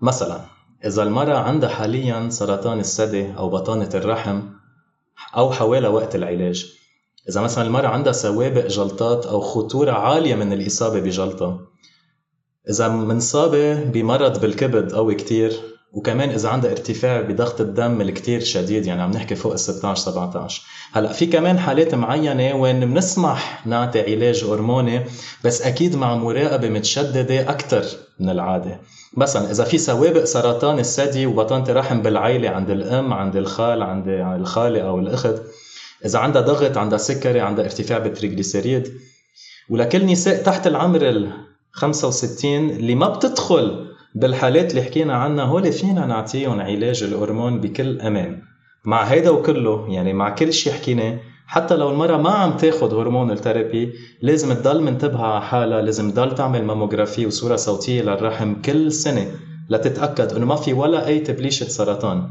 مثلا. 0.00 0.51
إذا 0.86 1.02
المرأة 1.02 1.38
عندها 1.38 1.68
حاليا 1.68 2.28
سرطان 2.30 2.80
الثدي 2.80 3.36
أو 3.36 3.50
بطانة 3.50 3.90
الرحم 3.94 4.42
أو 5.36 5.52
حوالي 5.52 5.88
وقت 5.88 6.14
العلاج. 6.14 6.66
إذا 7.28 7.40
مثلا 7.40 7.66
المرأة 7.66 7.88
عندها 7.88 8.12
سوابق 8.12 8.66
جلطات 8.66 9.26
أو 9.26 9.40
خطورة 9.40 9.92
عالية 9.92 10.34
من 10.34 10.52
الإصابة 10.52 11.00
بجلطة. 11.00 11.60
إذا 12.70 12.88
منصابة 12.88 13.84
بمرض 13.84 14.40
بالكبد 14.40 14.92
قوي 14.92 15.14
كتير 15.14 15.52
وكمان 15.92 16.30
إذا 16.30 16.48
عندها 16.48 16.70
ارتفاع 16.70 17.20
بضغط 17.20 17.60
الدم 17.60 18.00
الكتير 18.00 18.40
شديد 18.40 18.86
يعني 18.86 19.02
عم 19.02 19.10
نحكي 19.10 19.34
فوق 19.34 19.52
ال 19.52 19.60
16 19.60 20.02
17 20.02 20.62
هلأ 20.92 21.12
في 21.12 21.26
كمان 21.26 21.58
حالات 21.58 21.94
معينة 21.94 22.54
وين 22.56 22.80
بنسمح 22.80 23.66
نعطي 23.66 24.00
علاج 24.00 24.44
هرموني 24.44 25.04
بس 25.44 25.62
أكيد 25.62 25.96
مع 25.96 26.14
مراقبة 26.14 26.68
متشددة 26.68 27.50
أكثر 27.50 27.84
من 28.20 28.30
العادة. 28.30 28.80
مثلا 29.16 29.50
إذا 29.50 29.64
في 29.64 29.78
سوابق 29.78 30.24
سرطان 30.24 30.78
الثدي 30.78 31.26
وبطانه 31.26 31.68
الرحم 31.68 32.02
بالعائله 32.02 32.50
عند 32.50 32.70
الأم 32.70 33.12
عند 33.12 33.36
الخال 33.36 33.82
عند 33.82 34.08
الخالة 34.08 34.80
أو 34.80 34.98
الأخت 34.98 35.42
إذا 36.04 36.18
عندها 36.18 36.42
ضغط 36.42 36.76
عندها 36.76 36.98
سكري 36.98 37.40
عندها 37.40 37.64
ارتفاع 37.64 37.98
بال 37.98 38.11
triglyceride 38.11 38.92
ولكل 39.70 40.06
نساء 40.06 40.42
تحت 40.42 40.66
العمر 40.66 41.08
ال 41.08 41.32
65 41.72 42.70
اللي 42.70 42.94
ما 42.94 43.08
بتدخل 43.08 43.86
بالحالات 44.14 44.70
اللي 44.70 44.82
حكينا 44.82 45.14
عنها 45.14 45.44
هول 45.44 45.72
فينا 45.72 46.06
نعطيهم 46.06 46.60
علاج 46.60 47.02
الهرمون 47.02 47.60
بكل 47.60 48.00
أمان. 48.00 48.42
مع 48.84 49.02
هيدا 49.02 49.30
وكله 49.30 49.86
يعني 49.92 50.12
مع 50.12 50.30
كل 50.30 50.52
شيء 50.52 50.72
حكيناه 50.72 51.18
حتى 51.52 51.76
لو 51.76 51.90
المرأة 51.90 52.16
ما 52.16 52.30
عم 52.30 52.56
تاخد 52.56 52.94
هرمون 52.94 53.30
الثيرابي 53.30 53.92
لازم 54.22 54.52
تضل 54.52 54.82
منتبهة 54.82 55.26
على 55.26 55.42
حالها 55.42 55.82
لازم 55.82 56.10
تضل 56.10 56.34
تعمل 56.34 56.64
ماموغرافي 56.64 57.26
وصورة 57.26 57.56
صوتية 57.56 58.02
للرحم 58.02 58.54
كل 58.54 58.92
سنة 58.92 59.26
لتتأكد 59.70 60.32
إنه 60.32 60.46
ما 60.46 60.56
في 60.56 60.72
ولا 60.72 61.06
أي 61.06 61.18
تبليشة 61.18 61.64
سرطان. 61.64 62.28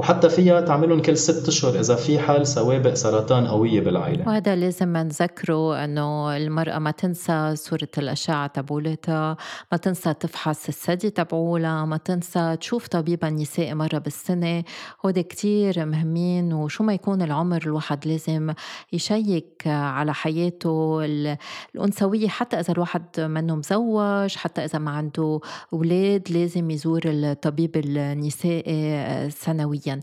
وحتى 0.00 0.28
فيها 0.28 0.60
تعملهم 0.60 1.02
كل 1.02 1.16
ست 1.16 1.48
أشهر 1.48 1.80
إذا 1.80 1.94
في 1.94 2.18
حال 2.18 2.46
سوابق 2.46 2.94
سرطان 2.94 3.46
قوية 3.46 3.80
بالعائلة. 3.80 4.28
وهذا 4.28 4.56
لازم 4.56 4.96
نذكره 4.96 5.84
إنه 5.84 6.36
المرأة 6.36 6.78
ما 6.78 6.90
تنسى 6.90 7.56
صورة 7.56 7.88
الأشعة 7.98 8.46
تبعولتها 8.46 9.36
ما 9.72 9.78
تنسى 9.78 10.14
تفحص 10.14 10.68
الثدي 10.68 11.10
تبعولها 11.10 11.84
ما 11.84 11.96
تنسى 11.96 12.56
تشوف 12.56 12.88
طبيبة 12.88 13.28
نسائي 13.28 13.74
مرة 13.74 13.98
بالسنة. 13.98 14.64
هودي 15.04 15.22
كتير 15.22 15.86
مهمين 15.86 16.52
وشو 16.52 16.84
ما 16.84 16.94
يكون 16.94 17.22
العمر 17.22 17.62
الواحد 17.66 18.06
لازم 18.06 18.52
يشيك 18.92 19.62
على 19.66 20.14
حياته. 20.14 21.04
الأنثوية 21.74 22.28
حتى 22.28 22.60
إذا 22.60 22.72
الواحد 22.72 23.20
منه 23.20 23.56
مزوج 23.56 24.36
حتى 24.36 24.64
إذا 24.64 24.78
ما 24.78 24.90
عنده 24.90 25.40
أولاد 25.72 26.28
لازم 26.30 26.70
يزور 26.70 27.00
الطبيب 27.04 27.76
النسائي 27.76 29.30
سنويا. 29.30 29.89
نفسيا 29.94 30.00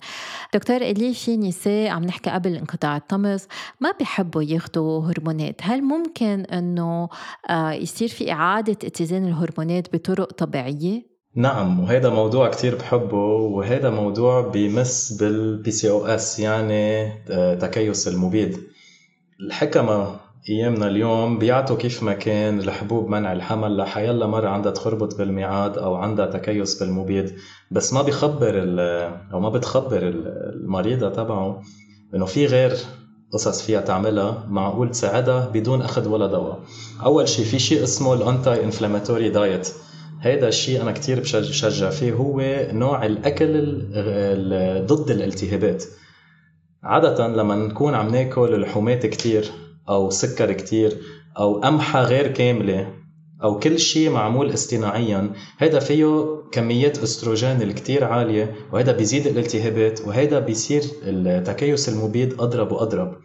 دكتور 0.53 0.77
إلي 0.77 1.13
في 1.13 1.37
نساء 1.37 1.89
عم 1.89 2.03
نحكي 2.03 2.29
قبل 2.29 2.55
انقطاع 2.55 2.97
الطمث 2.97 3.47
ما 3.79 3.91
بيحبوا 3.91 4.43
ياخذوا 4.43 5.11
هرمونات. 5.11 5.55
هل 5.61 5.81
ممكن 5.81 6.41
أنه 6.41 7.09
آه، 7.49 7.71
يصير 7.71 8.07
في 8.07 8.31
إعادة 8.31 8.77
اتزان 8.83 9.27
الهرمونات 9.27 9.95
بطرق 9.95 10.31
طبيعية؟ 10.33 11.17
نعم 11.35 11.79
وهذا 11.79 12.09
موضوع 12.09 12.49
كتير 12.49 12.75
بحبه 12.75 13.17
وهذا 13.25 13.89
موضوع 13.89 14.41
بيمس 14.41 15.17
بال 15.19 15.71
PCOS 15.71 16.39
يعني 16.39 17.05
آه، 17.29 17.55
تكيس 17.55 18.07
المبيض. 18.07 18.57
الحكما 19.39 20.19
أيامنا 20.49 20.87
اليوم 20.87 21.39
بيعطوا 21.39 21.75
كيف 21.75 22.03
ما 22.03 22.13
كان 22.13 22.59
الحبوب 22.59 23.07
منع 23.07 23.33
الحمل. 23.33 23.77
لحيلا 23.77 24.27
مرة 24.27 24.49
عندها 24.49 24.71
تخربط 24.71 25.17
بالميعاد 25.17 25.77
أو 25.77 25.95
عندها 25.95 26.25
تكيس 26.25 26.83
بالمبيض 26.83 27.31
بس 27.71 27.93
ما 27.93 28.01
بيخبر 28.01 28.53
أو 29.33 29.39
ما 29.39 29.49
بتخبر 29.49 29.99
المريضة 30.03 31.09
تبعه 31.09 31.61
إنه 32.15 32.25
في 32.25 32.45
غير 32.45 32.71
قصص 33.33 33.61
فيها 33.61 33.81
تعملها. 33.81 34.45
معقول 34.49 34.91
تساعدها 34.91 35.49
بدون 35.53 35.81
أخذ 35.81 36.07
ولا 36.07 36.27
دواء. 36.27 36.59
أول 37.05 37.29
شيء 37.29 37.45
في 37.45 37.59
شيء 37.59 37.83
اسمه 37.83 38.13
الانتي 38.13 38.63
انفلاماتوري 38.63 39.29
دايت 39.29 39.73
هيدا 40.21 40.47
الشيء 40.47 40.81
أنا 40.81 40.91
كتير 40.91 41.19
بشجع 41.19 41.89
فيه. 41.89 42.13
هو 42.13 42.41
نوع 42.71 43.05
الأكل 43.05 43.77
ضد 44.85 45.11
الالتهابات. 45.11 45.83
عادة 46.83 47.27
لما 47.27 47.55
نكون 47.55 47.95
عم 47.95 48.09
ناكل 48.09 48.61
لحومات 48.61 49.05
كتير 49.05 49.51
أو 49.89 50.09
سكر 50.09 50.53
كتير 50.53 50.97
أو 51.37 51.61
قمحة 51.61 52.03
غير 52.03 52.27
كاملة 52.27 52.93
أو 53.43 53.59
كل 53.59 53.79
شيء 53.79 54.09
معمول 54.09 54.53
اصطناعيا 54.53 55.31
هذا 55.57 55.79
فيه 55.79 56.25
كميات 56.51 56.97
استروجين 56.97 57.61
الكتير 57.61 58.03
عالية 58.03 58.55
وهذا 58.73 58.91
بيزيد 58.91 59.27
الالتهابات 59.27 60.01
وهذا 60.07 60.39
بيصير 60.39 60.83
التكيس 61.03 61.89
المبيض 61.89 62.33
أضرب 62.39 62.71
وأضرب. 62.71 63.15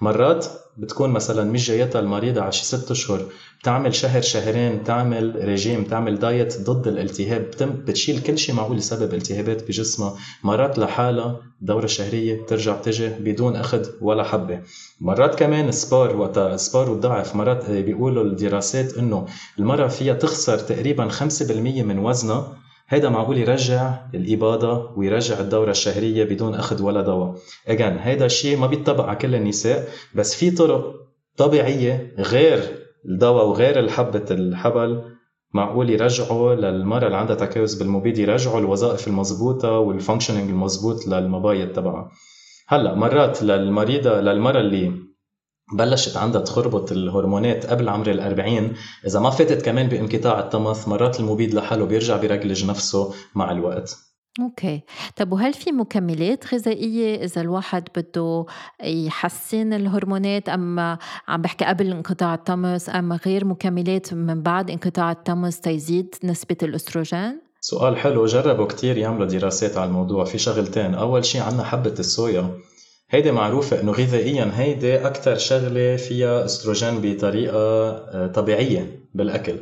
مرات 0.00 0.46
بتكون 0.80 1.10
مثلا 1.10 1.44
مش 1.50 1.68
جايتها 1.68 2.00
المريضة 2.00 2.40
على 2.40 2.52
شي 2.52 2.64
ست 2.64 2.90
أشهر 2.90 3.26
بتعمل 3.60 3.94
شهر 3.94 4.20
شهرين 4.22 4.84
تعمل 4.84 5.44
ريجيم 5.44 5.84
تعمل 5.84 6.18
diet 6.18 6.60
ضد 6.70 6.86
الالتهاب 6.86 7.50
بتشيل 7.62 8.22
كل 8.22 8.38
شيء 8.38 8.54
معقول 8.54 8.78
يسبب 8.78 9.14
التهابات 9.14 9.68
بجسمها. 9.68 10.14
مرات 10.44 10.78
لحالها 10.78 11.40
دورة 11.60 11.86
شهرية 11.86 12.42
بترجع 12.42 12.76
بتجي 12.76 13.08
بدون 13.08 13.56
أخذ 13.56 13.86
ولا 14.00 14.24
حبة. 14.24 14.60
مرات 15.00 15.34
كمان 15.34 15.72
sport 15.72 16.16
وقت 16.16 16.38
sport 16.60 16.90
والضعف 16.90 17.36
مرات 17.36 17.70
بيقولوا 17.70 18.24
الدراسات 18.24 18.98
إنه 18.98 19.26
المرأة 19.58 19.88
فيها 19.88 20.14
تخسر 20.14 20.58
تقريبا 20.58 21.08
5% 21.08 21.22
من 21.82 21.98
وزنها 21.98 22.56
هيدا 22.92 23.08
معقول 23.08 23.38
يرجع 23.38 23.94
الإباضة 24.14 24.92
ويرجع 24.96 25.40
الدورة 25.40 25.70
الشهرية 25.70 26.24
بدون 26.24 26.54
أخذ 26.54 26.82
ولا 26.82 27.02
دواء. 27.02 27.34
again 27.68 27.98
هيدا 27.98 28.26
الشيء 28.26 28.58
ما 28.58 28.66
بيطبق 28.66 29.04
على 29.04 29.16
كل 29.16 29.34
النساء 29.34 29.88
بس 30.14 30.34
في 30.34 30.50
طرق 30.50 30.94
طبيعية 31.36 32.14
غير 32.18 32.60
الدواء 33.08 33.46
وغير 33.46 33.78
الحبة 33.78 34.24
الحبل 34.30 35.02
معقول 35.54 35.90
يرجعوا 35.90 36.54
للمرأة 36.54 37.06
اللي 37.06 37.16
عندها 37.16 37.36
تكيس 37.36 37.74
بالمبيض 37.74 38.18
يرجعوا 38.18 38.60
الوظائف 38.60 39.08
المضبوطة 39.08 39.70
وال 39.70 39.82
functioning 39.82 40.50
المضبوط 40.50 41.06
للمبايض 41.06 41.72
تبعها. 41.72 42.10
هلأ 42.68 42.94
مرات 42.94 43.42
للمريضة 43.42 44.20
للمرأة 44.20 44.60
اللي 44.60 45.09
بلشت 45.72 46.16
عندها 46.16 46.40
تخربط 46.40 46.92
الهرمونات 46.92 47.66
قبل 47.66 47.88
عمر 47.88 48.10
الأربعين. 48.10 48.72
إذا 49.06 49.20
ما 49.20 49.30
فاتت 49.30 49.62
كمان 49.62 49.88
بانقطاع 49.88 50.40
الطمث 50.40 50.88
مرات 50.88 51.20
المبيد 51.20 51.54
لحاله 51.54 51.84
بيرجع 51.84 52.16
بيرجلج 52.16 52.64
نفسه 52.64 53.14
مع 53.34 53.50
الوقت. 53.50 53.96
أوكي. 54.40 54.80
طب 55.16 55.32
وهل 55.32 55.52
في 55.52 55.72
مكملات 55.72 56.54
غذائية 56.54 57.24
إذا 57.24 57.40
الواحد 57.40 57.88
بده 57.96 58.44
يحسن 58.84 59.72
الهرمونات 59.72 60.48
أما 60.48 60.98
عم 61.28 61.42
بحكي 61.42 61.64
قبل 61.64 61.90
انقطاع 61.90 62.34
الطمس 62.34 62.88
أما 62.88 63.18
غير 63.26 63.44
مكملات 63.44 64.14
من 64.14 64.42
بعد 64.42 64.70
انقطاع 64.70 65.10
الطمس 65.10 65.60
تيزيد 65.60 66.14
نسبة 66.24 66.56
الأستروجين؟ 66.62 67.40
سؤال 67.60 67.96
حلو 67.96 68.26
جربوا 68.26 68.66
كتير 68.66 68.96
يعملوا 68.96 69.26
دراسات 69.26 69.76
على 69.76 69.88
الموضوع 69.88 70.24
في 70.24 70.38
شغلتين. 70.38 70.94
أول 70.94 71.24
شيء 71.24 71.42
عنا 71.42 71.64
حبة 71.64 71.94
الصويا. 71.98 72.50
هيدي 73.10 73.32
معروفة 73.32 73.80
إنه 73.80 73.92
غذائيا 73.92 74.52
هيدي 74.54 75.06
أكثر 75.06 75.38
شغلة 75.38 75.96
فيها 75.96 76.44
استروجين 76.44 77.00
بطريقة 77.00 77.56
آه، 77.56 78.26
طبيعية 78.34 79.06
بالأكل. 79.14 79.56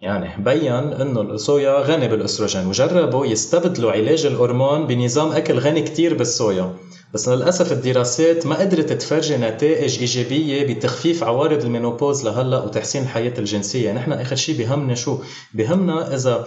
يعني 0.00 0.44
بين 0.44 0.72
إنه 0.72 1.20
الصويا 1.20 1.80
غني 1.80 2.08
بالأستروجين 2.08 2.66
وجربوا 2.66 3.26
يستبدلوا 3.26 3.92
علاج 3.92 4.26
الهرمون 4.26 4.86
بنظام 4.86 5.32
أكل 5.32 5.58
غني 5.58 5.82
كتير 5.82 6.14
بالصويا. 6.14 6.74
بس 7.14 7.28
للأسف 7.28 7.72
الدراسات 7.72 8.46
ما 8.46 8.58
قدرت 8.58 8.92
تفرجي 8.92 9.36
نتائج 9.36 9.98
إيجابية 9.98 10.74
بتخفيف 10.74 11.24
عوارض 11.24 11.64
ال 11.64 11.70
menopause 11.70 12.24
لهلأ 12.24 12.58
وتحسين 12.58 13.02
الحياة 13.02 13.34
الجنسية. 13.38 13.92
نحن 13.92 14.12
آخر 14.12 14.36
شيء 14.36 14.58
بهمنا 14.58 14.94
شو؟ 14.94 15.18
بهمنا 15.54 16.14
إذا 16.14 16.46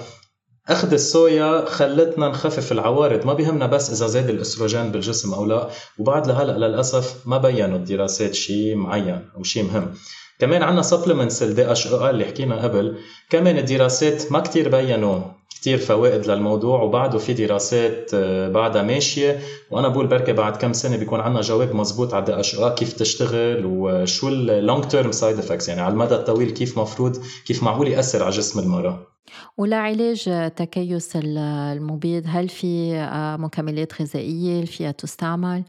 أخذ 0.70 0.94
الصويا 0.94 1.66
خلتنا 1.66 2.28
نخفف 2.30 2.72
العوارض 2.72 3.26
ما 3.26 3.34
بيهمنا 3.34 3.66
بس 3.66 3.90
إذا 3.90 4.08
زاد 4.08 4.30
الأستروجين 4.30 4.92
بالجسم 4.92 5.34
أو 5.34 5.46
لا. 5.46 5.68
وبعد 6.00 6.28
لهلأ 6.28 6.68
للأسف 6.68 7.16
ما 7.26 7.38
بينوا 7.38 7.78
الدراسات 7.78 8.34
شيء 8.34 8.76
معين 8.76 9.20
أو 9.38 9.44
شيء 9.44 9.64
مهم. 9.64 9.94
كمان 10.40 10.64
عندنا 10.64 10.82
supplements 10.82 11.44
ال 11.44 11.72
DHEA 11.72 12.10
اللي 12.10 12.26
حكينا 12.26 12.64
قبل. 12.64 12.98
كمان 13.30 13.58
الدراسات 13.58 14.32
ما 14.32 14.40
كتير 14.40 14.70
بينوا 14.70 15.20
كتير 15.50 15.78
فوائد 15.78 16.28
للموضوع. 16.28 16.82
وبعده 16.82 17.18
في 17.18 17.34
دراسات 17.34 18.12
آه، 18.14 18.50
بعدها 18.50 18.82
ماشية. 18.84 19.40
وأنا 19.72 19.88
بقول 19.88 20.08
بركي 20.08 20.34
بعد 20.34 20.58
كم 20.58 20.74
سنة 20.74 20.98
بيكون 20.98 21.20
عندنا 21.20 21.42
جواب 21.42 21.76
مزبوط 21.76 22.14
على 22.14 22.22
ال 22.24 22.47
D 22.47 22.70
كيف 22.76 22.94
تشتغل 22.94 23.66
وشو 23.66 24.28
ال 24.28 24.39
long 24.39 24.84
term 24.84 25.12
side 25.12 25.40
effects 25.40 25.70
يعني 25.70 25.82
على 25.82 25.94
المدى 25.94 26.16
الطويل 26.16 26.50
كيف 26.50 26.80
مفروض 26.80 27.18
كيف 27.46 27.64
معقول 27.64 27.88
يأثر 27.88 28.24
على 28.24 28.32
جسم 28.32 28.60
المرأة. 28.60 29.13
ولعلاج 29.58 30.52
تكيس 30.56 31.16
المبيض؟ 31.16 32.24
هل 32.28 32.50
في 32.50 32.96
آه، 32.96 33.38
مكملات 33.38 34.02
غذائية؟ 34.02 34.66
فيها 34.66 34.92
تستعمل؟ 34.92 35.64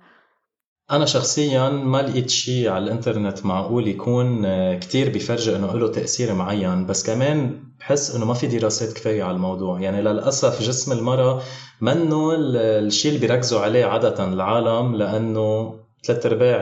أنا 0.91 1.05
شخصيا 1.05 1.69
ما 1.69 2.03
لقيت 2.03 2.31
شيء 2.31 2.69
على 2.69 2.85
الإنترنت 2.85 3.47
معقول 3.47 3.89
يكون 3.89 4.45
آه، 4.45 4.79
كتير 4.79 5.11
بيفرجي 5.11 5.57
إنه 5.57 5.73
له 5.73 5.93
تأثير 5.93 6.35
معين. 6.35 6.87
بس 6.87 7.07
كمان 7.07 7.65
بحس 7.81 8.17
إنه 8.17 8.25
ما 8.25 8.35
في 8.35 8.47
دراسات 8.47 8.93
كفاية 8.93 9.23
على 9.23 9.35
الموضوع. 9.37 9.81
يعني 9.81 10.03
للأسف 10.03 10.63
جسم 10.63 10.93
المرأة 10.93 11.43
منه 11.81 12.31
الشيء 12.37 13.15
اللي 13.15 13.27
بيركزوا 13.27 13.61
عليه 13.61 13.85
عادة 13.85 14.25
العالم 14.33 14.97
لأنه 14.97 15.84
ثلاث 16.05 16.27
ارباع 16.27 16.59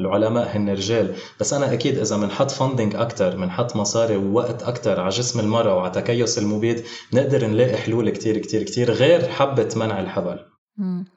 العلماء 0.00 0.56
هن 0.56 0.68
رجال. 0.70 1.14
بس 1.40 1.52
أنا 1.52 1.72
أكيد 1.72 1.98
إذا 1.98 2.16
بنحط 2.16 2.50
فندنج 2.50 2.96
أكثر 2.96 3.36
بنحط 3.36 3.76
مصاري 3.76 4.16
ووقت 4.16 4.62
أكثر 4.62 5.00
على 5.00 5.08
جسم 5.08 5.40
المرأة 5.40 5.74
وعلى 5.76 5.90
تكيس 5.90 6.38
المبيد 6.38 6.84
نقدر 7.12 7.46
نلاقي 7.46 7.76
حلول 7.76 8.10
كتير 8.10 8.38
كتير 8.38 8.62
كتير 8.62 8.90
غير 8.90 9.28
حبة 9.28 9.68
منع 9.76 10.00
الحبل 10.00 10.51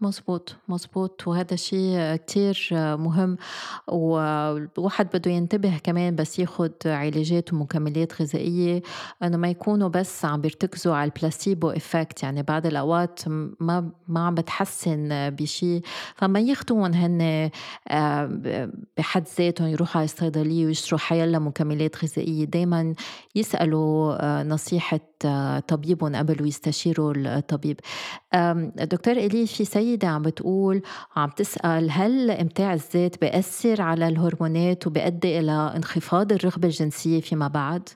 مزبوط 0.02 0.56
مزبوط 0.68 1.28
وهذا 1.28 1.56
شيء 1.56 2.16
كتير 2.16 2.70
مهم. 2.74 3.38
والواحد 3.88 5.08
بده 5.14 5.32
ينتبه 5.32 5.78
كمان 5.78 6.16
بس 6.16 6.40
ياخد 6.40 6.72
علاجات 6.86 7.54
ومكملات 7.54 8.22
غذائية 8.22 8.82
إنه 9.24 9.38
ما 9.38 9.50
يكونوا 9.50 9.90
بس 9.90 10.26
عم 10.26 10.42
بيرتكزوا 10.42 10.96
على 10.96 11.12
البلاسيبو 11.12 11.70
افكت 11.70 12.24
يعني 12.24 12.44
بعض 12.44 12.66
الأوقات 12.66 13.20
ما 13.60 13.92
ما 14.08 14.26
عم 14.28 14.36
بتحسن 14.36 15.30
بشيء 15.30 15.82
فما 16.16 16.40
ياخدوهم 16.40 16.94
هن 16.94 17.50
آه، 17.88 18.70
بحد 18.98 19.24
ذاتهم 19.38 19.68
يروحوا 19.68 19.98
على 19.98 20.06
الصيدلية 20.06 20.66
ويشتروا 20.66 21.00
حيلا 21.00 21.40
مكملات 21.40 22.04
غذائية. 22.04 22.46
دايما 22.46 22.94
يسألوا 23.36 24.16
آه، 24.26 24.44
نصيحة 24.44 25.00
آه، 25.26 25.60
طبيبهم 25.60 26.16
قبل 26.16 26.42
ويستشيروا 26.42 27.14
الطبيب. 27.18 27.80
دكتور 28.76 29.14
إلي 29.14 29.45
في 29.54 29.66
سيدة 29.66 30.08
عم 30.08 30.22
بتقول 30.22 30.82
عم 31.16 31.30
تسأل 31.30 31.92
هل 31.92 32.32
إمتاع 32.32 32.74
الذات 32.74 33.22
بيأثر 33.22 33.82
على 33.82 34.08
الهرمونات 34.08 34.88
وبيؤدي 34.88 35.40
إلى 35.40 35.74
انخفاض 35.76 36.32
الرغبة 36.32 36.68
الجنسية 36.68 37.22
فيما 37.22 37.48
بعد؟ 37.48 37.90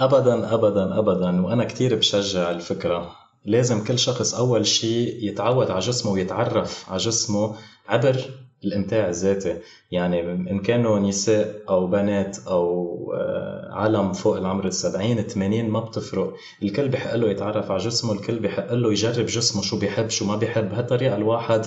أبدا 0.00 0.54
أبدا 0.54 0.98
أبدا 0.98 1.46
وأنا 1.46 1.64
كتير 1.64 1.96
بشجع 1.96 2.50
الفكرة 2.50 3.12
لازم 3.44 3.84
كل 3.84 3.98
شخص 3.98 4.34
أول 4.34 4.66
شيء 4.66 5.28
يتعود 5.28 5.70
على 5.70 5.80
جسمه 5.80 6.12
ويتعرف 6.12 6.90
على 6.90 6.98
جسمه 6.98 7.54
عبر 7.88 8.30
الإمتاع 8.64 9.08
الذاتي. 9.08 9.56
يعني 9.90 10.20
إن 10.32 10.58
كانوا 10.58 10.98
نساء 10.98 11.62
أو 11.68 11.86
بنات 11.86 12.38
أو 12.46 12.94
آه، 13.16 13.72
عالم 13.72 14.12
فوق 14.12 14.36
العمر 14.36 14.66
السبعين 14.66 15.22
80 15.22 15.70
ما 15.70 15.80
بتفرق. 15.80 16.34
الكل 16.62 16.88
بحق 16.88 17.14
له 17.14 17.30
يتعرف 17.30 17.70
على 17.70 17.80
جسمه 17.80 18.12
الكل 18.12 18.38
بحق 18.38 18.72
له 18.72 18.92
يجرب 18.92 19.26
جسمه 19.26 19.62
شو 19.62 19.78
بيحب 19.78 20.08
شو 20.08 20.26
ما 20.26 20.36
بيحب. 20.36 20.68
بهالطريقه 20.70 21.16
الواحد 21.16 21.66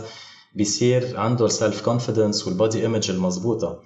بيصير 0.56 1.18
عنده 1.20 1.46
ال 1.46 1.53
self 1.53 1.82
confidence 1.86 2.48
وال 2.48 2.59
body 2.59 2.82
image 2.82 3.12
المضبوطة. 3.12 3.80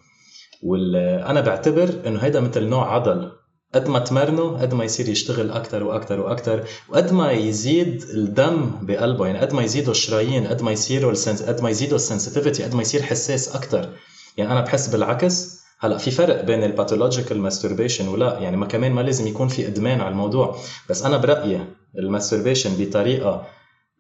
وأنا 0.64 1.42
بعتبر 1.42 1.90
إنه 2.08 2.20
هيدا 2.20 2.40
مثل 2.40 2.64
نوع 2.64 2.96
عضل. 2.96 3.32
قد 3.76 3.90
ما 3.90 4.00
تمرنه 4.00 4.62
قد 4.62 4.74
ما 4.74 4.84
يصير 4.84 5.10
يشتغل 5.10 5.52
أكثر 5.52 5.84
وأكثر 5.84 6.20
وأكثر 6.20 6.64
وقد 6.90 7.14
ما 7.14 7.32
يزيد 7.32 8.04
الدم 8.14 8.72
بقلبه. 8.82 9.26
يعني 9.28 9.40
قد 9.40 9.54
ما 9.54 9.64
يزيدوا 9.64 9.92
الشرايين 9.92 10.48
قد 10.48 10.62
ما 10.62 10.72
يصيروا 10.72 11.14
قد 11.48 11.62
ما 11.62 11.70
يزيدوا 11.70 11.96
ال 11.96 12.01
sensitivity 12.01 12.64
قد 12.64 12.76
ما 12.76 12.82
يصير 12.82 13.02
حساس 13.02 13.56
أكثر 13.56 13.90
يعني 14.38 14.52
أنا 14.52 14.62
بحس 14.62 14.88
بالعكس. 14.88 15.66
هلأ 15.80 15.98
في 15.98 16.12
فرق 16.12 16.44
بين 16.44 16.64
ال 16.64 16.70
pathological 16.70 17.40
masturbation 17.40 18.08
ولا 18.08 18.40
يعني 18.40 18.58
ما 18.58 18.66
كمان 18.66 18.92
ما 18.92 19.02
لازم 19.02 19.28
يكون 19.28 19.48
في 19.48 19.68
إدمان 19.68 20.02
على 20.02 20.12
الموضوع. 20.12 20.58
بس 20.90 21.04
أنا 21.04 21.18
برأيي 21.18 21.68
الماستربيشن 22.00 22.70
بطريقة 22.80 23.48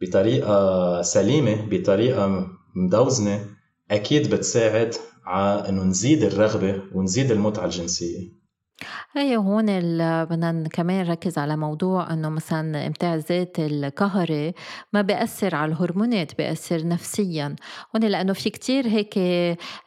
بطريقة 0.01 1.01
سليمة 1.01 1.55
بطريقة 1.71 2.47
مدوزنة 2.75 3.45
أكيد 3.91 4.35
بتساعد 4.35 4.95
على 5.25 5.69
إنه 5.69 5.83
نزيد 5.83 6.23
الرغبة 6.23 6.81
ونزيد 6.93 7.31
المتعة 7.31 7.65
الجنسية. 7.65 8.44
هي 9.13 9.37
هون 9.37 9.65
بدنا 10.25 10.67
كمان 10.73 11.05
نركز 11.05 11.37
على 11.37 11.57
موضوع 11.57 12.13
إنه 12.13 12.29
مثلا 12.29 12.87
إمتاع 12.87 13.15
الذات 13.15 13.59
القهري 13.59 14.53
ما 14.93 15.01
بيأثر 15.01 15.55
على 15.55 15.71
الهرمونات 15.71 16.37
بيأثر 16.37 16.87
نفسيا. 16.87 17.55
هون 17.95 18.03
لأنه 18.03 18.33
في 18.33 18.49
كتير 18.49 18.87
هيك 18.87 19.19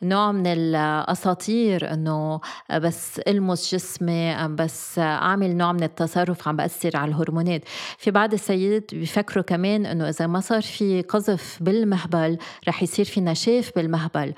نوع 0.03 0.33
من 0.33 0.47
الأساطير 0.47 1.93
إنه 1.93 2.41
بس 2.75 3.19
ألمس 3.19 3.75
جسمي 3.75 4.31
ام 4.33 4.57
بس 4.57 4.99
أعمل 4.99 5.57
نوع 5.57 5.73
من 5.73 5.83
التصرف 5.83 6.49
عم 6.49 6.57
بأثر 6.57 6.97
على 6.97 7.09
الهرمونات. 7.09 7.63
في 7.99 8.11
بعض 8.11 8.33
السيدات 8.33 8.95
بيفكروا 8.95 9.45
كمان 9.45 9.87
إنه 9.87 10.09
إذا 10.09 10.27
ما 10.27 10.41
صار 10.41 10.63
في 10.63 11.03
قذف 11.03 11.59
بالمهبل 11.61 12.39
رح 12.69 12.83
يصير 12.83 13.05
في 13.05 13.21
نشاف 13.21 13.73
بالمهبل. 13.77 14.35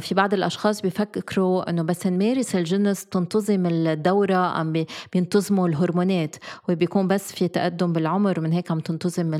في 0.00 0.14
بعض 0.14 0.34
الأشخاص 0.34 0.80
بيفكروا 0.82 1.70
إنه 1.70 1.82
بس 1.82 2.06
نمارس 2.06 2.56
الجنس 2.56 3.06
تنتظم 3.06 3.66
الدورة 3.92 4.36
عم 4.36 4.84
بينتظموا 5.12 5.68
الهرمونات 5.68 6.36
وبيكون 6.68 7.08
بس 7.08 7.32
في 7.32 7.48
تقدم 7.48 7.92
بالعمر 7.92 8.40
ومن 8.40 8.52
هيك 8.52 8.70
عم 8.70 8.80
تنتظم 8.80 9.34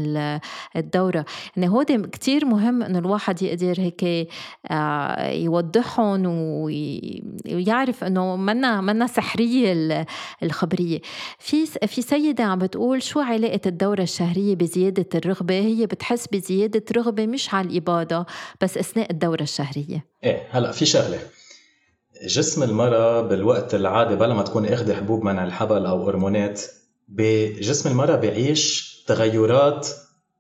الدورة. 0.77 1.25
يعني 1.57 1.69
هو 1.69 1.85
كتير 2.13 2.45
مهم 2.45 2.83
إنه 2.83 2.99
الواحد 2.99 3.43
يقدر 3.43 3.75
هيك 3.79 4.29
آه، 4.71 5.31
يوضحهم 5.31 6.27
ويعرف 6.27 8.05
إنه 8.05 8.37
منا 8.37 8.81
منا 8.81 9.07
سحرية 9.07 10.07
الخبرية. 10.43 11.01
في 11.39 11.67
في 11.67 12.03
سيدة 12.03 12.45
عم 12.45 12.59
بتقول 12.59 13.03
شو 13.03 13.21
علاقة 13.21 13.61
الدورة 13.67 14.03
الشهرية 14.03 14.55
بزيادة 14.55 15.07
الرغبة؟ 15.15 15.55
هي 15.55 15.87
بتحس 15.87 16.27
بزيادة 16.27 16.85
رغبة 16.97 17.27
مش 17.27 17.55
على 17.55 17.69
الإباضة 17.69 18.27
بس 18.61 18.79
أثناء 18.79 19.11
الدورة 19.11 19.43
الشهرية. 19.43 20.05
إيه 20.25 20.43
هلأ 20.51 20.73
في 20.73 20.87
شغلة. 20.87 21.19
جسم 22.25 22.63
المرأة 22.63 23.21
بالوقت 23.21 23.75
العادي 23.75 24.15
بلا 24.17 24.35
ما 24.35 24.43
تكون 24.43 24.67
اخذ 24.67 24.93
حبوب 24.93 25.23
منع 25.25 25.45
الحبل 25.45 25.87
أو 25.87 26.09
هرمونات 26.09 26.63
بجسم 27.09 27.91
المرأة 27.91 28.17
بيعيش 28.17 28.97
تغيرات 29.07 29.89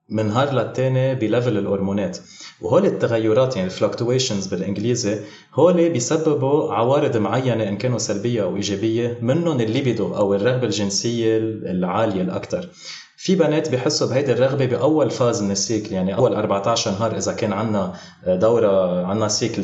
من 0.09 0.27
نهار 0.27 0.55
للتاني 0.55 1.15
ب 1.15 1.22
level 1.22 1.59
الهرمونات. 1.59 2.19
وهول 2.61 2.87
التغيرات 2.87 3.57
يعني 3.57 3.69
ال 3.69 3.75
fluctuations 3.75 4.47
بالإنجليزي 4.47 5.19
هول 5.55 5.89
بيسببوا 5.91 6.73
عوارض 6.73 7.17
معينة 7.17 7.69
إن 7.69 7.77
كانوا 7.77 7.99
سلبية 7.99 8.43
أو 8.43 8.57
إيجابية 8.57 9.19
منهم 9.23 9.61
الليبيدو 9.61 10.15
أو 10.17 10.35
الرغبه 10.35 10.65
الجنسية 10.65 11.37
العالية 11.39 12.23
الاكثر 12.23 12.69
في 13.27 13.35
بنات 13.35 13.73
بحسوا 13.73 14.07
بهيدي 14.07 14.33
الرغبة 14.33 14.67
بأول 14.67 15.11
phase 15.11 15.43
من 15.43 15.51
ال 15.51 15.58
cycle 15.58 15.93
يعني 15.93 16.17
أول 16.17 16.35
14 16.35 16.91
نهار 16.91 17.17
إذا 17.17 17.33
كان 17.33 17.53
عندنا 17.53 17.95
دورة 18.27 19.07
عندنا 19.07 19.29
cycle 19.29 19.63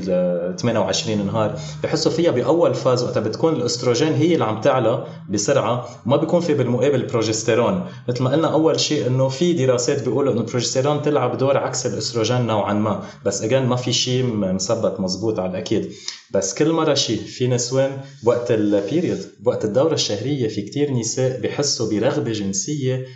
28 0.59 1.27
نهار 1.27 1.59
بحسوا 1.83 2.13
فيها 2.13 2.31
بأول 2.31 2.75
phase. 2.75 3.03
وقتها 3.03 3.21
بتكون 3.21 3.55
الأستروجين 3.55 4.13
هي 4.13 4.35
اللي 4.35 4.45
عم 4.45 4.61
تعلى 4.61 5.07
بسرعة 5.31 5.89
وما 6.07 6.17
بيكون 6.17 6.41
في 6.41 6.55
بالمقابل 6.55 7.07
بروجستيرون 7.07 7.87
مثل 8.09 8.23
ما 8.23 8.31
قلنا 8.31 8.53
أول 8.53 8.81
شيء 8.81 9.07
إنه 9.07 9.29
في 9.29 9.53
دراسات 9.53 10.03
بيقولوا 10.03 10.33
إنه 10.33 10.41
البروجستيرون 10.41 11.03
تلعب 11.03 11.39
دور 11.39 11.57
عكس 11.59 11.87
الأستروجين 11.87 12.47
نوعا 12.47 12.73
ما. 12.73 13.03
بس 13.25 13.43
again 13.43 13.67
ما 13.67 13.77
في 13.77 13.93
شيء 13.93 14.25
مثبت 14.35 15.01
مزبوط 15.01 15.39
على 15.39 15.51
الأكيد. 15.51 15.93
بس 16.31 16.55
كل 16.55 16.73
مرة 16.73 16.95
شيء 16.95 17.21
في 17.23 17.49
نسوان 17.49 17.91
وقت 18.25 18.51
ال 18.51 18.61
period 18.61 19.21
وقت 19.45 19.65
الدورة 19.65 19.95
الشهرية 19.95 20.49
في 20.49 20.63
كتير 20.63 20.93
نساء 20.93 21.41
بحسوا 21.41 21.91
برغبة 21.91 22.33
جنسية 22.33 23.07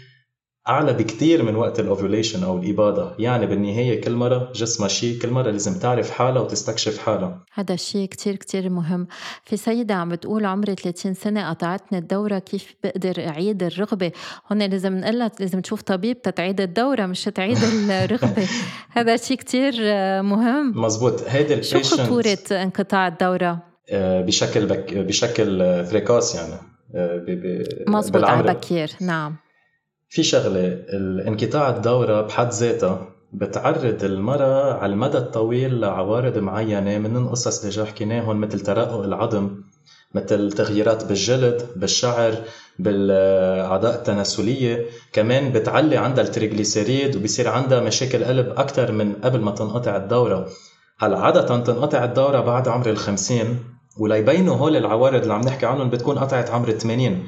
أعلى 0.68 0.92
بكتير 0.92 1.42
من 1.42 1.56
وقت 1.56 1.80
ال 1.80 1.87
ovulation 1.87 2.44
أو 2.44 2.58
الاباضه 2.58 3.12
يعني 3.18 3.46
بالنهاية 3.46 4.00
كل 4.00 4.12
مرة 4.12 4.52
جسمها 4.54 4.88
شيء 4.88 5.18
كل 5.18 5.30
مرة 5.30 5.50
لازم 5.50 5.78
تعرف 5.78 6.10
حالها 6.10 6.42
وتستكشف 6.42 6.98
حالها. 6.98 7.44
هذا 7.54 7.74
الشيء 7.74 8.08
كتير 8.08 8.36
كتير 8.36 8.70
مهم. 8.70 9.06
في 9.44 9.56
سيدة 9.56 9.94
عم 9.94 10.08
بتقول 10.08 10.44
عمري 10.44 10.74
30 10.74 11.14
سنة 11.14 11.50
قطعتني 11.50 11.98
الدورة 11.98 12.38
كيف 12.38 12.74
بقدر 12.84 13.28
أعيد 13.28 13.62
الرغبة؟ 13.62 14.12
هون 14.52 14.62
لازم 14.62 14.96
نقول 14.98 15.30
لازم 15.40 15.60
تشوف 15.60 15.82
طبيب 15.82 16.22
تتعيد 16.22 16.60
الدورة 16.60 17.06
مش 17.06 17.24
تعيد 17.24 17.58
الرغبة. 17.90 18.48
هذا 18.90 19.16
شيء 19.16 19.36
كتير 19.36 19.72
مهم. 20.22 20.72
مزبوط. 20.84 21.22
هيدي 21.28 21.62
شو 21.62 21.80
خطورة 21.82 22.38
انقطاع 22.52 23.06
الدورة؟ 23.08 23.62
آه، 23.90 24.20
بشكل 24.20 24.66
بك 24.66 24.94
بشكل 24.94 25.84
فريكوس 25.86 26.34
يعني. 26.34 26.54
آه، 26.94 27.24
مزبوط 27.88 28.24
على 28.24 28.54
بكير 28.54 28.90
نعم. 29.00 29.36
في 30.08 30.22
شغلة 30.22 30.78
انقطاع 31.28 31.68
الدورة 31.68 32.20
بحد 32.20 32.50
ذاتها 32.50 33.08
بتعرض 33.32 34.04
المرأة 34.04 34.74
على 34.74 34.92
المدى 34.92 35.18
الطويل 35.18 35.80
لعوارض 35.80 36.38
معينة 36.38 36.98
من 36.98 37.16
القصص 37.16 37.58
اللي 37.58 37.70
جا 37.70 37.84
حكيناهم 37.84 38.40
مثل 38.40 38.60
ترقق 38.60 39.04
العظم 39.04 39.50
مثل 40.14 40.52
تغييرات 40.52 41.04
بالجلد 41.04 41.62
بالشعر 41.76 42.34
بالأعضاء 42.78 43.94
التناسلية. 43.94 44.86
كمان 45.12 45.52
بتعلي 45.52 45.96
عندها 45.96 46.24
ال 46.24 46.31
triglycérides 46.31 47.16
وبصير 47.16 47.48
عندها 47.48 47.80
مشاكل 47.80 48.24
قلب 48.24 48.48
أكثر 48.48 48.92
من 48.92 49.14
قبل 49.14 49.40
ما 49.40 49.50
تنقطع 49.50 49.96
الدورة. 49.96 50.48
هلأ 50.98 51.18
عادة 51.18 51.58
تنقطع 51.58 52.04
الدورة 52.04 52.40
بعد 52.40 52.68
عمر 52.68 52.90
الخمسين 52.90 53.58
وليبينوا 53.98 54.56
هول 54.56 54.76
العوارض 54.76 55.22
اللي 55.22 55.34
عم 55.34 55.40
نحكي 55.40 55.66
عنهم 55.66 55.90
بتكون 55.90 56.18
قطعت 56.18 56.50
عمر 56.50 56.70
80 56.70 57.26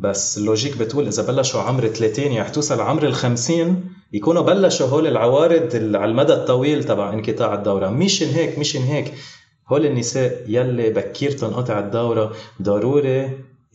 بس 0.00 0.38
ال 0.38 0.44
logic 0.44 0.76
بتقول 0.76 1.06
إذا 1.06 1.22
بلشوا 1.26 1.60
عمر 1.60 1.88
30 1.88 2.24
يعني 2.24 2.50
توصل 2.50 2.80
عمر 2.80 3.06
ال 3.06 3.14
50 3.14 3.84
يكونوا 4.12 4.42
بلشوا 4.42 4.86
هول 4.86 5.06
العوارض 5.06 5.76
على 5.76 6.10
المدى 6.10 6.32
الطويل 6.32 6.84
تبع 6.84 7.12
انقطاع 7.12 7.54
الدورة. 7.54 7.88
مشان 7.88 8.28
هيك 8.28 8.58
مشان 8.58 8.82
هيك. 8.82 9.12
هول 9.68 9.86
النساء 9.86 10.44
يلي 10.48 10.90
بكير 10.90 11.30
تنقطع 11.30 11.78
الدورة 11.78 12.32
ضروري 12.62 13.24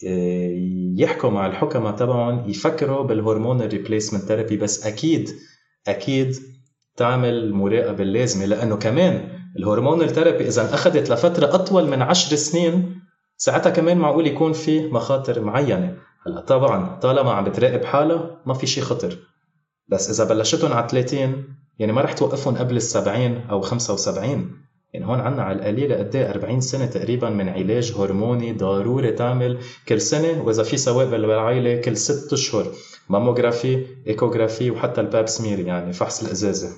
آه، 0.07 0.51
يحكوا 0.97 1.30
مع 1.30 1.47
الحكماء 1.47 1.95
تبعهم 1.95 2.49
يفكروا 2.49 3.03
بال 3.03 3.15
hormonal 3.15 3.61
replacement 3.61 4.23
therapy. 4.23 4.57
بس 4.57 4.86
أكيد 4.86 5.30
أكيد 5.88 6.36
تعمل 6.97 7.34
المراقبه 7.34 8.03
اللازمة 8.03 8.45
لأنه 8.45 8.76
كمان 8.76 9.30
ال 9.59 9.64
hormonal 9.64 10.01
therapy 10.01 10.47
إذا 10.47 10.73
أخذت 10.73 11.09
لفترة 11.09 11.55
أطول 11.55 11.88
من 11.88 12.01
عشر 12.01 12.36
سنين 12.36 13.01
ساعتها 13.38 13.69
كمان 13.69 13.97
معقول 13.97 14.28
يكون 14.28 14.53
في 14.53 14.88
مخاطر 14.88 15.41
معينة. 15.41 15.95
هلا 16.28 16.41
طبعا 16.41 16.99
طالما 16.99 17.32
عم 17.32 17.43
بتراقب 17.43 17.86
حالها 17.86 18.41
ما 18.45 18.53
في 18.53 18.67
شيء 18.67 18.84
خطر. 18.84 19.17
بس 19.88 20.09
إذا 20.09 20.34
بلشتهم 20.34 20.73
على 20.73 20.88
30 20.89 21.43
يعني 21.80 21.91
ما 21.91 22.01
رح 22.01 22.13
توقفهم 22.13 22.57
قبل 22.57 22.76
ال 22.76 22.82
70 22.82 23.47
أو 23.49 23.61
75 23.61 24.51
يعني 24.93 25.05
هون 25.05 25.19
عنا 25.19 25.43
على 25.43 25.57
القليلة 25.59 25.95
قد 25.95 26.15
40 26.15 26.61
سنة 26.61 26.86
تقريبا 26.86 27.30
من 27.30 27.49
علاج 27.49 27.93
هرموني 27.97 28.53
ضروري 28.53 29.11
تعمل 29.11 29.59
كل 29.88 30.01
سنة 30.01 30.41
وإذا 30.43 30.63
في 30.63 30.78
سوابق 30.78 31.17
بالعائلة 31.17 31.82
كل 31.82 31.97
ست 31.97 32.34
أشهر. 32.34 32.71
mammographie 33.09 33.86
échographie 34.07 34.71
وحتى 34.72 35.01
ال 35.01 35.08
pap 35.08 35.28
smear 35.28 35.59
يعني 35.60 35.93
فحص 35.93 36.24
القزازة. 36.23 36.69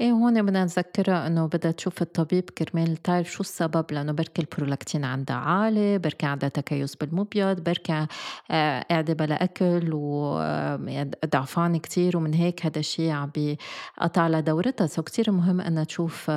إيه 0.00 0.10
هون 0.10 0.42
بدنا 0.42 0.62
نذكرها 0.64 1.26
إنه 1.26 1.46
بدها 1.46 1.70
تشوف 1.70 2.02
الطبيب 2.02 2.50
كرمال 2.50 2.96
تعرف 2.96 3.32
شو 3.32 3.40
السبب 3.40 3.84
لأنه 3.92 4.12
بركي 4.12 4.42
البرولاكتين 4.42 5.04
عندها 5.04 5.36
عالي 5.36 5.98
بركي 5.98 6.26
عندها 6.26 6.48
تكيس 6.48 6.96
بالمبيض 6.96 7.60
بركي 7.60 8.06
آه، 8.50 8.86
قاعدة 8.90 9.14
بلا 9.14 9.44
أكل 9.44 9.90
وضعفانه 9.92 11.78
كتير 11.78 12.16
ومن 12.16 12.34
هيك 12.34 12.66
هذا 12.66 12.78
الشيء 12.78 13.10
عم 13.10 13.30
بيقطع 13.34 14.26
لها 14.26 14.40
دورتها 14.40 14.86
so 14.86 15.02
كتير 15.02 15.30
مهم 15.30 15.60
إنها 15.60 15.84
تشوف 15.84 16.30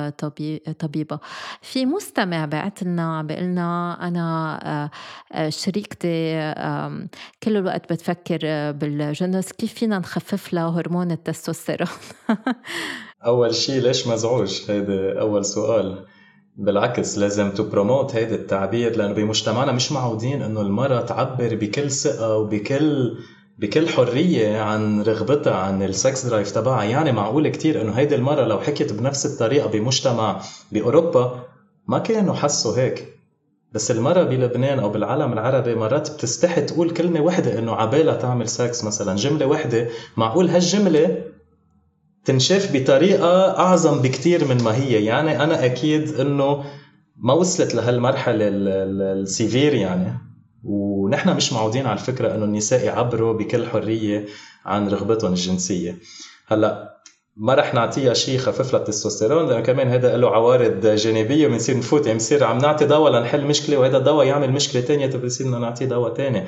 طبيبة. 0.78 1.18
في 1.62 1.86
مستمع 1.86 2.44
بعت 2.44 2.82
لنا 2.82 3.22
بيقول 3.22 3.44
لنا 3.44 3.98
أنا 4.08 4.58
آه، 4.64 4.90
آه، 5.32 5.48
شريكتي 5.48 6.36
كل 7.42 7.56
الوقت 7.56 7.92
بتفكر 7.92 8.38
بالجنس 8.72 9.52
كيف 9.52 9.74
فينا 9.74 9.98
نخفف 9.98 10.52
لها 10.52 10.68
هرمون 10.68 11.10
التستوستيرون؟ 11.10 11.88
أول 13.26 13.54
شيء 13.54 13.80
ليش 13.80 14.06
مزعوج 14.06 14.70
هذا 14.70 15.20
أول 15.20 15.44
سؤال. 15.44 16.04
بالعكس 16.56 17.18
لازم 17.18 17.50
ت 17.50 17.58
promote 17.58 18.14
هيدا 18.14 18.34
التعبير 18.34 18.96
لأنه 18.96 19.12
بمجتمعنا 19.12 19.72
مش 19.72 19.92
معودين 19.92 20.42
إنه 20.42 20.60
المرأة 20.60 21.00
تعبر 21.00 21.54
بكل 21.54 21.90
ثقة 21.90 22.36
وبكل 22.36 23.18
بكل 23.58 23.88
حرية 23.88 24.60
عن 24.60 25.02
رغبتها 25.02 25.54
عن 25.54 25.82
ال 25.82 25.93
sex 25.93 26.26
drive 26.26 26.50
تبعها. 26.50 26.84
يعني 26.84 27.12
معقول 27.12 27.48
كتير 27.48 27.82
إنه 27.82 27.92
هيدي 27.92 28.14
المرة 28.14 28.44
لو 28.44 28.58
حكيت 28.58 28.92
بنفس 28.92 29.26
الطريقة 29.26 29.68
بمجتمع 29.68 30.40
بأوروبا 30.72 31.44
ما 31.88 31.98
كانوا 31.98 32.34
حسوا 32.34 32.78
هيك. 32.78 33.15
بس 33.76 33.90
المرأة 33.90 34.22
بلبنان 34.22 34.78
أو 34.78 34.88
بالعالم 34.90 35.32
العربي 35.32 35.74
مرات 35.74 36.10
بتستحي 36.10 36.60
تقول 36.60 36.90
كلمة 36.90 37.20
واحدة 37.20 37.58
إنه 37.58 37.72
عبالها 37.72 38.14
تعمل 38.14 38.48
سكس 38.48 38.84
مثلا 38.84 39.16
جملة 39.16 39.46
واحدة 39.46 39.88
معقول 40.16 40.48
هالجملة 40.48 41.24
تنشاف 42.24 42.76
بطريقة 42.76 43.58
أعظم 43.58 44.02
بكتير 44.02 44.44
من 44.44 44.62
ما 44.62 44.74
هي؟ 44.74 45.04
يعني 45.04 45.42
أنا 45.42 45.64
أكيد 45.64 46.20
إنه 46.20 46.64
ما 47.16 47.32
وصلت 47.32 47.74
لهالمرحلة 47.74 48.48
ال 48.48 48.66
severe 48.66 49.74
يعني. 49.74 50.18
ونحن 50.64 51.36
مش 51.36 51.52
معودين 51.52 51.86
على 51.86 51.98
الفكرة 52.00 52.34
إنه 52.34 52.44
النساء 52.44 52.84
يعبروا 52.84 53.32
بكل 53.32 53.66
حرية 53.66 54.26
عن 54.64 54.88
رغبتهم 54.88 55.32
الجنسية. 55.32 55.98
هلأ 56.46 56.95
ما 57.36 57.54
رح 57.54 57.74
نعطيها 57.74 58.14
شيء 58.14 58.34
يخفف 58.34 58.72
لها 58.72 58.82
التستوستيرون 58.82 59.48
لأنه 59.48 59.60
كمان 59.60 59.88
هذا 59.88 60.16
له 60.16 60.30
عوارض 60.30 60.86
جانبية 60.86 61.46
بنصير 61.46 61.78
نفوت 61.78 62.06
يعني 62.06 62.12
بنصير 62.12 62.44
عم 62.44 62.58
نعطي 62.58 62.86
دواء 62.86 63.12
لنحل 63.12 63.46
مشكلة 63.46 63.76
وهذا 63.76 63.96
الدواء 63.96 64.26
يعمل 64.26 64.52
مشكلة 64.52 64.82
ثانية 64.82 65.16
بصير 65.16 65.46
بدنا 65.46 65.58
نعطيه 65.58 65.86
دواء 65.86 66.14
ثاني 66.14 66.46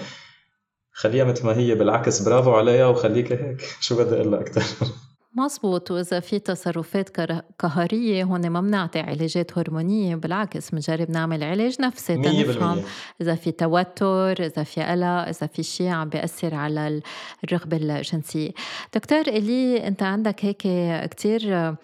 خليها 0.93 1.25
مثل 1.25 1.47
ما 1.47 1.57
هي 1.57 1.75
بالعكس 1.75 2.23
برافو 2.23 2.53
عليها 2.55 2.87
وخليك 2.87 3.33
هيك 3.33 3.63
شو 3.81 3.97
بدي 3.97 4.15
أقول 4.15 4.31
لها 4.33 4.41
أكثر 4.41 4.87
مزبوط 5.35 5.91
وإذا 5.91 6.21
في 6.21 6.39
تصرفات 6.39 7.21
قهرية 7.59 8.25
هون 8.25 8.51
ما 8.51 8.61
بنعطي 8.61 9.01
علاجات 9.01 9.59
هرمونية 9.59 10.17
بالعكس 10.17 10.71
بنجرب 10.71 11.11
نعمل 11.11 11.45
علاج 11.45 11.81
نفسي 11.81 12.17
تنفهم. 12.17 12.83
إذا 13.21 13.35
في 13.35 13.53
توتر 13.53 14.45
إذا 14.47 14.63
في 14.63 14.83
قلق 14.83 15.07
إذا 15.07 15.47
في 15.47 15.63
شيء 15.63 15.89
عم 15.89 16.09
بيأثر 16.09 16.55
على 16.55 17.03
الرغبة 17.45 17.77
الجنسية. 17.77 18.51
دكتور 18.95 19.21
إلي 19.21 19.87
أنت 19.87 20.03
عندك 20.03 20.45
هيك 20.45 20.63
كتير 21.11 21.75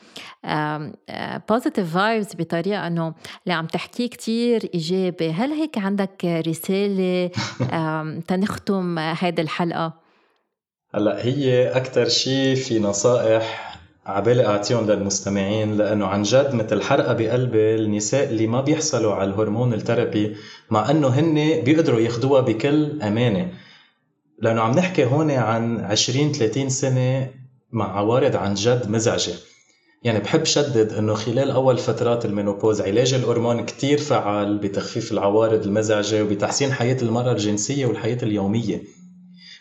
positive 1.49 1.95
vibes 1.95 2.35
بطريقة 2.39 2.87
أنه 2.87 3.15
اللي 3.45 3.55
عم 3.55 3.67
تحكيه 3.67 4.09
كتير 4.09 4.71
إيجابي. 4.75 5.31
هل 5.31 5.53
هيك 5.53 5.79
عندك 5.79 6.25
رسالة 6.25 7.31
تنختم 8.29 8.99
هيدي 8.99 9.43
الحلقة؟ 9.43 10.04
هلا 10.95 11.25
هي 11.25 11.69
أكثر 11.69 12.09
شيء 12.09 12.55
في 12.55 12.79
نصائح 12.79 13.77
عبالي 14.07 14.47
أعطيهم 14.47 14.91
للمستمعين 14.91 15.77
لأنه 15.77 16.07
عن 16.07 16.23
جد 16.23 16.55
مثل 16.55 16.83
حرقة 16.83 17.13
بقلب 17.13 17.55
النساء 17.55 18.25
اللي 18.25 18.47
ما 18.47 18.61
بيحصلوا 18.61 19.15
على 19.15 19.31
ال 19.31 19.36
hormonal 19.36 19.75
therapy 19.75 20.37
مع 20.71 20.91
إنه 20.91 21.09
هن 21.09 21.35
بيقدروا 21.61 22.01
ياخذوها 22.01 22.41
بكل 22.41 23.03
أمانة. 23.03 23.53
لأنه 24.39 24.61
عم 24.61 24.71
نحكي 24.71 25.05
هون 25.05 25.31
عن 25.31 25.81
20 25.81 26.33
30 26.33 26.69
سنة 26.69 27.31
مع 27.73 27.99
عوارض 27.99 28.37
عن 28.37 28.55
جد 28.55 28.91
مزعجة. 28.91 29.33
يعني 30.03 30.19
بحب 30.19 30.45
شدد 30.45 30.93
إنه 30.93 31.15
خلال 31.15 31.51
أول 31.51 31.79
فترات 31.79 32.25
المينوبوز 32.25 32.81
علاج 32.81 33.15
الهرمون 33.15 33.65
كتير 33.65 33.99
فعال 33.99 34.59
بتخفيف 34.59 35.13
العوارض 35.13 35.65
المزعجة 35.67 36.23
وبتحسين 36.23 36.73
حياة 36.73 36.97
المرأة 37.03 37.33
الجنسية 37.33 37.87
والحياة 37.87 38.19
اليومية. 38.23 39.04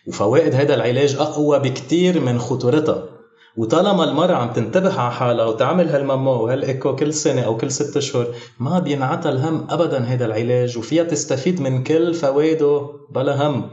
وفوائد 0.08 0.56
هذا 0.56 0.76
العلاج 0.76 1.16
أقوى 1.16 1.60
بكتير 1.60 2.20
من 2.20 2.39
خطورتها. 2.39 3.10
وطالما 3.58 4.04
المرأة 4.04 4.36
عم 4.36 4.54
تنتبه 4.54 4.99
على 4.99 5.12
حالها 5.12 5.45
وتعمل 5.45 5.89
هالمامو 5.89 6.32
وهالإيكو 6.32 6.95
كل 6.95 7.14
سنة 7.14 7.41
أو 7.41 7.58
كل 7.58 7.72
ست 7.72 7.97
أشهر 7.97 8.28
ما 8.60 8.80
بينعطى 8.80 9.30
الهم 9.30 9.68
أبدا 9.70 9.97
هذا 9.97 10.26
العلاج 10.26 10.78
وفيها 10.78 11.04
تستفيد 11.04 11.62
من 11.62 11.84
كل 11.84 12.14
فوائده 12.14 12.89
بلا 13.12 13.47
هم. 13.47 13.70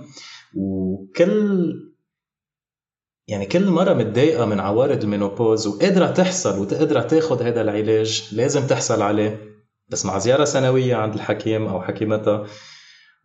وكل 0.57 1.73
يعني 3.29 3.47
كل 3.47 3.71
مرة 3.71 3.93
متضايقة 3.95 4.45
من 4.45 4.61
عوارض 4.61 5.03
المينوبوز 5.03 5.67
وقادرة 5.67 6.07
تحصل 6.07 6.59
وتقدر 6.59 7.01
تاخد 7.03 7.43
هذا 7.43 7.61
العلاج 7.61 8.29
لازم 8.33 8.67
تحصل 8.67 9.03
عليه. 9.03 9.41
بس 9.89 10.07
مع 10.07 10.19
زيارة 10.19 10.45
سنوية 10.45 10.95
عند 10.95 11.15
الحكيم 11.15 11.67
أو 11.67 11.83
حكيمتها 11.83 12.47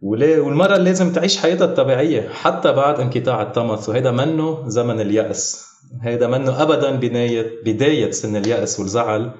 والمرأة 0.01 0.77
لازم 0.77 1.13
تعيش 1.13 1.37
حياتها 1.37 1.65
الطبيعية 1.65 2.29
حتى 2.29 2.71
بعد 2.71 2.99
انقطاع 2.99 3.41
الطمث 3.41 3.89
وهذا 3.89 4.11
منه 4.11 4.69
زمن 4.69 4.99
اليأس. 4.99 5.65
هذا 6.01 6.27
منه 6.27 6.61
أبدا 6.61 6.95
بداية 6.95 7.63
بداية 7.65 8.11
سن 8.11 8.35
اليأس 8.35 8.79
والزعل 8.79 9.31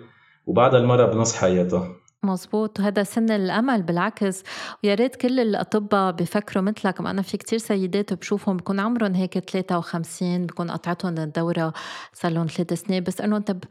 وبعد 0.45 0.75
المرأة 0.75 1.05
بنص 1.05 1.35
حياتها. 1.35 1.87
مزبوط 2.23 2.79
وهذا 2.79 3.03
سن 3.03 3.31
الأمل 3.31 3.83
بالعكس. 3.83 4.43
ويا 4.83 4.95
ريت 4.95 5.15
كل 5.15 5.39
الأطباء 5.39 6.11
بفكروا 6.11 6.63
مثلك 6.63 6.99
أنا 6.99 7.21
في 7.21 7.37
كتير 7.37 7.59
سيدات 7.59 8.13
بشوفهم 8.13 8.57
بكون 8.57 8.79
عمرهم 8.79 9.13
هيك 9.13 9.49
53 9.49 10.45
بكون 10.45 10.71
قطعتهم 10.71 11.17
الدورة 11.17 11.73
صار 12.13 12.31
لهم 12.31 12.47
ثلاث 12.47 12.73
سنين. 12.73 13.03
بس 13.03 13.21
إنه 13.21 13.37
انت 13.37 13.51
ب... 13.51 13.63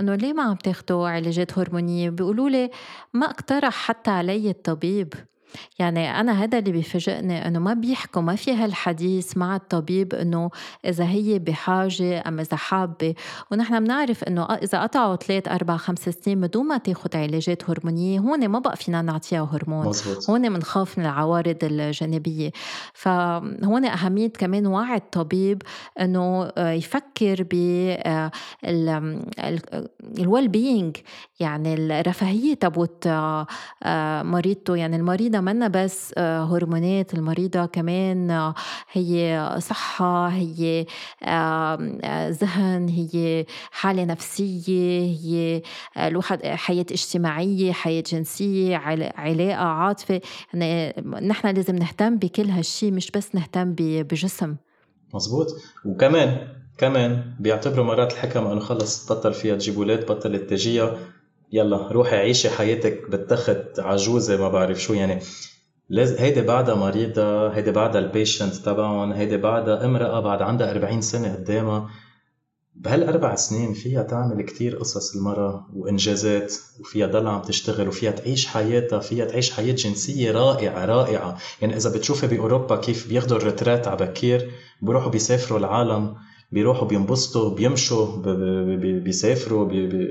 إنه 0.00 0.14
ليه 0.14 0.32
ما 0.32 0.42
عم 0.42 0.56
تاخذوا 0.56 1.08
علاجات 1.08 1.58
هرمونية؟ 1.58 2.10
بيقولوا 2.10 2.48
لي 2.48 2.70
ما 3.14 3.26
اقترح 3.26 3.74
حتى 3.74 4.10
علي 4.10 4.50
الطبيب. 4.50 5.14
يعني 5.78 6.20
أنا 6.20 6.44
هذا 6.44 6.58
اللي 6.58 6.72
بيفاجئني 6.72 7.46
إنه 7.46 7.58
ما 7.58 7.74
بيحكوا 7.74 8.22
ما 8.22 8.36
في 8.36 8.54
هالحديث 8.54 9.36
مع 9.36 9.56
الطبيب 9.56 10.14
إنه 10.14 10.50
إذا 10.84 11.04
هي 11.04 11.38
بحاجة 11.38 12.28
أم 12.28 12.40
إذا 12.40 12.56
حابة. 12.56 13.14
ونحن 13.52 13.84
بنعرف 13.84 14.24
إنه 14.24 14.44
إذا 14.44 14.82
قطعوا 14.82 15.16
ثلاث 15.16 15.48
أربع 15.48 15.76
خمس 15.76 16.08
سنين 16.08 16.40
بدون 16.40 16.66
ما 16.66 16.78
تاخذ 16.78 17.16
علاجات 17.16 17.70
هرمونية 17.70 18.18
هون 18.20 18.48
ما 18.48 18.58
بقى 18.58 18.76
فينا 18.76 19.02
نعطيها 19.02 19.48
هرمون. 19.52 19.86
مزبوط. 19.86 20.30
هون 20.30 20.48
بنخاف 20.48 20.98
من 20.98 21.04
العوارض 21.04 21.56
الجانبية. 21.62 22.50
فهون 22.94 23.84
أهمية 23.84 24.28
كمان 24.28 24.66
وعي 24.66 24.96
الطبيب 24.96 25.62
إنه 26.00 26.52
يفكر 26.58 27.46
ب 27.50 27.54
الويل 30.18 30.48
بينج 30.48 30.96
يعني 31.40 31.74
الرفاهية 31.74 32.54
تبوت 32.54 33.06
آه، 33.06 33.46
مريضته. 34.22 34.76
يعني 34.76 34.96
المريضة 34.96 35.37
المريضة 35.38 35.40
منا 35.40 35.68
بس 35.68 36.14
آه، 36.18 36.44
هرمونات 36.44 37.14
المريضة 37.14 37.66
كمان 37.66 38.30
آه، 38.30 38.54
هي 38.92 39.54
صحة 39.58 40.28
هي 40.28 40.86
آه، 41.22 41.78
ذهن 42.28 42.88
هي 42.88 43.46
حالة 43.70 44.04
نفسية 44.04 45.00
هي 45.00 45.62
الواحد 45.96 46.46
حياة 46.46 46.86
اجتماعية 46.90 47.72
حياة 47.72 48.02
جنسية 48.06 48.76
علاقة 49.16 49.54
عاطفة. 49.54 50.20
نحن 51.22 51.48
لازم 51.48 51.76
نهتم 51.76 52.16
بكل 52.18 52.50
هالشي 52.50 52.90
مش 52.90 53.10
بس 53.10 53.34
نهتم 53.34 53.74
بجسم. 53.78 54.56
مزبوط 55.14 55.46
وكمان 55.84 56.48
كمان 56.78 57.34
بيعتبروا 57.40 57.84
مرات 57.84 58.12
الحكم 58.12 58.46
إنه 58.46 58.60
خلص 58.60 59.12
بطل 59.12 59.34
فيها 59.34 59.56
تجيب 59.56 59.76
أولاد 59.76 60.06
بطل 60.06 60.46
تجيها. 60.46 60.96
يلا 61.52 61.92
روحي 61.92 62.16
عيشي 62.16 62.50
حياتك 62.50 63.10
بالتخت 63.10 63.78
عجوزة 63.78 64.36
ما 64.36 64.48
بعرف 64.48 64.82
شو 64.82 64.94
يعني. 64.94 65.20
هيدي 65.98 66.42
بعدها 66.42 66.74
مريضة 66.74 67.48
هيدي 67.48 67.70
بعدها 67.70 68.00
ال 68.00 68.07
patient 68.07 68.54
تبعهم 68.54 69.12
هيدي 69.12 69.36
بعدها 69.36 69.84
امرأة 69.84 70.20
بعد 70.20 70.42
عندها 70.42 70.70
40 70.70 71.00
سنة 71.00 71.34
قدامها. 71.34 71.88
بهالأربعين 72.74 73.34
سنة 73.34 73.72
فيها 73.72 74.02
تعمل 74.02 74.42
كتير 74.42 74.76
قصص 74.76 75.16
المرأة 75.16 75.68
وإنجازات 75.74 76.54
وفيها 76.80 77.06
ضل 77.06 77.26
عم 77.26 77.42
تشتغل 77.42 77.88
وفيها 77.88 78.10
تعيش 78.10 78.46
حياتها 78.46 78.98
فيها 78.98 79.24
تعيش 79.24 79.50
حياة 79.50 79.72
جنسية 79.74 80.30
رائعة 80.30 80.84
رائعة. 80.84 81.38
يعني 81.60 81.76
إذا 81.76 81.90
بتشوفي 81.90 82.26
بأوروبا 82.26 82.76
كيف 82.76 83.08
بياخدوا 83.08 83.36
ال 83.36 83.42
retraite 83.42 83.88
على 83.88 84.06
بكير 84.06 84.50
بيروحوا 84.82 85.10
بيسافروا 85.10 85.58
العالم 85.58 86.14
بيروحوا 86.52 86.88
بينبسطوا 86.88 87.54
بيمشوا 87.54 88.16
بيسافروا 88.76 89.64
بي 89.64 89.86
بي 89.86 90.08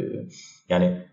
يعني 0.70 1.07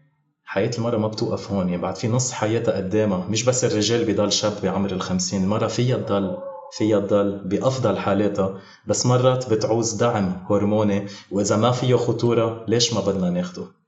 حياة 0.44 0.70
المرأة 0.78 0.98
ما 0.98 1.08
بتوقف 1.08 1.52
هون 1.52 1.68
يعني 1.68 1.82
بعد 1.82 1.96
في 1.96 2.08
نص 2.08 2.32
حياتها 2.32 2.76
قدامها. 2.76 3.26
مش 3.28 3.44
بس 3.44 3.64
الرجال 3.64 4.04
بضل 4.04 4.32
شاب 4.32 4.52
بعمر 4.62 4.90
الخمسين 4.90 5.42
المرأة 5.44 5.66
فيها 5.66 5.96
تضل 5.96 6.36
فيها 6.72 7.00
تضل 7.00 7.38
بأفضل 7.44 7.98
حالاتها. 7.98 8.58
بس 8.86 9.06
مرات 9.06 9.50
بتعوز 9.50 9.94
دعم 9.94 10.46
هرموني 10.50 11.06
وإذا 11.30 11.56
ما 11.56 11.70
فيه 11.70 11.94
خطورة 11.94 12.64
ليش 12.68 12.92
ما 12.94 13.00
بدنا 13.00 13.30
ناخده؟ 13.30 13.83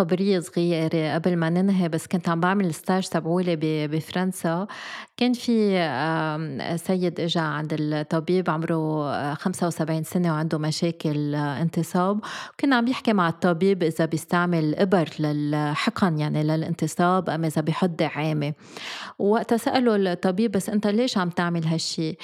خبرية 0.00 0.40
صغيرة 0.40 1.14
قبل 1.14 1.36
ما 1.36 1.50
ننهي 1.50 1.88
بس 1.88 2.06
كنت 2.06 2.28
عم 2.28 2.40
بعمل 2.40 2.74
ستاج 2.74 3.08
تبعولي 3.08 3.56
بفرنسا. 3.86 4.66
كان 5.16 5.32
في 5.32 6.76
سيد 6.76 7.20
اجى 7.20 7.40
عند 7.40 7.76
الطبيب 7.80 8.50
عمره 8.50 9.34
75 9.34 10.02
سنة 10.02 10.32
وعنده 10.32 10.58
مشاكل 10.58 11.34
انتصاب. 11.34 12.20
كنا 12.60 12.76
عم 12.76 12.88
يحكي 12.88 13.12
مع 13.12 13.28
الطبيب 13.28 13.82
إذا 13.82 14.04
بيستعمل 14.04 14.74
إبر 14.74 15.08
للحقن 15.18 16.18
يعني 16.18 16.42
للانتصاب 16.42 17.30
أم 17.30 17.44
إذا 17.44 17.60
بيحط 17.60 17.90
دعامة. 17.90 18.52
ووقتها 19.18 19.56
سأله 19.56 20.12
الطبيب 20.12 20.52
بس 20.52 20.68
أنت 20.68 20.86
ليش 20.86 21.18
عم 21.18 21.30
تعمل 21.30 21.66
هالشي؟ 21.66 22.16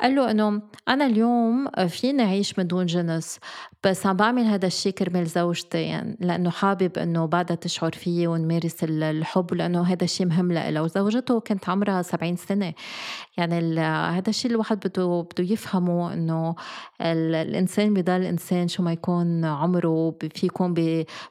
قال 0.00 0.14
له 0.14 0.30
إنه 0.30 0.62
أنا 0.88 1.06
اليوم 1.06 1.68
فيني 1.88 2.22
أعيش 2.22 2.58
من 2.58 2.66
دون 2.66 2.86
جنس 2.86 3.38
بس 3.84 4.06
عم 4.06 4.16
بعمل 4.16 4.42
هذا 4.42 4.66
الشيء 4.66 4.92
كرمال 4.92 5.26
زوجتي 5.26 5.82
يعني 5.82 6.16
لأنه 6.20 6.50
حابب 6.50 6.98
إنه 7.20 7.28
بعدها 7.28 7.56
تشعر 7.56 7.92
فيي 7.92 8.26
ونمارس 8.26 8.76
الحب 8.84 9.54
لأنه 9.54 9.82
هذا 9.82 10.04
الشيء 10.04 10.26
مهم 10.26 10.52
لها 10.52 10.80
وزوجته 10.80 11.40
كانت 11.40 11.68
عمرها 11.68 12.02
70 12.02 12.36
سنة 12.36 12.74
يعني 13.36 13.80
هذا 13.80 14.28
الشيء 14.28 14.50
الواحد 14.50 14.78
بده 14.86 15.20
بده 15.20 15.52
يفهمه 15.52 16.12
إنه 16.12 16.54
الإنسان 17.00 17.94
بضل 17.94 18.24
إنسان 18.24 18.68
شو 18.68 18.82
ما 18.82 18.92
يكون 18.92 19.44
عمره 19.44 20.14
في 20.34 20.46
يكون 20.46 20.74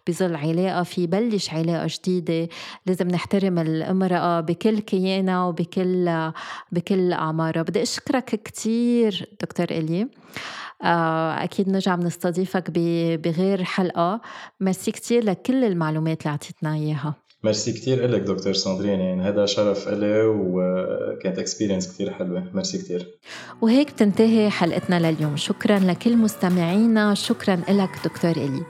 بظل 0.07 0.35
علاقة 0.35 0.83
في 0.83 1.03
يبلش 1.03 1.53
علاقة 1.53 1.87
جديدة. 1.89 2.49
لازم 2.85 3.07
نحترم 3.07 3.59
المرأة 3.59 4.39
بكل 4.39 4.79
كيانها 4.79 5.45
وبكل 5.45 6.31
بكل 6.71 7.13
أعمارها. 7.13 7.61
بدي 7.61 7.81
أشكرك 7.81 8.25
كتير 8.25 9.29
دكتور 9.41 9.67
آه، 9.71 10.09
أكيد 11.43 11.69
نرجع 11.69 11.95
بنستضيفك 11.95 12.71
بغير 13.17 13.63
حلقة. 13.63 14.21
ميرسي 14.59 14.91
كتير 14.91 15.23
لكل 15.23 15.63
المعلومات 15.63 16.21
اللي 16.21 16.31
أعطيتنا 16.31 16.73
إياها. 16.73 17.15
ميرسي 17.43 17.71
كثير 17.71 18.07
لك 18.07 18.21
دكتور 18.21 18.53
ساندرين. 18.53 18.99
يعني 18.99 19.21
هذا 19.21 19.45
شرف 19.45 19.87
إلي 19.87 20.21
وكانت 20.25 21.39
experience 21.39 21.87
كثير 21.87 22.13
حلوة. 22.13 22.43
ميرسي 22.53 22.77
كثير 22.77 23.07
وهيك 23.61 23.91
بتنتهي 23.91 24.49
حلقتنا 24.49 25.11
لليوم. 25.11 25.37
شكرا 25.37 25.79
لكل 25.79 26.17
مستمعينا. 26.17 27.13
شكرا 27.13 27.55
لك 27.69 27.89
دكتور 28.05 28.31
إلي. 28.31 28.63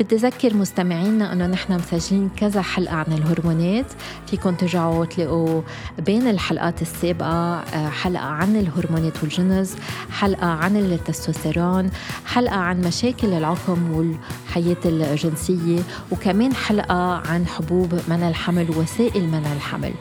بدي 0.00 0.16
أذكر 0.16 0.54
مستمعينا 0.54 1.32
أنه 1.32 1.46
نحن 1.46 1.72
مسجلين 1.72 2.30
كذا 2.36 2.62
حلقة 2.62 2.94
عن 2.94 3.12
الهرمونات. 3.12 3.86
فيكم 4.26 4.54
ترجعوا 4.54 5.04
تلاقوا 5.04 5.62
بين 5.98 6.28
الحلقات 6.28 6.82
السابقة 6.82 7.56
آه، 7.58 7.88
حلقة 7.88 8.24
عن 8.24 8.56
الهرمونات 8.56 9.22
والجنس 9.22 9.76
حلقة 10.10 10.46
عن 10.46 10.76
التستوستيرون 10.76 11.90
حلقة 12.26 12.56
عن 12.56 12.80
مشاكل 12.80 13.32
العقم 13.32 13.92
والحياة 13.92 14.76
الجنسية 14.84 15.80
وكمان 16.12 16.54
حلقة 16.54 17.14
عن 17.14 17.46
حبوب 17.46 17.94
منع 18.16 18.28
الحمل 18.28 18.70
ووسائل 18.70 19.28
منع 19.28 19.52
الحمل. 19.52 19.92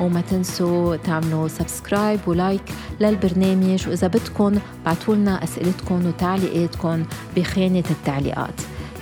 وما 0.00 0.20
تنسوا 0.20 0.96
تعملوا 0.96 1.48
subscribe 1.48 2.20
و 2.26 2.33
like 2.33 2.62
للبرنامج. 3.00 3.88
وإذا 3.88 4.06
بدكم 4.06 4.58
بعتوا 4.84 5.14
لنا 5.14 5.44
أسئلتكم 5.44 6.06
وتعليقاتكم 6.06 7.04
بخانة 7.36 7.84
التعليقات. 7.90 8.60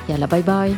يلا 0.08 0.26
bye 0.26 0.42
bye 0.42 0.74